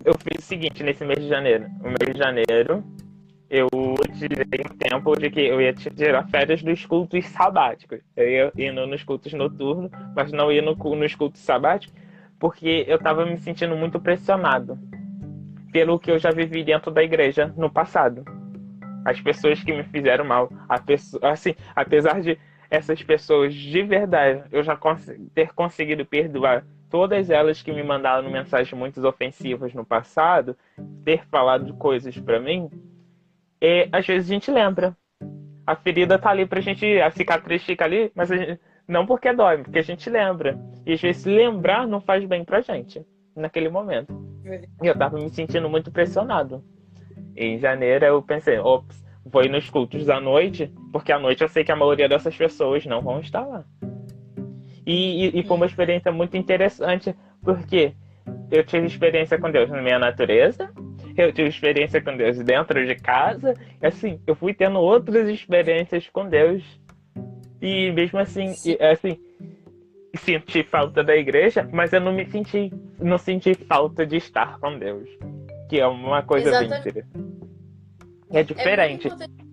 Eu 0.04 0.14
fiz 0.18 0.44
o 0.44 0.46
seguinte 0.46 0.82
nesse 0.82 1.04
mês 1.04 1.20
de 1.20 1.28
janeiro. 1.28 1.68
No 1.78 1.88
mês 1.88 2.12
de 2.12 2.18
janeiro, 2.18 2.84
eu 3.50 3.68
tirei 4.18 4.60
um 4.60 4.76
tempo 4.76 5.16
de 5.18 5.30
que 5.30 5.40
eu 5.40 5.60
ia 5.60 5.72
tirar 5.72 6.28
férias 6.28 6.62
dos 6.62 6.84
cultos 6.86 7.26
sabáticos. 7.26 8.00
Eu 8.16 8.28
ia 8.28 8.70
indo 8.70 8.86
nos 8.86 9.02
cultos 9.02 9.32
noturnos, 9.32 9.90
mas 10.14 10.32
não 10.32 10.50
ia 10.50 10.62
no, 10.62 10.74
nos 10.74 11.14
cultos 11.14 11.40
sabáticos, 11.40 11.94
porque 12.38 12.84
eu 12.86 12.96
estava 12.96 13.24
me 13.24 13.38
sentindo 13.38 13.76
muito 13.76 14.00
pressionado 14.00 14.78
pelo 15.74 15.98
que 15.98 16.08
eu 16.08 16.20
já 16.20 16.30
vivi 16.30 16.62
dentro 16.62 16.92
da 16.92 17.02
igreja 17.02 17.52
no 17.56 17.68
passado. 17.68 18.24
As 19.04 19.20
pessoas 19.20 19.60
que 19.60 19.72
me 19.72 19.82
fizeram 19.82 20.24
mal, 20.24 20.48
a 20.68 20.78
pessoa, 20.80 21.32
assim, 21.32 21.52
apesar 21.74 22.20
de 22.20 22.38
essas 22.70 23.02
pessoas 23.02 23.52
de 23.52 23.82
verdade 23.82 24.44
eu 24.52 24.62
já 24.62 24.76
cons 24.76 25.04
ter 25.34 25.52
conseguido 25.52 26.06
perdoar 26.06 26.64
todas 26.88 27.28
elas 27.28 27.60
que 27.60 27.72
me 27.72 27.82
mandaram 27.82 28.30
mensagens 28.30 28.72
muito 28.78 29.04
ofensivas 29.04 29.74
no 29.74 29.84
passado, 29.84 30.56
ter 31.04 31.26
falado 31.26 31.74
coisas 31.74 32.16
para 32.20 32.38
mim, 32.38 32.70
é, 33.60 33.88
às 33.90 34.06
vezes 34.06 34.30
a 34.30 34.34
gente 34.34 34.52
lembra. 34.52 34.96
A 35.66 35.74
ferida 35.74 36.20
tá 36.20 36.30
ali 36.30 36.46
pra 36.46 36.60
gente, 36.60 36.86
a 37.00 37.10
cicatriz 37.10 37.64
fica 37.64 37.84
ali, 37.84 38.12
mas 38.14 38.28
gente, 38.28 38.60
não 38.86 39.06
porque 39.06 39.32
dói, 39.32 39.58
porque 39.58 39.80
a 39.80 39.82
gente 39.82 40.08
lembra. 40.08 40.56
E 40.86 40.92
às 40.92 41.00
vezes 41.00 41.24
lembrar 41.24 41.84
não 41.84 42.00
faz 42.00 42.24
bem 42.24 42.44
pra 42.44 42.60
gente 42.60 43.04
naquele 43.36 43.68
momento. 43.68 44.12
E 44.82 44.86
eu 44.86 44.96
tava 44.96 45.18
me 45.18 45.28
sentindo 45.30 45.68
muito 45.68 45.90
pressionado. 45.90 46.62
Em 47.36 47.58
janeiro 47.58 48.04
eu 48.04 48.22
pensei, 48.22 48.58
ops, 48.58 49.04
vou 49.24 49.42
ir 49.42 49.50
nos 49.50 49.68
cultos 49.70 50.08
à 50.08 50.20
noite, 50.20 50.72
porque 50.92 51.12
à 51.12 51.18
noite 51.18 51.42
eu 51.42 51.48
sei 51.48 51.64
que 51.64 51.72
a 51.72 51.76
maioria 51.76 52.08
dessas 52.08 52.36
pessoas 52.36 52.84
não 52.86 53.00
vão 53.00 53.20
estar 53.20 53.44
lá. 53.44 53.64
E, 54.86 55.26
e, 55.26 55.40
e 55.40 55.42
foi 55.42 55.56
uma 55.56 55.66
experiência 55.66 56.12
muito 56.12 56.36
interessante, 56.36 57.14
porque 57.42 57.94
eu 58.50 58.64
tive 58.64 58.86
experiência 58.86 59.38
com 59.38 59.50
Deus 59.50 59.70
na 59.70 59.82
minha 59.82 59.98
natureza, 59.98 60.70
eu 61.16 61.32
tive 61.32 61.48
experiência 61.48 62.00
com 62.00 62.16
Deus 62.16 62.38
dentro 62.38 62.84
de 62.86 62.94
casa, 62.96 63.54
e 63.80 63.86
assim, 63.86 64.20
eu 64.26 64.34
fui 64.34 64.52
tendo 64.52 64.78
outras 64.78 65.28
experiências 65.28 66.08
com 66.08 66.28
Deus. 66.28 66.62
E 67.62 67.90
mesmo 67.92 68.18
assim, 68.18 68.52
e, 68.64 68.76
assim, 68.82 69.18
senti 70.16 70.62
falta 70.62 71.02
da 71.02 71.16
igreja, 71.16 71.68
mas 71.72 71.92
eu 71.92 72.00
não 72.00 72.12
me 72.12 72.26
senti, 72.26 72.72
não 73.04 73.18
senti 73.18 73.54
falta 73.54 74.06
de 74.06 74.16
estar 74.16 74.58
com 74.58 74.78
Deus. 74.78 75.08
Que 75.68 75.80
é 75.80 75.86
uma 75.86 76.22
coisa 76.22 76.48
Exatamente. 76.48 76.70
bem 76.70 77.02
interessante. 77.02 77.44
É 78.30 78.42
diferente. 78.42 79.08
É 79.08 79.44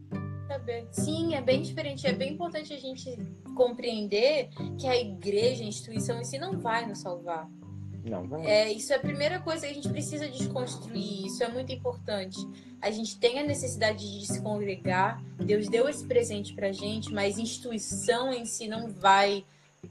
Sim, 0.91 1.35
é 1.35 1.41
bem 1.41 1.61
diferente. 1.61 2.05
É 2.05 2.13
bem 2.13 2.33
importante 2.33 2.73
a 2.73 2.77
gente 2.77 3.17
compreender 3.55 4.49
que 4.77 4.87
a 4.87 4.95
igreja, 4.95 5.63
a 5.63 5.67
instituição 5.67 6.19
em 6.19 6.23
si, 6.23 6.37
não 6.37 6.59
vai 6.59 6.85
nos 6.85 6.99
salvar. 6.99 7.47
Não 8.03 8.27
vai. 8.27 8.45
É, 8.45 8.71
isso 8.71 8.91
é 8.91 8.95
a 8.95 8.99
primeira 8.99 9.39
coisa 9.39 9.65
que 9.65 9.71
a 9.71 9.75
gente 9.75 9.89
precisa 9.89 10.27
desconstruir. 10.27 11.25
Isso 11.25 11.43
é 11.43 11.47
muito 11.47 11.71
importante. 11.71 12.37
A 12.81 12.89
gente 12.89 13.19
tem 13.19 13.39
a 13.39 13.43
necessidade 13.43 14.19
de 14.19 14.25
se 14.25 14.41
congregar. 14.41 15.23
Deus 15.37 15.67
deu 15.67 15.87
esse 15.87 16.05
presente 16.05 16.53
pra 16.53 16.71
gente, 16.71 17.13
mas 17.13 17.37
instituição 17.37 18.33
em 18.33 18.45
si 18.45 18.67
não 18.67 18.89
vai 18.89 19.45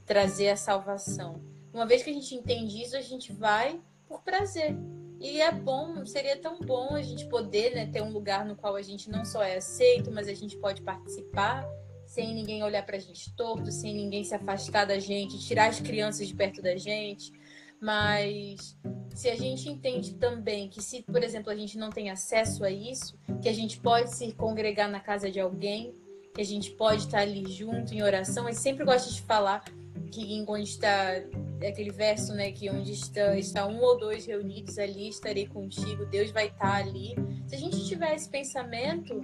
trazer 0.05 0.49
a 0.49 0.57
salvação. 0.57 1.39
Uma 1.73 1.85
vez 1.85 2.03
que 2.03 2.09
a 2.09 2.13
gente 2.13 2.35
entende 2.35 2.81
isso, 2.81 2.95
a 2.95 3.01
gente 3.01 3.31
vai 3.31 3.79
por 4.07 4.21
prazer. 4.21 4.75
E 5.19 5.39
é 5.39 5.51
bom, 5.51 6.05
seria 6.05 6.35
tão 6.35 6.59
bom 6.59 6.95
a 6.95 7.01
gente 7.01 7.27
poder 7.27 7.75
né, 7.75 7.85
ter 7.85 8.01
um 8.01 8.11
lugar 8.11 8.43
no 8.43 8.55
qual 8.55 8.75
a 8.75 8.81
gente 8.81 9.09
não 9.09 9.23
só 9.23 9.43
é 9.43 9.57
aceito, 9.57 10.11
mas 10.11 10.27
a 10.27 10.33
gente 10.33 10.57
pode 10.57 10.81
participar 10.81 11.63
sem 12.05 12.33
ninguém 12.33 12.61
olhar 12.61 12.85
para 12.85 12.97
a 12.97 12.99
gente 12.99 13.33
torto, 13.35 13.71
sem 13.71 13.93
ninguém 13.93 14.23
se 14.23 14.35
afastar 14.35 14.85
da 14.85 14.99
gente, 14.99 15.39
tirar 15.39 15.69
as 15.69 15.79
crianças 15.79 16.27
de 16.27 16.35
perto 16.35 16.61
da 16.61 16.75
gente. 16.75 17.31
Mas 17.79 18.77
se 19.15 19.29
a 19.29 19.35
gente 19.35 19.69
entende 19.69 20.15
também 20.15 20.67
que 20.67 20.81
se, 20.81 21.03
por 21.03 21.23
exemplo, 21.23 21.51
a 21.51 21.55
gente 21.55 21.77
não 21.77 21.89
tem 21.89 22.09
acesso 22.09 22.65
a 22.65 22.69
isso, 22.69 23.17
que 23.41 23.47
a 23.47 23.53
gente 23.53 23.79
pode 23.79 24.13
se 24.13 24.33
congregar 24.33 24.89
na 24.89 24.99
casa 24.99 25.31
de 25.31 25.39
alguém, 25.39 25.95
que 26.33 26.41
a 26.41 26.45
gente 26.45 26.71
pode 26.71 27.03
estar 27.03 27.19
ali 27.19 27.49
junto 27.49 27.93
em 27.93 28.03
oração, 28.03 28.47
eu 28.47 28.53
sempre 28.53 28.83
gosto 28.83 29.13
de 29.13 29.21
falar 29.21 29.63
que 30.11 30.43
onde 30.47 30.63
está 30.63 31.21
aquele 31.65 31.91
verso, 31.91 32.33
né, 32.33 32.51
que 32.51 32.69
onde 32.69 32.91
está, 32.91 33.37
está 33.37 33.67
um 33.67 33.79
ou 33.81 33.97
dois 33.97 34.25
reunidos 34.25 34.77
ali, 34.77 35.09
estarei 35.09 35.47
contigo, 35.47 36.05
Deus 36.05 36.31
vai 36.31 36.47
estar 36.47 36.75
ali. 36.75 37.15
Se 37.47 37.55
a 37.55 37.57
gente 37.57 37.87
tiver 37.87 38.15
esse 38.15 38.29
pensamento, 38.29 39.21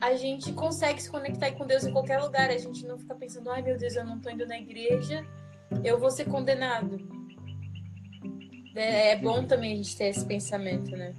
a 0.00 0.14
gente 0.14 0.52
consegue 0.52 1.02
se 1.02 1.10
conectar 1.10 1.52
com 1.52 1.66
Deus 1.66 1.84
em 1.84 1.92
qualquer 1.92 2.18
lugar. 2.20 2.50
A 2.50 2.58
gente 2.58 2.86
não 2.86 2.98
fica 2.98 3.14
pensando, 3.14 3.50
ai 3.50 3.62
meu 3.62 3.76
Deus, 3.76 3.94
eu 3.94 4.04
não 4.04 4.16
estou 4.16 4.32
indo 4.32 4.46
na 4.46 4.58
igreja, 4.58 5.24
eu 5.84 5.98
vou 5.98 6.10
ser 6.10 6.24
condenado. 6.24 6.98
É, 8.74 9.12
é 9.12 9.16
bom 9.16 9.44
também 9.44 9.72
a 9.72 9.76
gente 9.76 9.96
ter 9.96 10.06
esse 10.06 10.24
pensamento, 10.24 10.90
né? 10.92 11.14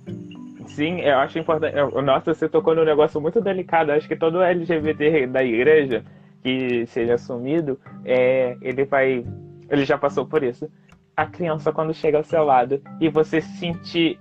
Sim, 0.67 1.01
eu 1.01 1.17
acho 1.19 1.37
importante. 1.37 1.75
Nossa, 2.03 2.33
você 2.33 2.49
tocou 2.49 2.73
num 2.73 2.85
negócio 2.85 3.21
muito 3.21 3.39
delicado. 3.41 3.91
Acho 3.91 4.07
que 4.07 4.15
todo 4.15 4.41
LGBT 4.41 5.27
da 5.27 5.43
igreja 5.43 6.03
que 6.43 6.85
seja 6.87 7.15
assumido, 7.15 7.79
é, 8.03 8.57
ele 8.61 8.85
vai. 8.85 9.25
Ele 9.69 9.85
já 9.85 9.97
passou 9.97 10.25
por 10.25 10.43
isso. 10.43 10.69
A 11.15 11.25
criança, 11.25 11.71
quando 11.71 11.93
chega 11.93 12.17
ao 12.17 12.23
seu 12.23 12.43
lado 12.43 12.81
e 12.99 13.09
você 13.09 13.41
se 13.41 13.57
sentir. 13.57 14.19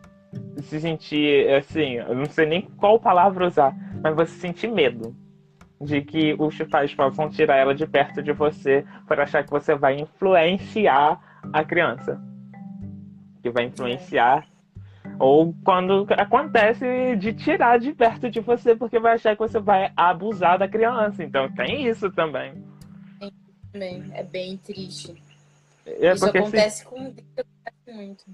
Se 0.63 0.81
sentir 0.81 1.51
assim, 1.51 1.97
eu 1.97 2.15
não 2.15 2.25
sei 2.25 2.47
nem 2.47 2.63
qual 2.63 2.99
palavra 2.99 3.47
usar, 3.47 3.75
mas 4.03 4.15
você 4.15 4.33
sentir 4.33 4.69
medo 4.69 5.15
de 5.79 6.01
que 6.01 6.35
os 6.39 6.57
pais 6.71 6.95
possam 6.95 7.29
tirar 7.29 7.57
ela 7.57 7.75
de 7.75 7.87
perto 7.87 8.23
de 8.23 8.33
você 8.33 8.83
por 9.07 9.21
achar 9.21 9.45
que 9.45 9.51
você 9.51 9.75
vai 9.75 10.01
influenciar 10.01 11.21
a 11.53 11.65
criança 11.65 12.19
que 13.43 13.51
vai 13.51 13.65
influenciar. 13.65 14.47
Ou 15.19 15.55
quando 15.65 16.07
acontece 16.11 17.17
de 17.17 17.33
tirar 17.33 17.79
de 17.79 17.93
perto 17.93 18.31
de 18.31 18.41
você, 18.41 18.75
porque 18.75 18.99
vai 18.99 19.15
achar 19.15 19.35
que 19.35 19.43
você 19.43 19.61
vai 19.61 19.93
abusar 19.97 20.59
da 20.59 20.69
criança. 20.69 21.23
Então 21.23 21.51
tem 21.53 21.87
isso 21.87 22.11
também. 22.11 22.55
Também, 23.73 24.11
é 24.15 24.23
bem 24.23 24.57
triste. 24.57 25.15
É 25.87 26.13
isso 26.13 26.27
acontece 26.27 26.79
se... 26.79 26.85
com 26.85 27.15
muito. 27.87 28.25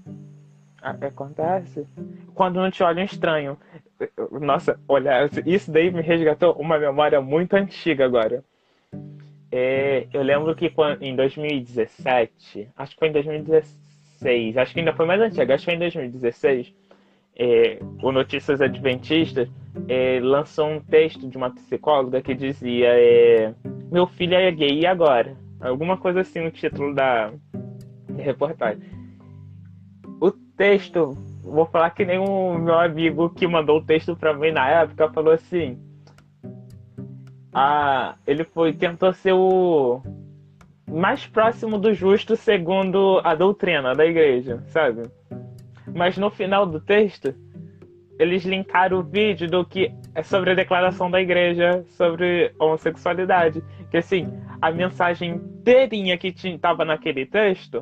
Ah, 0.81 0.95
acontece. 1.01 1.85
Quando 2.33 2.55
não 2.55 2.71
te 2.71 2.83
olham 2.83 3.03
estranho. 3.03 3.57
Nossa, 4.39 4.79
olha, 4.87 5.29
isso 5.45 5.71
daí 5.71 5.91
me 5.91 6.01
resgatou 6.01 6.53
uma 6.53 6.79
memória 6.79 7.19
muito 7.19 7.55
antiga 7.55 8.05
agora. 8.05 8.43
É, 9.51 10.07
eu 10.13 10.21
lembro 10.21 10.55
que 10.55 10.69
quando, 10.69 11.01
em 11.01 11.15
2017, 11.15 12.69
acho 12.77 12.93
que 12.93 12.99
foi 12.99 13.09
em 13.09 13.13
2017 13.13 13.88
2016, 14.21 14.57
acho 14.57 14.73
que 14.73 14.79
ainda 14.79 14.93
foi 14.93 15.05
mais 15.05 15.21
antiga, 15.21 15.55
acho 15.55 15.65
que 15.65 15.71
foi 15.71 15.75
em 15.75 15.79
2016, 15.79 16.73
é, 17.37 17.79
o 18.03 18.11
Notícias 18.11 18.61
Adventistas 18.61 19.49
é, 19.87 20.19
lançou 20.21 20.67
um 20.67 20.79
texto 20.79 21.27
de 21.27 21.37
uma 21.37 21.49
psicóloga 21.51 22.21
que 22.21 22.33
dizia 22.33 22.89
é, 22.89 23.53
Meu 23.91 24.07
filho 24.07 24.35
é 24.35 24.51
gay, 24.51 24.81
e 24.81 24.85
agora? 24.85 25.37
Alguma 25.61 25.97
coisa 25.97 26.21
assim 26.21 26.41
no 26.41 26.51
título 26.51 26.93
da, 26.93 27.31
reportagem. 28.17 28.83
O 30.21 30.31
texto, 30.31 31.17
vou 31.43 31.65
falar 31.65 31.91
que 31.91 32.05
nem 32.05 32.19
o 32.19 32.57
meu 32.57 32.77
amigo 32.77 33.29
que 33.29 33.47
mandou 33.47 33.77
o 33.77 33.85
texto 33.85 34.15
para 34.15 34.33
mim 34.33 34.51
na 34.51 34.69
época 34.69 35.11
falou 35.11 35.33
assim. 35.33 35.77
Ah, 37.53 38.15
ele 38.27 38.43
foi 38.43 38.73
tentou 38.73 39.11
ser 39.13 39.33
o 39.33 40.01
mais 40.89 41.25
próximo 41.25 41.77
do 41.77 41.93
justo 41.93 42.35
segundo 42.35 43.21
a 43.23 43.35
doutrina 43.35 43.93
da 43.93 44.05
igreja, 44.05 44.61
sabe? 44.67 45.03
Mas 45.93 46.17
no 46.17 46.29
final 46.29 46.65
do 46.65 46.79
texto, 46.79 47.33
eles 48.19 48.43
linkaram 48.43 48.99
o 48.99 49.03
vídeo 49.03 49.49
do 49.49 49.63
que 49.65 49.91
é 50.13 50.23
sobre 50.23 50.51
a 50.51 50.55
declaração 50.55 51.09
da 51.09 51.21
igreja 51.21 51.83
sobre 51.89 52.53
homossexualidade. 52.59 53.63
Que 53.89 53.97
assim, 53.97 54.27
a 54.61 54.71
mensagem 54.71 55.35
inteirinha 55.35 56.17
que 56.17 56.27
estava 56.27 56.83
naquele 56.83 57.25
texto 57.25 57.81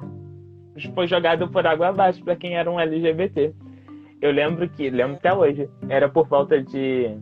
foi 0.93 1.08
jogada 1.08 1.47
por 1.47 1.66
água 1.66 1.88
abaixo 1.88 2.24
para 2.24 2.36
quem 2.36 2.55
era 2.55 2.70
um 2.70 2.80
LGBT. 2.80 3.53
Eu 4.22 4.32
lembro 4.32 4.68
que, 4.70 4.89
lembro 4.89 5.16
até 5.16 5.34
hoje, 5.34 5.70
era 5.89 6.10
por 6.10 6.28
volta 6.28 6.62
de 6.62 7.18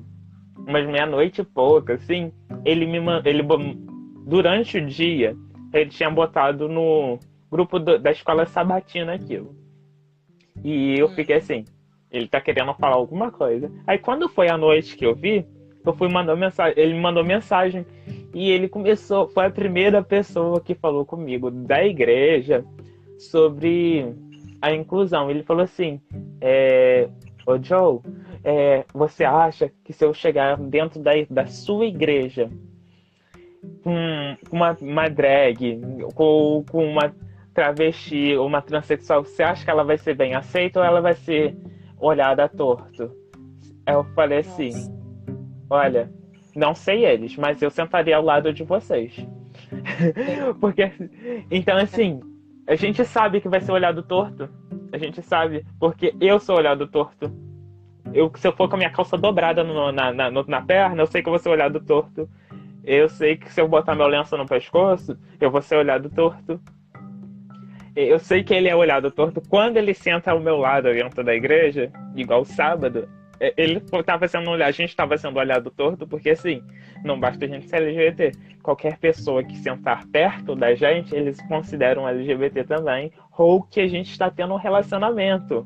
umas 0.58 0.86
meia-noite 0.86 1.42
e 1.42 1.46
pouco, 1.46 1.92
assim. 1.92 2.32
Ele 2.64 2.86
me 2.86 3.00
ele 3.26 3.44
durante 4.26 4.78
o 4.78 4.86
dia 4.86 5.36
ele 5.80 5.90
tinha 5.90 6.10
botado 6.10 6.68
no 6.68 7.20
grupo 7.52 7.80
do, 7.80 8.00
da 8.00 8.12
escola 8.12 8.46
sabatina 8.46 9.14
aquilo. 9.14 9.56
E 10.64 10.98
eu 10.98 11.08
hum. 11.08 11.16
fiquei 11.16 11.36
assim, 11.36 11.66
ele 12.12 12.28
tá 12.28 12.40
querendo 12.40 12.74
falar 12.76 12.96
alguma 12.96 13.32
coisa. 13.32 13.72
Aí 13.86 13.98
quando 13.98 14.30
foi 14.30 14.50
a 14.50 14.58
noite 14.58 14.96
que 14.96 15.06
eu 15.06 15.16
vi, 15.16 15.46
eu 15.86 15.94
fui 15.94 16.08
mandar 16.08 16.36
mensagem, 16.36 16.74
ele 16.78 16.94
me 16.94 17.00
mandou 17.00 17.24
mensagem 17.24 17.86
E 18.34 18.50
ele 18.50 18.68
começou, 18.68 19.28
foi 19.28 19.46
a 19.46 19.52
primeira 19.52 20.04
pessoa 20.04 20.60
que 20.60 20.74
falou 20.74 21.06
comigo 21.06 21.52
da 21.52 21.86
igreja 21.86 22.66
sobre 23.18 24.14
a 24.62 24.74
inclusão. 24.74 25.30
Ele 25.30 25.44
falou 25.44 25.64
assim: 25.64 26.02
é, 26.42 27.08
Ô 27.46 27.62
Joe, 27.62 28.00
é, 28.44 28.84
você 28.94 29.24
acha 29.24 29.72
que 29.84 29.94
se 29.94 30.04
eu 30.04 30.14
chegar 30.14 30.58
dentro 30.58 31.00
da, 31.00 31.12
da 31.30 31.46
sua 31.46 31.86
igreja 31.86 32.50
com 33.84 34.38
uma, 34.52 34.78
uma 34.82 35.10
drag, 35.10 35.80
com, 36.14 36.64
com 36.70 36.86
uma 36.86 37.14
travesti 37.54 38.36
ou 38.36 38.48
uma 38.48 38.62
transexual, 38.62 39.24
você 39.24 39.44
acha 39.44 39.64
que 39.64 39.72
ela 39.72 39.84
vai 39.84 39.98
ser 39.98 40.16
bem 40.16 40.36
aceita 40.36 40.80
ou 40.80 40.86
ela 40.86 41.02
vai 41.02 41.14
ser 41.14 41.56
olhada 42.00 42.50
torto? 42.50 43.12
Eu 43.88 44.04
falei 44.16 44.40
assim: 44.40 44.72
olha, 45.70 46.12
não 46.56 46.74
sei 46.74 47.06
eles, 47.06 47.36
mas 47.38 47.62
eu 47.62 47.70
sentaria 47.70 48.18
ao 48.18 48.24
lado 48.24 48.52
de 48.54 48.64
vocês. 48.64 49.26
Porque, 50.60 50.92
então, 51.52 51.78
assim, 51.78 52.20
a 52.68 52.76
gente 52.76 53.06
sabe 53.06 53.40
que 53.40 53.50
vai 53.50 53.62
ser 53.62 53.72
olhado 53.72 54.02
torto. 54.04 54.50
A 54.92 54.98
gente 54.98 55.22
sabe, 55.22 55.66
porque 55.78 56.16
eu 56.22 56.40
sou 56.40 56.56
olhado 56.56 56.88
torto. 56.88 57.32
Eu, 58.14 58.32
se 58.36 58.48
eu 58.48 58.54
for 58.54 58.70
com 58.70 58.76
a 58.76 58.78
minha 58.78 58.90
calça 58.90 59.18
dobrada 59.18 59.64
no, 59.64 59.92
na, 59.92 60.14
na, 60.14 60.32
na 60.32 60.62
perna, 60.62 61.02
eu 61.02 61.08
sei 61.08 61.22
que 61.22 61.28
eu 61.28 61.32
vou 61.32 61.40
ser 61.40 61.50
olhado 61.50 61.80
torto. 61.82 62.30
Eu 62.86 63.10
sei 63.10 63.36
que 63.36 63.52
se 63.52 63.60
eu 63.60 63.68
botar 63.68 63.96
meu 63.96 64.08
lenço 64.08 64.38
no 64.38 64.46
pescoço, 64.46 65.18
eu 65.42 65.50
vou 65.50 65.62
ser 65.62 65.76
olhado 65.76 66.10
torto. 66.10 66.62
Eu 67.96 68.20
sei 68.20 68.44
que 68.44 68.54
ele 68.54 68.68
é 68.68 68.76
olhado 68.76 69.10
torto 69.10 69.42
quando 69.50 69.78
ele 69.78 69.94
senta 69.94 70.32
ao 70.32 70.40
meu 70.40 70.58
lado 70.58 70.92
dentro 70.92 71.24
da 71.24 71.34
igreja, 71.34 71.92
igual 72.16 72.44
sábado. 72.46 73.08
É, 73.40 73.54
ele 73.58 73.78
estava 73.78 74.28
sendo 74.28 74.50
olhado, 74.50 74.70
a 74.70 74.72
gente 74.72 74.90
estava 74.90 75.18
sendo 75.18 75.40
olhado 75.40 75.72
torto, 75.72 76.06
porque 76.08 76.32
assim, 76.32 76.62
não 77.04 77.20
basta 77.20 77.46
a 77.46 77.48
gente 77.48 77.68
ser 77.68 77.78
LGBT. 77.78 78.32
Qualquer 78.62 78.98
pessoa 78.98 79.44
que 79.44 79.58
sentar 79.58 80.06
perto 80.08 80.56
da 80.56 80.76
gente, 80.76 81.16
eles 81.16 81.42
consideram 81.48 82.08
LGBT 82.08 82.64
também, 82.66 83.12
ou 83.38 83.64
que 83.64 83.82
a 83.82 83.88
gente 83.88 84.12
está 84.12 84.30
tendo 84.30 84.54
um 84.54 84.58
relacionamento. 84.58 85.66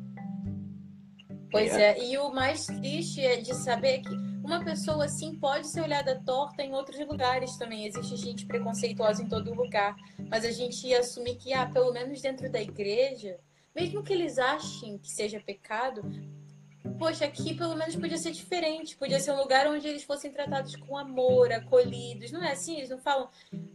Pois 1.51 1.76
é. 1.76 1.97
é, 1.97 2.11
e 2.11 2.17
o 2.17 2.32
mais 2.32 2.65
triste 2.65 3.22
é 3.22 3.38
de 3.38 3.55
saber 3.55 3.99
que 3.99 4.15
uma 4.50 4.64
pessoa 4.64 5.06
assim 5.06 5.36
pode 5.36 5.68
ser 5.68 5.82
olhada 5.82 6.20
torta 6.26 6.64
em 6.64 6.74
outros 6.74 7.00
lugares 7.08 7.56
também. 7.56 7.86
Existe 7.86 8.16
gente 8.18 8.47
preconceituosa 8.47 9.22
em 9.22 9.28
todo 9.28 9.54
lugar, 9.54 9.95
mas 10.28 10.43
a 10.43 10.52
gente 10.52 10.91
assumir 10.93 11.36
que, 11.36 11.54
ah, 11.54 11.68
pelo 11.68 11.93
menos 11.93 12.20
dentro 12.20 12.52
da 12.52 12.60
igreja, 12.60 13.38
mesmo 13.76 14.02
que 14.02 14.12
eles 14.12 14.39
achem 14.39 14.97
que 14.97 15.12
seja 15.12 15.39
pecado, 15.39 16.02
poxa, 16.97 17.26
aqui 17.26 17.54
pelo 17.54 17.76
menos 17.76 17.95
podia 17.95 18.18
ser 18.18 18.32
diferente, 18.32 18.97
podia 18.97 19.20
ser 19.20 19.34
um 19.34 19.38
lugar 19.38 19.68
onde 19.68 19.88
eles 19.88 20.04
fossem 20.04 20.32
tratados 20.32 20.76
com 20.76 20.97
amor, 20.97 21.52
acolhidos. 21.52 22.32
Não 22.32 22.43
é 22.43 22.54
assim? 22.54 22.78
Eles 22.78 22.89
não 22.89 23.00
falam 23.00 23.30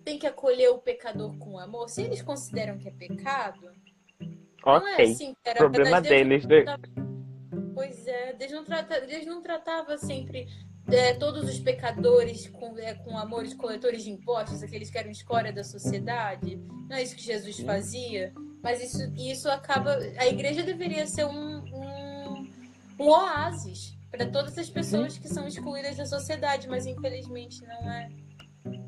tem 0.05 0.19
que 0.19 0.27
acolher 0.27 0.71
o 0.71 0.79
pecador 0.79 1.39
com 1.39 1.57
amor. 1.57 1.89
Se 1.89 2.03
eles 2.03 2.21
consideram 2.21 2.79
que 2.79 2.89
é 2.89 2.91
pecado, 2.91 3.71
okay. 4.61 4.65
não 4.65 4.89
é 4.89 5.03
assim. 5.03 5.37
Era 5.45 5.59
problema 5.61 6.01
deles. 6.01 6.45
Deus 6.45 7.14
Pois 7.75 8.07
é, 8.07 8.33
Deus 8.33 8.53
não, 8.53 8.65
trata, 8.65 9.01
Deus 9.01 9.27
não 9.27 9.43
tratava 9.43 9.99
sempre 9.99 10.49
é, 10.89 11.15
todos 11.15 11.45
os 11.45 11.59
pecadores 11.59 12.49
com, 12.49 12.79
é, 12.79 12.95
com 12.95 13.17
amores 13.19 13.55
coletores 13.55 14.05
de 14.05 14.11
impostos, 14.11 14.63
aqueles 14.63 14.91
que 14.91 14.99
eram 14.99 15.11
escória 15.11 15.53
da 15.53 15.65
sociedade. 15.65 16.57
Não 16.89 16.97
é 16.97 17.03
isso 17.03 17.17
que 17.17 17.23
Jesus 17.23 17.59
fazia. 17.61 18.33
Mas 18.63 18.83
isso, 18.83 19.13
isso 19.15 19.51
acaba. 19.51 19.99
A 20.17 20.27
igreja 20.27 20.63
deveria 20.63 21.07
ser 21.07 21.27
um, 21.27 21.63
um 22.99 23.07
oásis 23.07 23.95
para 24.11 24.27
todas 24.27 24.57
as 24.57 24.71
pessoas 24.71 25.19
que 25.19 25.29
são 25.29 25.47
excluídas 25.47 25.97
da 25.97 26.07
sociedade, 26.07 26.69
mas 26.69 26.87
infelizmente 26.87 27.61
não 27.67 27.91
é. 27.91 28.11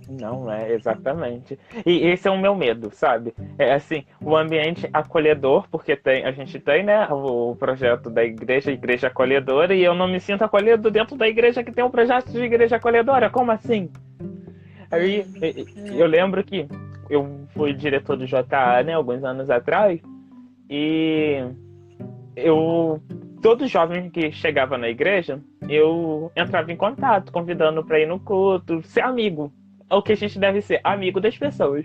Não 0.08 0.50
é, 0.50 0.72
exatamente. 0.72 1.58
E 1.84 2.06
esse 2.06 2.28
é 2.28 2.30
o 2.30 2.38
meu 2.38 2.54
medo, 2.54 2.90
sabe? 2.92 3.34
É 3.58 3.74
assim, 3.74 4.04
o 4.20 4.36
ambiente 4.36 4.88
acolhedor, 4.92 5.66
porque 5.68 5.96
tem, 5.96 6.24
a 6.24 6.30
gente 6.30 6.60
tem, 6.60 6.84
né, 6.84 7.08
o 7.10 7.56
projeto 7.56 8.08
da 8.08 8.24
igreja, 8.24 8.70
igreja 8.70 9.08
acolhedora, 9.08 9.74
e 9.74 9.82
eu 9.82 9.94
não 9.94 10.06
me 10.06 10.20
sinto 10.20 10.42
acolhido 10.42 10.90
dentro 10.90 11.16
da 11.16 11.26
igreja 11.26 11.64
que 11.64 11.72
tem 11.72 11.84
um 11.84 11.90
projeto 11.90 12.30
de 12.30 12.40
igreja 12.40 12.76
acolhedora. 12.76 13.28
Como 13.28 13.50
assim? 13.50 13.90
Aí 14.90 15.24
eu 15.96 16.06
lembro 16.06 16.44
que 16.44 16.68
eu 17.10 17.46
fui 17.50 17.72
diretor 17.72 18.16
do 18.16 18.26
JA, 18.26 18.82
né, 18.84 18.94
alguns 18.94 19.24
anos 19.24 19.50
atrás, 19.50 20.00
e 20.70 21.42
eu 22.36 23.00
todo 23.42 23.66
jovem 23.66 24.10
que 24.10 24.32
chegava 24.32 24.76
na 24.76 24.88
igreja, 24.88 25.40
eu 25.68 26.32
entrava 26.34 26.72
em 26.72 26.76
contato, 26.76 27.32
convidando 27.32 27.84
para 27.84 28.00
ir 28.00 28.06
no 28.06 28.18
culto, 28.18 28.82
ser 28.82 29.02
amigo. 29.02 29.52
O 29.90 30.02
que 30.02 30.12
a 30.12 30.16
gente 30.16 30.38
deve 30.38 30.60
ser, 30.60 30.80
amigo 30.82 31.20
das 31.20 31.36
pessoas. 31.36 31.84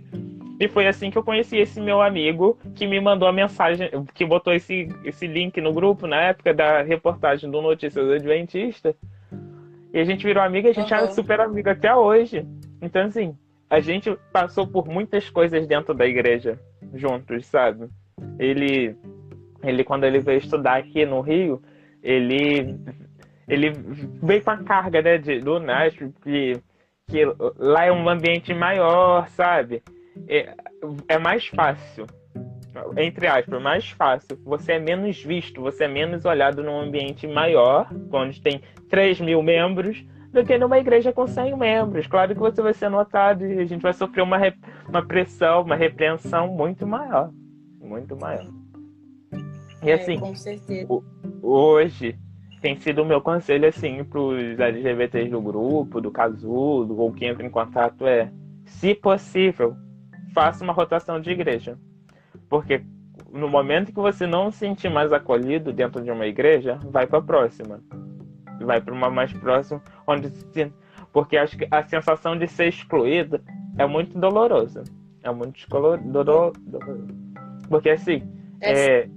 E 0.60 0.68
foi 0.68 0.88
assim 0.88 1.10
que 1.10 1.18
eu 1.18 1.24
conheci 1.24 1.58
esse 1.58 1.82
meu 1.82 2.02
amigo 2.02 2.58
que 2.76 2.86
me 2.86 3.00
mandou 3.00 3.28
a 3.28 3.34
mensagem, 3.34 3.90
que 4.14 4.24
botou 4.26 4.54
esse, 4.54 4.88
esse 5.04 5.26
link 5.26 5.60
no 5.60 5.74
grupo 5.74 6.06
na 6.06 6.22
época 6.22 6.54
da 6.54 6.84
reportagem 6.84 7.50
do 7.50 7.62
Notícias 7.62 8.10
Adventista. 8.10 8.96
E 9.94 10.00
a 10.00 10.04
gente 10.04 10.24
virou 10.24 10.44
amigo 10.44 10.68
e 10.68 10.70
a 10.70 10.74
gente 10.74 10.94
uhum. 10.94 11.00
é 11.00 11.08
super 11.08 11.40
amigo 11.40 11.70
até 11.70 11.94
hoje. 11.96 12.46
Então, 12.82 13.06
assim, 13.06 13.36
a 13.70 13.80
gente 13.80 14.16
passou 14.32 14.68
por 14.68 14.88
muitas 14.88 15.30
coisas 15.30 15.66
dentro 15.66 15.94
da 15.94 16.06
igreja 16.06 16.60
juntos, 16.94 17.46
sabe? 17.46 17.88
Ele 18.38 18.96
ele 19.64 19.84
quando 19.84 20.04
ele 20.04 20.20
veio 20.20 20.40
estudar 20.40 20.78
aqui 20.78 21.06
no 21.06 21.22
Rio, 21.22 21.62
ele 22.04 22.78
ele 23.48 23.72
veio 24.22 24.44
com 24.44 24.52
a 24.52 24.58
carga 24.58 25.02
né, 25.02 25.18
de, 25.18 25.40
do 25.40 25.60
NASP, 25.60 26.14
que, 26.24 26.58
que 27.12 27.26
lá 27.58 27.86
é 27.86 27.92
um 27.92 28.08
ambiente 28.08 28.54
maior, 28.54 29.28
sabe? 29.32 29.84
É, 30.28 30.56
é 31.10 31.18
mais 31.20 31.46
fácil, 31.48 32.08
entre 32.98 33.28
aspas, 33.28 33.62
mais 33.62 33.90
fácil. 33.90 34.40
Você 34.46 34.74
é 34.74 34.80
menos 34.80 35.22
visto, 35.22 35.62
você 35.62 35.84
é 35.84 35.88
menos 35.90 36.24
olhado 36.24 36.64
num 36.64 36.80
ambiente 36.80 37.28
maior, 37.28 37.90
onde 38.12 38.42
tem 38.42 38.62
3 38.90 39.20
mil 39.20 39.44
membros, 39.44 40.04
do 40.32 40.46
que 40.46 40.58
numa 40.58 40.80
igreja 40.80 41.12
com 41.12 41.28
100 41.28 41.58
membros. 41.58 42.08
Claro 42.08 42.34
que 42.34 42.40
você 42.40 42.62
vai 42.62 42.74
ser 42.74 42.90
notado 42.90 43.46
e 43.46 43.60
a 43.60 43.66
gente 43.66 43.82
vai 43.82 43.92
sofrer 43.92 44.22
uma, 44.22 44.38
uma 44.88 45.06
pressão, 45.06 45.64
uma 45.64 45.76
repreensão 45.76 46.48
muito 46.48 46.88
maior. 46.88 47.30
Muito 47.82 48.16
maior. 48.16 48.48
E 49.84 49.90
é, 49.90 49.96
assim, 49.96 50.36
certeza. 50.36 50.88
hoje 51.42 52.18
tem 52.62 52.80
sido 52.80 53.02
o 53.02 53.06
meu 53.06 53.20
conselho 53.20 53.68
assim 53.68 54.04
para 54.04 54.20
os 54.20 54.60
LGBTs 54.60 55.30
do 55.30 55.42
grupo, 55.42 56.00
do 56.00 56.12
casulo, 56.12 56.96
ou 57.00 57.12
quem 57.12 57.30
entra 57.30 57.46
em 57.46 57.50
contato 57.50 58.06
é, 58.06 58.32
se 58.64 58.94
possível, 58.94 59.76
faça 60.34 60.64
uma 60.64 60.72
rotação 60.72 61.20
de 61.20 61.32
igreja. 61.32 61.78
Porque 62.48 62.84
no 63.32 63.50
momento 63.50 63.88
que 63.88 64.00
você 64.00 64.28
não 64.28 64.52
se 64.52 64.60
sentir 64.60 64.90
mais 64.90 65.12
acolhido 65.12 65.74
dentro 65.74 66.04
de 66.04 66.12
uma 66.12 66.28
igreja, 66.28 66.78
vai 66.84 67.08
para 67.08 67.18
a 67.18 67.24
próxima. 67.24 67.82
Vai 68.62 68.80
para 68.80 68.94
uma 68.94 69.10
mais 69.10 69.34
próxima, 69.34 69.82
onde 70.06 70.30
se... 70.30 70.72
porque 71.12 71.38
acho 71.38 71.58
que 71.58 71.68
a 71.72 71.84
sensação 71.84 72.38
de 72.38 72.48
ser 72.48 72.68
excluído 72.68 73.42
é 73.78 73.88
muito 73.88 74.20
dolorosa. 74.20 74.84
É 75.24 75.32
muito 75.32 75.66
doloroso. 76.04 76.54
Porque 77.68 77.90
assim, 77.90 78.22
é, 78.60 78.72
é 78.72 79.10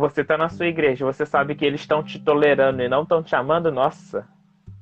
você 0.00 0.24
tá 0.24 0.36
na 0.36 0.48
sua 0.48 0.66
igreja, 0.66 1.04
você 1.04 1.26
sabe 1.26 1.54
que 1.54 1.64
eles 1.64 1.82
estão 1.82 2.02
te 2.02 2.18
tolerando 2.18 2.82
e 2.82 2.88
não 2.88 3.02
estão 3.02 3.22
te 3.22 3.36
amando, 3.36 3.70
nossa. 3.70 4.26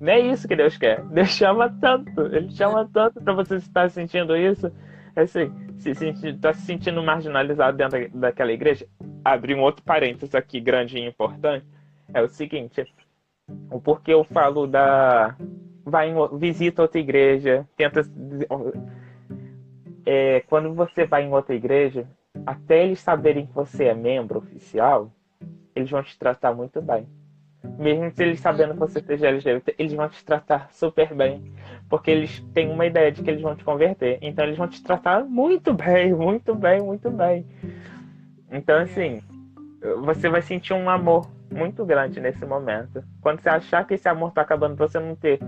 Nem 0.01 0.15
é 0.15 0.33
isso 0.33 0.47
que 0.47 0.55
Deus 0.55 0.79
quer. 0.79 1.03
Deus 1.07 1.31
chama 1.31 1.69
tanto. 1.81 2.21
Ele 2.27 2.51
chama 2.51 2.89
tanto 2.93 3.21
para 3.21 3.35
você 3.35 3.57
estar 3.57 3.91
sentindo 3.91 4.37
isso. 4.37 4.73
É 5.17 5.23
assim, 5.23 5.53
se 5.79 5.95
sentir, 5.95 6.39
tá 6.39 6.55
se 6.55 6.63
sentindo 6.63 7.03
marginalizado 7.03 7.77
dentro 7.77 8.09
daquela 8.17 8.53
igreja. 8.53 8.87
Abrir 9.25 9.57
um 9.57 9.63
outro 9.63 9.85
parênteses 9.85 10.35
aqui, 10.35 10.61
grande 10.61 10.97
e 10.97 11.05
importante. 11.05 11.67
É 12.15 12.23
o 12.23 12.29
seguinte: 12.29 12.85
o 13.71 13.81
porquê 13.81 14.15
eu 14.15 14.23
falo 14.23 14.67
da. 14.67 15.37
Vai 15.85 16.13
visita 16.39 16.83
outra 16.83 17.01
igreja, 17.01 17.67
tenta. 17.77 18.03
É, 20.07 20.41
quando 20.43 20.73
você 20.75 21.05
vai 21.05 21.25
em 21.25 21.33
outra 21.33 21.55
igreja, 21.55 22.07
até 22.49 22.83
eles 22.83 23.01
saberem 23.01 23.45
que 23.45 23.53
você 23.53 23.85
é 23.85 23.95
membro 23.95 24.39
oficial, 24.39 25.13
eles 25.77 25.91
vão 25.91 26.03
te 26.03 26.19
tratar 26.19 26.55
muito 26.55 26.81
bem. 26.81 27.07
Mesmo 27.79 28.11
se 28.11 28.23
eles 28.23 28.41
sabendo 28.41 28.73
que 28.73 28.81
você 28.81 29.03
seja 29.03 29.29
LGBT, 29.29 29.75
eles 29.79 29.93
vão 29.93 30.09
te 30.09 30.25
tratar 30.25 30.71
super 30.73 31.13
bem. 31.15 31.53
Porque 31.91 32.11
eles 32.11 32.41
têm 32.55 32.71
uma 32.71 32.87
ideia 32.87 33.13
de 33.13 33.23
que 33.23 33.29
eles 33.29 33.43
vão 33.43 33.55
te 33.55 33.63
converter. 33.63 34.19
Então 34.23 34.47
eles 34.47 34.57
vão 34.57 34.67
te 34.67 34.83
tratar 34.83 35.27
muito 35.27 35.75
bem, 35.75 36.15
muito 36.15 36.55
bem, 36.55 36.81
muito 36.81 37.11
bem. 37.11 37.45
Então, 38.51 38.81
assim, 38.81 39.21
você 40.03 40.31
vai 40.31 40.41
sentir 40.41 40.73
um 40.73 40.89
amor 40.89 41.31
muito 41.53 41.85
grande 41.85 42.19
nesse 42.19 42.47
momento. 42.47 43.05
Quando 43.21 43.43
você 43.43 43.51
achar 43.51 43.87
que 43.87 43.93
esse 43.93 44.09
amor 44.09 44.33
tá 44.33 44.41
acabando, 44.41 44.75
você 44.75 44.99
não 44.99 45.15
ter 45.15 45.39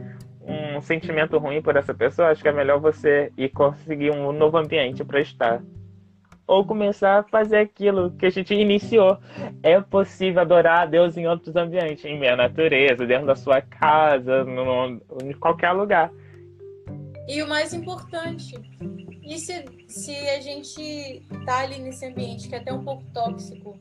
um 0.43 0.83
sentimento 0.83 1.39
ruim 1.39 1.63
por 1.63 1.77
essa 1.77 1.95
pessoa, 1.95 2.29
acho 2.29 2.43
que 2.43 2.49
é 2.49 2.53
melhor 2.53 2.79
você 2.79 3.33
ir 3.39 3.49
conseguir 3.49 4.11
um 4.11 4.33
novo 4.33 4.59
ambiente 4.59 5.03
para 5.03 5.21
estar 5.21 5.63
ou 6.51 6.65
começar 6.65 7.21
a 7.21 7.23
fazer 7.23 7.59
aquilo 7.59 8.11
que 8.11 8.27
a 8.27 8.31
gente 8.31 8.53
iniciou. 8.53 9.17
É 9.63 9.81
possível 9.81 10.41
adorar 10.41 10.81
a 10.81 10.87
Deus 10.87 11.17
em 11.17 11.25
outros 11.25 11.55
ambientes, 11.55 12.05
em 12.05 12.19
meia 12.19 12.35
natureza, 12.35 13.07
dentro 13.07 13.29
da 13.29 13.37
sua 13.37 13.63
casa, 13.63 14.43
no, 14.43 15.01
em 15.23 15.33
qualquer 15.35 15.71
lugar. 15.71 16.11
E 17.29 17.41
o 17.41 17.49
mais 17.49 17.73
importante, 17.73 18.57
e 19.23 19.39
se, 19.39 19.65
se 19.87 20.17
a 20.31 20.41
gente 20.41 21.25
tá 21.47 21.61
ali 21.61 21.79
nesse 21.79 22.05
ambiente 22.05 22.49
que 22.49 22.55
é 22.57 22.59
até 22.59 22.73
um 22.73 22.83
pouco 22.83 23.05
tóxico, 23.15 23.79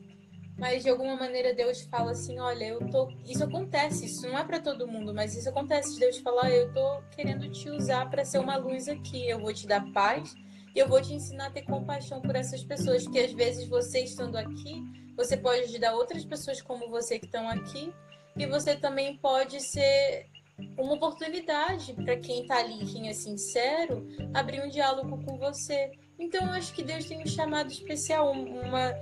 mas 0.56 0.84
de 0.84 0.90
alguma 0.90 1.16
maneira 1.16 1.52
Deus 1.52 1.82
fala 1.90 2.12
assim, 2.12 2.38
olha, 2.38 2.66
eu 2.66 2.88
tô, 2.88 3.08
isso 3.26 3.42
acontece, 3.42 4.06
isso 4.06 4.28
não 4.28 4.38
é 4.38 4.44
para 4.44 4.60
todo 4.60 4.86
mundo, 4.86 5.12
mas 5.12 5.36
isso 5.36 5.48
acontece 5.48 5.94
de 5.94 6.00
Deus 6.00 6.18
falar, 6.18 6.48
eu 6.52 6.72
tô 6.72 7.02
querendo 7.16 7.50
te 7.50 7.68
usar 7.68 8.08
para 8.08 8.24
ser 8.24 8.38
uma 8.38 8.56
luz 8.56 8.86
aqui, 8.86 9.28
eu 9.28 9.40
vou 9.40 9.52
te 9.52 9.66
dar 9.66 9.84
paz 9.92 10.36
e 10.74 10.78
eu 10.78 10.88
vou 10.88 11.00
te 11.00 11.12
ensinar 11.12 11.46
a 11.46 11.50
ter 11.50 11.62
compaixão 11.62 12.20
por 12.20 12.34
essas 12.36 12.62
pessoas, 12.62 13.06
que 13.06 13.18
às 13.18 13.32
vezes 13.32 13.68
você 13.68 14.00
estando 14.00 14.36
aqui, 14.36 14.82
você 15.16 15.36
pode 15.36 15.64
ajudar 15.64 15.94
outras 15.94 16.24
pessoas 16.24 16.62
como 16.62 16.88
você 16.88 17.18
que 17.18 17.26
estão 17.26 17.48
aqui, 17.48 17.92
e 18.36 18.46
você 18.46 18.76
também 18.76 19.16
pode 19.16 19.60
ser 19.60 20.26
uma 20.78 20.94
oportunidade 20.94 21.92
para 21.94 22.16
quem 22.16 22.42
está 22.42 22.58
ali, 22.58 22.86
quem 22.86 23.08
é 23.08 23.12
sincero, 23.12 24.06
abrir 24.34 24.62
um 24.62 24.68
diálogo 24.68 25.24
com 25.24 25.36
você. 25.38 25.90
Então 26.18 26.46
eu 26.46 26.52
acho 26.52 26.72
que 26.74 26.82
Deus 26.82 27.04
tem 27.06 27.22
um 27.22 27.26
chamado 27.26 27.70
especial, 27.72 28.30
uma 28.30 28.94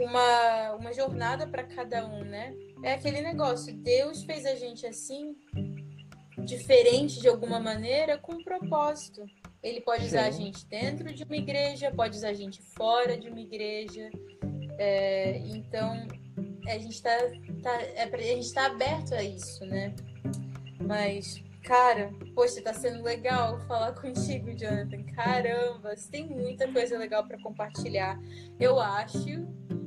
uma, 0.00 0.72
uma 0.74 0.92
jornada 0.92 1.46
para 1.46 1.64
cada 1.64 2.06
um, 2.06 2.24
né? 2.24 2.54
É 2.82 2.94
aquele 2.94 3.20
negócio, 3.20 3.72
Deus 3.72 4.24
fez 4.24 4.44
a 4.44 4.54
gente 4.54 4.86
assim, 4.86 5.36
diferente 6.44 7.20
de 7.20 7.28
alguma 7.28 7.60
maneira, 7.60 8.18
com 8.18 8.34
um 8.34 8.44
propósito. 8.44 9.24
Ele 9.64 9.80
pode 9.80 10.04
usar 10.04 10.24
Sim. 10.24 10.28
a 10.28 10.30
gente 10.30 10.66
dentro 10.66 11.12
de 11.14 11.24
uma 11.24 11.36
igreja, 11.36 11.90
pode 11.90 12.18
usar 12.18 12.28
a 12.28 12.34
gente 12.34 12.60
fora 12.76 13.16
de 13.16 13.30
uma 13.30 13.40
igreja. 13.40 14.10
É, 14.78 15.38
então, 15.38 16.06
a 16.68 16.78
gente 16.78 16.92
está 16.92 17.16
tá, 17.62 17.80
é, 17.80 18.04
a 18.04 18.18
gente 18.18 18.52
tá 18.52 18.66
aberto 18.66 19.14
a 19.14 19.22
isso, 19.22 19.64
né? 19.64 19.94
Mas, 20.86 21.42
cara, 21.62 22.12
poxa, 22.34 22.60
tá 22.62 22.74
sendo 22.74 23.02
legal 23.02 23.58
falar 23.66 23.92
contigo, 23.98 24.54
Jonathan. 24.54 25.02
Caramba, 25.14 25.96
você 25.96 26.10
tem 26.10 26.28
muita 26.28 26.70
coisa 26.70 26.98
legal 26.98 27.26
para 27.26 27.40
compartilhar. 27.42 28.20
Eu 28.60 28.78
acho 28.78 29.24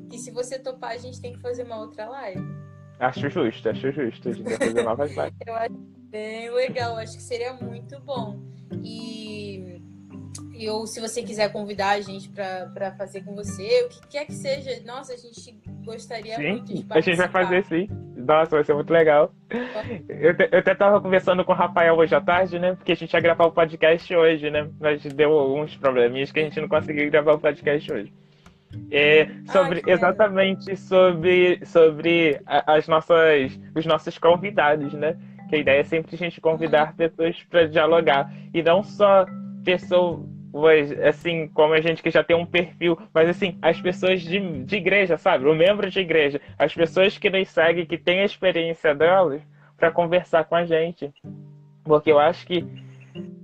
que 0.10 0.18
se 0.18 0.32
você 0.32 0.58
topar, 0.58 0.94
a 0.94 0.98
gente 0.98 1.22
tem 1.22 1.34
que 1.34 1.40
fazer 1.40 1.64
uma 1.64 1.78
outra 1.78 2.10
live. 2.10 2.42
Acho 3.00 3.30
justo, 3.30 3.70
acho 3.70 3.92
justo. 3.92 4.30
A 4.30 4.34
gente 4.34 4.44
vai 4.44 4.58
fazer 4.58 4.82
novas 4.82 5.12
lives. 5.16 5.38
Eu 5.46 5.54
acho 5.54 5.97
bem 6.10 6.50
legal, 6.52 6.98
acho 6.98 7.16
que 7.16 7.24
seria 7.24 7.54
muito 7.54 8.00
bom. 8.02 8.40
E, 8.84 9.82
e 10.54 10.70
ou 10.70 10.88
se 10.88 11.00
você 11.00 11.22
quiser 11.22 11.52
convidar 11.52 11.92
a 11.92 12.02
gente 12.02 12.30
para 12.30 12.92
fazer 12.98 13.24
com 13.24 13.36
você, 13.36 13.84
o 13.86 13.90
que 13.90 14.08
quer 14.08 14.26
que 14.26 14.34
seja, 14.34 14.82
nossa, 14.86 15.14
a 15.14 15.18
gente 15.18 15.60
gostaria 15.84 16.36
sim, 16.36 16.50
muito 16.50 16.74
de 16.74 16.84
participar. 16.84 16.98
A 16.98 17.02
gente 17.02 17.18
vai 17.18 17.30
fazer 17.30 17.66
sim. 17.66 17.90
Nossa, 18.16 18.58
vai 18.58 18.64
ser 18.66 18.74
muito 18.74 18.92
legal. 18.92 19.32
Eu, 20.10 20.36
eu 20.52 20.60
até 20.60 20.76
tava 20.76 21.00
conversando 21.00 21.46
com 21.46 21.54
o 21.54 21.56
Rafael 21.56 21.96
hoje 21.96 22.14
à 22.14 22.20
tarde, 22.20 22.60
né? 22.60 22.76
Porque 22.76 22.92
a 22.92 22.96
gente 22.96 23.14
ia 23.14 23.22
gravar 23.22 23.46
o 23.46 23.52
podcast 23.52 24.14
hoje, 24.14 24.50
né? 24.50 24.70
Mas 24.80 25.02
deu 25.02 25.32
alguns 25.32 25.78
probleminhas 25.78 26.32
que 26.32 26.40
a 26.42 26.44
gente 26.44 26.60
não 26.60 26.68
conseguiu 26.68 27.10
gravar 27.10 27.34
o 27.34 27.40
podcast 27.40 27.90
hoje. 27.92 28.12
É, 28.92 29.30
sobre 29.46 29.82
Ai, 29.86 29.94
exatamente 29.94 30.76
sobre 30.76 31.66
sobre 31.66 32.42
as 32.46 32.86
nossas 32.86 33.58
os 33.74 33.86
nossos 33.86 34.18
convidados, 34.18 34.94
né? 34.94 35.16
Que 35.50 35.56
a 35.56 35.60
ideia 35.60 35.80
é 35.80 35.84
sempre 35.84 36.16
a 36.16 36.18
gente 36.18 36.42
convidar 36.42 36.96
pessoas 36.96 37.42
para 37.44 37.68
dialogar 37.68 38.32
e 38.54 38.62
não 38.62 38.84
só 38.84 39.26
pessoas 39.64 40.26
assim 41.06 41.48
como 41.50 41.74
a 41.74 41.82
gente 41.82 42.02
que 42.02 42.10
já 42.10 42.24
tem 42.24 42.36
um 42.36 42.46
perfil, 42.46 42.98
mas 43.14 43.30
assim 43.30 43.58
as 43.62 43.80
pessoas 43.80 44.22
de, 44.22 44.64
de 44.64 44.76
igreja, 44.76 45.18
sabe? 45.18 45.46
O 45.46 45.56
membro 45.56 45.90
de 45.90 46.00
igreja, 46.00 46.42
as 46.58 46.74
pessoas 46.74 47.18
que 47.18 47.30
nos 47.30 47.50
seguem, 47.50 47.86
que 47.86 47.98
têm 47.98 48.22
a 48.22 48.26
experiência 48.26 48.96
delas, 48.96 49.42
para 49.78 49.92
conversar 49.92 50.46
com 50.46 50.56
a 50.56 50.66
gente, 50.66 51.14
porque 51.84 52.12
eu 52.12 52.20
acho 52.20 52.46
que 52.46 52.66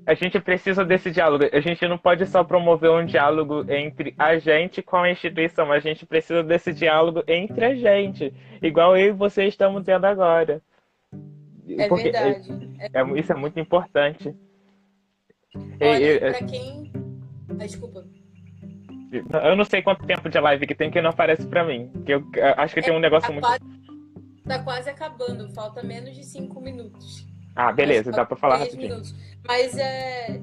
a 0.06 0.14
gente 0.14 0.40
precisa 0.40 0.84
desse 0.84 1.12
diálogo. 1.12 1.46
A 1.52 1.60
gente 1.60 1.88
não 1.88 1.98
pode 1.98 2.26
só 2.26 2.44
promover 2.44 2.92
um 2.92 3.06
diálogo 3.06 3.66
entre 3.72 4.14
a 4.18 4.38
gente 4.38 4.82
com 4.82 4.98
a 4.98 5.12
instituição, 5.12 5.72
a 5.72 5.80
gente 5.80 6.06
precisa 6.06 6.44
desse 6.44 6.74
diálogo 6.74 7.24
entre 7.28 7.66
a 7.66 7.76
gente, 7.76 8.34
igual 8.62 8.98
eu 8.98 9.10
e 9.10 9.12
você 9.12 9.46
estamos 9.46 9.84
tendo 9.84 10.06
agora. 10.06 10.62
É 11.68 11.88
Porque 11.90 12.12
verdade. 12.12 12.52
É, 12.80 13.02
é, 13.02 13.20
isso 13.20 13.32
é 13.32 13.36
muito 13.36 13.60
importante. 13.60 14.36
Olha, 15.82 16.20
para 16.20 16.48
quem. 16.48 16.92
Ah, 17.50 17.66
desculpa. 17.66 18.06
Eu 19.12 19.56
não 19.56 19.64
sei 19.64 19.84
quanto 19.84 20.08
tempo 20.08 20.28
de 20.28 20.40
live 20.40 20.66
que 20.66 20.74
tem 20.74 20.90
que 20.90 21.00
não 21.00 21.12
aparece 21.12 21.46
para 21.46 21.64
mim. 21.64 21.92
Que 22.04 22.14
eu 22.14 22.24
acho 22.58 22.74
que 22.74 22.80
é, 22.80 22.84
tem 22.84 22.96
um 22.96 23.00
negócio 23.00 23.28
tá 23.28 23.34
muito. 23.34 23.46
Quase, 23.46 24.44
tá 24.48 24.64
quase 24.64 24.90
acabando, 24.90 25.54
falta 25.54 25.84
menos 25.84 26.16
de 26.16 26.24
cinco 26.24 26.60
minutos. 26.60 27.28
Ah, 27.56 27.72
beleza, 27.72 28.12
dá 28.12 28.26
pra 28.26 28.36
falar 28.36 28.58
rapidinho. 28.58 28.90
Minutos. 28.90 29.14
Mas 29.46 29.78
é, 29.78 30.42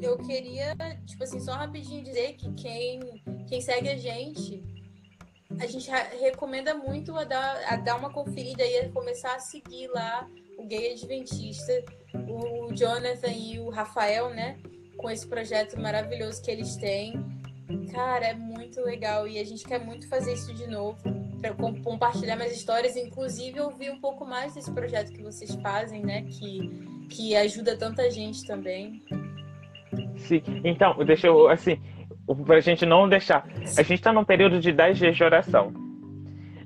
eu 0.00 0.16
queria, 0.18 0.76
tipo 1.04 1.24
assim, 1.24 1.40
só 1.40 1.52
rapidinho 1.52 2.04
dizer 2.04 2.34
que 2.34 2.52
quem, 2.54 3.00
quem 3.48 3.60
segue 3.60 3.88
a 3.88 3.96
gente, 3.96 4.62
a 5.60 5.66
gente 5.66 5.90
recomenda 6.20 6.74
muito 6.74 7.16
a 7.16 7.24
dar, 7.24 7.56
a 7.68 7.76
dar 7.76 7.96
uma 7.96 8.10
conferida 8.10 8.62
e 8.62 8.78
a 8.78 8.88
começar 8.90 9.34
a 9.34 9.40
seguir 9.40 9.88
lá 9.88 10.28
o 10.58 10.66
Gay 10.66 10.92
Adventista, 10.92 11.72
o 12.28 12.72
Jonathan 12.74 13.32
e 13.32 13.58
o 13.58 13.70
Rafael, 13.70 14.30
né? 14.30 14.58
Com 14.96 15.10
esse 15.10 15.26
projeto 15.26 15.80
maravilhoso 15.80 16.42
que 16.42 16.50
eles 16.50 16.76
têm. 16.76 17.14
Cara, 17.92 18.26
é 18.26 18.34
muito 18.34 18.80
legal 18.80 19.26
e 19.26 19.38
a 19.38 19.44
gente 19.44 19.64
quer 19.64 19.78
muito 19.78 20.08
fazer 20.08 20.34
isso 20.34 20.52
de 20.54 20.66
novo 20.66 20.98
para 21.40 21.54
compartilhar 21.82 22.36
mais 22.36 22.52
histórias, 22.52 22.96
inclusive 22.96 23.60
ouvir 23.60 23.90
um 23.90 24.00
pouco 24.00 24.24
mais 24.24 24.54
desse 24.54 24.72
projeto 24.72 25.12
que 25.12 25.22
vocês 25.22 25.54
fazem, 25.56 26.02
né? 26.04 26.22
Que, 26.22 26.70
que 27.10 27.36
ajuda 27.36 27.76
tanta 27.76 28.08
gente 28.10 28.46
também. 28.46 29.02
Sim, 30.16 30.42
então, 30.64 30.96
deixa 31.04 31.26
eu, 31.26 31.48
assim, 31.48 31.80
pra 32.46 32.60
gente 32.60 32.86
não 32.86 33.08
deixar. 33.08 33.44
A 33.76 33.82
gente 33.82 34.00
tá 34.00 34.12
num 34.12 34.24
período 34.24 34.60
de 34.60 34.72
10 34.72 34.98
dias 34.98 35.16
de 35.16 35.24
oração. 35.24 35.72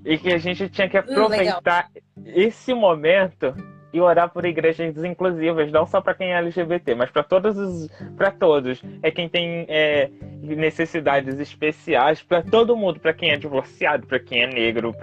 E 0.05 0.19
que 0.19 0.33
a 0.33 0.39
gente 0.39 0.69
tinha 0.69 0.89
que 0.89 0.97
hum, 0.99 1.01
aproveitar 1.01 1.91
hum, 2.17 2.23
esse 2.27 2.75
momento 2.75 3.55
e 3.93 4.01
orar 4.01 4.31
por 4.31 4.45
igrejas 4.45 4.97
inclusivas, 5.05 5.71
não 5.71 5.87
só 5.87 6.01
para 6.01 6.15
quem 6.15 6.33
é 6.33 6.39
LGBT, 6.39 6.95
mas 6.95 7.11
para 7.11 7.23
todos 7.23 7.57
os, 7.57 7.89
para 8.17 8.31
todos. 8.31 8.83
É 9.03 9.11
quem 9.11 9.29
tem 9.29 9.67
é, 9.69 10.11
necessidades 10.43 11.39
especiais, 11.39 12.23
para 12.23 12.43
todo 12.43 12.77
mundo, 12.77 13.01
para 13.01 13.13
quem 13.13 13.31
é 13.31 13.37
divorciado, 13.37 14.07
para 14.07 14.19
quem 14.19 14.43
é 14.43 14.47
negro, 14.47 14.95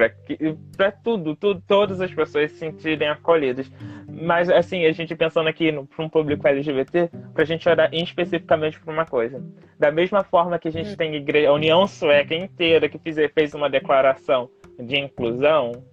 para 0.76 0.92
tudo, 0.92 1.36
tudo, 1.36 1.62
todas 1.68 2.02
as 2.02 2.14
pessoas 2.14 2.52
se 2.52 2.58
sentirem 2.58 3.08
acolhidas. 3.08 3.72
Mas 4.08 4.50
assim, 4.50 4.86
a 4.86 4.92
gente 4.92 5.16
pensando 5.16 5.50
aqui 5.50 5.72
para 5.72 6.06
um 6.06 6.10
público 6.10 6.48
LGBT, 6.48 7.10
para 7.34 7.44
a 7.44 7.46
gente 7.46 7.68
orar 7.68 7.90
especificamente 7.94 8.80
por 8.80 8.94
uma 8.94 9.06
coisa. 9.06 9.44
Da 9.80 9.92
mesma 9.92 10.24
forma 10.24 10.60
que 10.60 10.68
a 10.68 10.72
gente 10.72 10.92
hum. 10.92 10.96
tem 10.96 11.16
igreja, 11.16 11.50
a 11.50 11.54
União 11.54 11.88
Sueca 11.88 12.36
inteira 12.36 12.88
que 12.88 13.00
fez, 13.00 13.18
fez 13.34 13.54
uma 13.54 13.70
declaração 13.70 14.50
de 14.80 14.98
inclusão, 14.98 15.84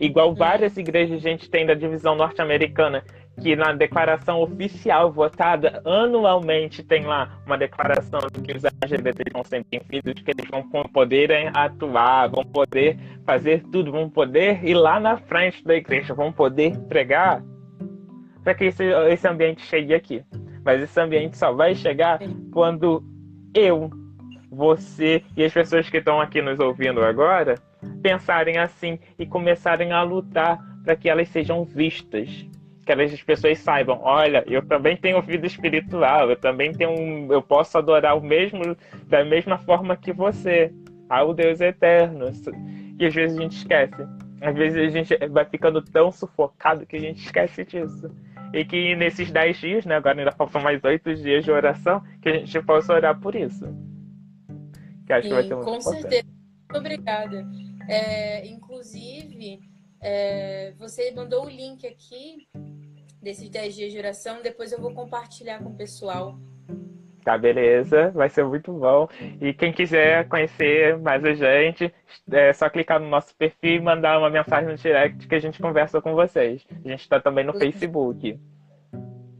Igual 0.00 0.30
uhum. 0.30 0.34
várias 0.34 0.76
igrejas 0.76 1.24
a 1.24 1.28
gente 1.28 1.48
tem 1.48 1.66
da 1.66 1.74
divisão 1.74 2.14
norte-americana, 2.14 3.04
que 3.40 3.56
na 3.56 3.72
declaração 3.72 4.40
oficial 4.40 5.12
votada 5.12 5.82
anualmente 5.84 6.82
tem 6.82 7.04
lá 7.04 7.38
uma 7.44 7.58
declaração 7.58 8.20
de 8.32 8.40
que 8.40 8.56
os 8.56 8.64
LGBT 8.64 9.24
vão 9.32 9.44
ser 9.44 9.64
bem-vindos, 9.70 10.22
que 10.22 10.30
eles 10.30 10.48
vão 10.48 10.62
poder 10.88 11.50
atuar, 11.56 12.28
vão 12.28 12.44
poder 12.44 12.96
fazer 13.26 13.62
tudo, 13.72 13.90
vão 13.90 14.08
poder 14.08 14.64
ir 14.64 14.74
lá 14.74 15.00
na 15.00 15.16
frente 15.16 15.64
da 15.64 15.74
igreja, 15.74 16.14
vão 16.14 16.32
poder 16.32 16.78
pregar 16.88 17.42
para 18.42 18.54
que 18.54 18.66
esse, 18.66 18.84
esse 18.84 19.26
ambiente 19.26 19.62
chegue 19.62 19.94
aqui. 19.94 20.22
Mas 20.64 20.82
esse 20.82 21.00
ambiente 21.00 21.36
só 21.36 21.52
vai 21.52 21.74
chegar 21.74 22.20
quando 22.52 23.02
eu, 23.54 23.90
você 24.50 25.22
e 25.36 25.44
as 25.44 25.52
pessoas 25.52 25.88
que 25.90 25.96
estão 25.96 26.20
aqui 26.20 26.40
nos 26.40 26.58
ouvindo 26.60 27.02
agora 27.02 27.56
pensarem 28.02 28.58
assim 28.58 28.98
e 29.18 29.26
começarem 29.26 29.92
a 29.92 30.02
lutar 30.02 30.58
para 30.84 30.96
que 30.96 31.08
elas 31.08 31.28
sejam 31.28 31.64
vistas. 31.64 32.46
Que 32.84 32.92
as 32.92 33.22
pessoas 33.22 33.58
saibam, 33.58 33.98
olha, 34.02 34.44
eu 34.46 34.60
também 34.60 34.94
tenho 34.94 35.20
vida 35.22 35.46
espiritual, 35.46 36.28
eu 36.28 36.36
também 36.36 36.72
tenho 36.72 36.90
um, 36.90 37.32
eu 37.32 37.40
posso 37.40 37.78
adorar 37.78 38.16
o 38.16 38.20
mesmo 38.20 38.76
da 39.06 39.24
mesma 39.24 39.56
forma 39.56 39.96
que 39.96 40.12
você, 40.12 40.70
ao 41.08 41.32
Deus 41.32 41.62
eterno. 41.62 42.26
E 42.98 43.06
às 43.06 43.14
vezes 43.14 43.38
a 43.38 43.42
gente 43.42 43.56
esquece. 43.56 44.06
Às 44.42 44.54
vezes 44.54 44.78
a 44.78 44.88
gente 44.88 45.16
vai 45.28 45.46
ficando 45.46 45.80
tão 45.80 46.12
sufocado 46.12 46.84
que 46.84 46.96
a 46.96 47.00
gente 47.00 47.24
esquece 47.24 47.64
disso. 47.64 48.14
E 48.52 48.64
que 48.64 48.94
nesses 48.94 49.30
dez 49.30 49.58
dias, 49.58 49.86
né, 49.86 49.96
agora 49.96 50.18
ainda 50.18 50.30
faltam 50.32 50.60
mais 50.60 50.84
oito 50.84 51.14
dias 51.14 51.44
de 51.44 51.50
oração, 51.50 52.02
que 52.20 52.28
a 52.28 52.32
gente 52.38 52.62
possa 52.62 52.92
orar 52.92 53.18
por 53.18 53.34
isso. 53.34 53.66
Que 55.06 55.12
acho 55.12 55.22
Sim, 55.22 55.28
que 55.28 55.34
vai 55.34 55.42
ser 55.44 55.54
muito 55.54 55.64
com 55.64 55.76
importante. 55.76 56.02
certeza. 56.02 56.24
Muito 56.70 56.78
obrigada. 56.78 57.46
É, 57.88 58.46
inclusive, 58.46 59.60
é, 60.00 60.72
você 60.78 61.10
mandou 61.12 61.46
o 61.46 61.48
link 61.48 61.86
aqui 61.86 62.48
desses 63.22 63.48
10 63.48 63.74
dias 63.74 63.92
de 63.92 63.98
oração, 63.98 64.42
depois 64.42 64.70
eu 64.70 64.80
vou 64.80 64.92
compartilhar 64.92 65.58
com 65.62 65.70
o 65.70 65.74
pessoal. 65.74 66.38
Tá, 67.24 67.38
beleza, 67.38 68.10
vai 68.10 68.28
ser 68.28 68.44
muito 68.44 68.70
bom. 68.70 69.08
E 69.40 69.54
quem 69.54 69.72
quiser 69.72 70.28
conhecer 70.28 70.98
mais 70.98 71.24
a 71.24 71.32
gente, 71.32 71.92
é 72.30 72.52
só 72.52 72.68
clicar 72.68 73.00
no 73.00 73.08
nosso 73.08 73.34
perfil 73.34 73.76
e 73.76 73.80
mandar 73.80 74.18
uma 74.18 74.28
mensagem 74.28 74.68
no 74.68 74.76
direct 74.76 75.26
que 75.26 75.34
a 75.34 75.40
gente 75.40 75.60
conversa 75.60 76.02
com 76.02 76.14
vocês. 76.14 76.66
A 76.84 76.88
gente 76.88 77.00
está 77.00 77.18
também 77.18 77.42
no 77.42 77.54
Facebook. 77.54 78.38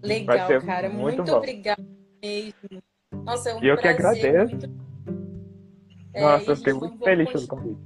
Legal, 0.03 0.49
cara. 0.63 0.89
Muito, 0.89 1.19
muito 1.19 1.35
obrigada 1.35 1.85
mesmo. 2.23 2.83
Nossa, 3.13 3.51
é 3.51 3.55
um 3.55 3.63
eu 3.63 3.77
prazer. 3.77 3.77
Eu 3.77 3.77
que 3.77 3.89
agradeço. 3.89 4.57
Muito... 4.57 4.94
É, 6.15 6.23
Nossa, 6.23 6.53
eu 6.53 6.57
fiquei 6.57 6.73
muito 6.73 6.99
feliz 6.99 7.31
pelo 7.31 7.47
convite. 7.49 7.81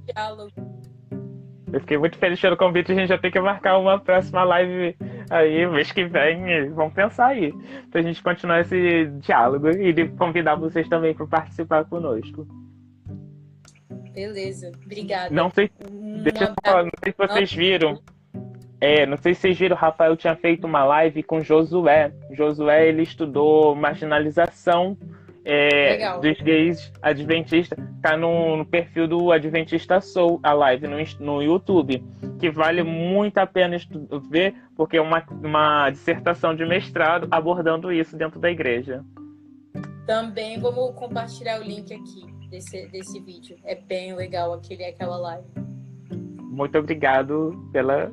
Eu 1.73 1.79
fiquei 1.81 1.97
muito 1.97 2.17
feliz 2.17 2.39
pelo 2.39 2.57
convite. 2.57 2.91
A 2.91 2.95
gente 2.95 3.09
já 3.09 3.17
tem 3.17 3.31
que 3.31 3.39
marcar 3.39 3.77
uma 3.77 3.99
próxima 3.99 4.43
live 4.43 4.95
aí, 5.29 5.67
mês 5.67 5.91
que 5.91 6.05
vem. 6.05 6.69
Vamos 6.69 6.93
pensar 6.93 7.27
aí. 7.27 7.53
Pra 7.91 8.01
gente 8.01 8.21
continuar 8.21 8.61
esse 8.61 9.07
diálogo 9.19 9.69
e 9.69 10.09
convidar 10.09 10.55
vocês 10.55 10.87
também 10.87 11.13
para 11.13 11.25
participar 11.25 11.85
conosco. 11.85 12.47
Beleza, 14.13 14.71
obrigada. 14.83 15.33
Não 15.33 15.49
sei, 15.49 15.71
deixa 16.23 16.45
eu 16.45 16.53
falar, 16.63 16.83
não 16.83 16.91
sei 17.03 17.13
se 17.13 17.17
vocês 17.17 17.53
viram. 17.53 17.99
É, 18.81 19.05
não 19.05 19.17
sei 19.17 19.33
se 19.33 19.41
vocês 19.41 19.57
viram, 19.57 19.75
o 19.75 19.79
Rafael 19.79 20.15
tinha 20.15 20.35
feito 20.35 20.65
uma 20.65 20.83
live 20.83 21.23
com 21.23 21.41
Josué. 21.41 22.11
Josué, 22.31 22.87
ele 22.87 23.03
estudou 23.03 23.75
marginalização 23.75 24.97
é, 25.45 26.17
dos 26.19 26.39
gays 26.41 26.91
adventistas. 27.01 27.77
Tá 28.01 28.15
no, 28.15 28.57
no, 28.57 28.65
perfil 28.65 29.07
do 29.07 29.31
Adventista 29.31 29.99
Soul, 29.99 30.39
a 30.41 30.53
live 30.53 30.87
no, 30.87 30.97
no 31.19 31.41
YouTube, 31.41 32.03
que 32.39 32.49
vale 32.49 32.83
muito 32.83 33.37
a 33.37 33.45
pena 33.45 33.77
ver, 34.29 34.55
porque 34.75 34.97
é 34.97 35.01
uma, 35.01 35.23
uma 35.43 35.89
dissertação 35.89 36.55
de 36.55 36.65
mestrado 36.65 37.27
abordando 37.29 37.91
isso 37.91 38.15
dentro 38.15 38.39
da 38.39 38.49
igreja. 38.49 39.03
Também 40.05 40.59
vamos 40.59 40.95
compartilhar 40.95 41.59
o 41.59 41.63
link 41.63 41.93
aqui 41.93 42.25
desse, 42.49 42.87
desse 42.87 43.19
vídeo. 43.19 43.57
É 43.63 43.75
bem 43.75 44.15
legal 44.15 44.53
aquele, 44.53 44.83
aquela 44.85 45.17
live. 45.17 45.47
Muito 46.41 46.77
obrigado 46.77 47.69
pela, 47.71 48.11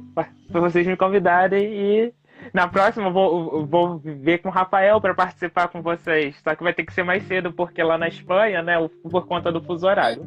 por 0.53 0.61
vocês 0.61 0.87
me 0.87 0.97
convidarem 0.97 1.65
e 1.65 2.15
na 2.53 2.69
próxima 2.69 3.09
eu 3.09 3.13
vou, 3.13 3.67
vou 3.67 3.99
ver 3.99 4.39
com 4.39 4.49
o 4.49 4.53
Rafael 4.53 5.01
para 5.01 5.15
participar 5.15 5.69
com 5.69 5.83
vocês. 5.83 6.37
Só 6.43 6.55
que 6.55 6.63
vai 6.63 6.75
ter 6.75 6.85
que 6.85 6.93
ser 6.93 7.03
mais 7.03 7.23
cedo, 7.25 7.53
porque 7.53 7.83
lá 7.83 7.97
na 7.99 8.09
Espanha, 8.09 8.63
né, 8.63 8.75
por 9.03 9.27
conta 9.27 9.51
do 9.51 9.63
fuso 9.63 9.87
horário. 9.87 10.25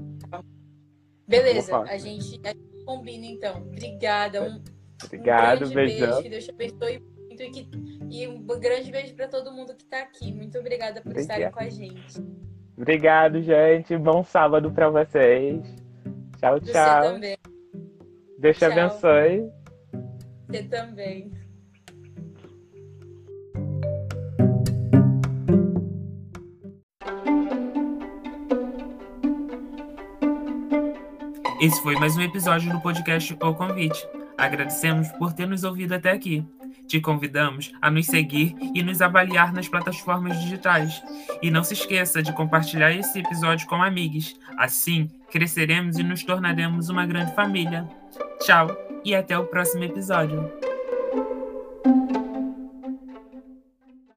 Beleza, 1.28 1.78
a 1.78 1.98
gente, 1.98 2.40
a 2.44 2.50
gente 2.50 2.86
combina 2.86 3.26
então. 3.26 3.62
Obrigada. 3.62 4.42
Um, 4.42 4.64
Obrigado, 5.06 5.66
um 5.66 5.70
beijão. 5.70 6.08
beijo. 6.08 6.24
Que 6.24 6.30
Deus 6.30 6.46
te 6.46 6.52
abençoe 6.52 7.04
muito 7.40 7.44
e, 7.44 7.50
que, 7.50 7.70
e 8.10 8.28
um 8.28 8.46
grande 8.60 8.92
beijo 8.92 9.16
para 9.16 9.28
todo 9.28 9.52
mundo 9.52 9.76
que 9.76 9.84
está 9.84 10.00
aqui. 10.00 10.34
Muito 10.34 10.58
obrigada 10.58 11.02
por 11.02 11.12
Obrigado. 11.12 11.40
estarem 11.40 11.52
com 11.52 11.60
a 11.60 11.70
gente. 11.70 12.24
Obrigado, 12.78 13.42
gente. 13.42 13.98
Bom 13.98 14.24
sábado 14.24 14.72
para 14.72 14.90
vocês. 14.90 15.62
Tchau, 16.38 16.60
tchau. 16.60 17.04
Você 17.04 17.14
também. 17.14 17.38
Deus 18.40 18.58
te 18.58 18.66
abençoe. 18.66 19.52
Você 20.48 20.64
também. 20.64 21.32
Esse 31.60 31.82
foi 31.82 31.96
mais 31.96 32.16
um 32.16 32.22
episódio 32.22 32.72
do 32.72 32.80
podcast 32.80 33.36
O 33.42 33.54
Convite. 33.54 34.08
Agradecemos 34.38 35.10
por 35.10 35.34
ter 35.34 35.46
nos 35.46 35.66
ouvido 35.66 35.94
até 35.94 36.12
aqui. 36.12 36.46
Te 36.88 37.02
convidamos 37.02 37.74
a 37.82 37.92
nos 37.92 38.06
seguir 38.06 38.56
e 38.74 38.82
nos 38.82 39.02
avaliar 39.02 39.52
nas 39.52 39.68
plataformas 39.68 40.40
digitais. 40.40 41.04
E 41.42 41.52
não 41.52 41.62
se 41.62 41.74
esqueça 41.74 42.24
de 42.24 42.32
compartilhar 42.32 42.94
esse 42.94 43.20
episódio 43.20 43.68
com 43.68 43.84
amigos. 43.84 44.40
Assim, 44.58 45.10
cresceremos 45.30 45.98
e 45.98 46.04
nos 46.04 46.24
tornaremos 46.24 46.88
uma 46.88 47.06
grande 47.06 47.36
família. 47.36 47.86
Tchau 48.40 48.70
e 49.04 49.14
até 49.14 49.38
o 49.38 49.46
próximo 49.46 49.84
episódio. 49.84 50.69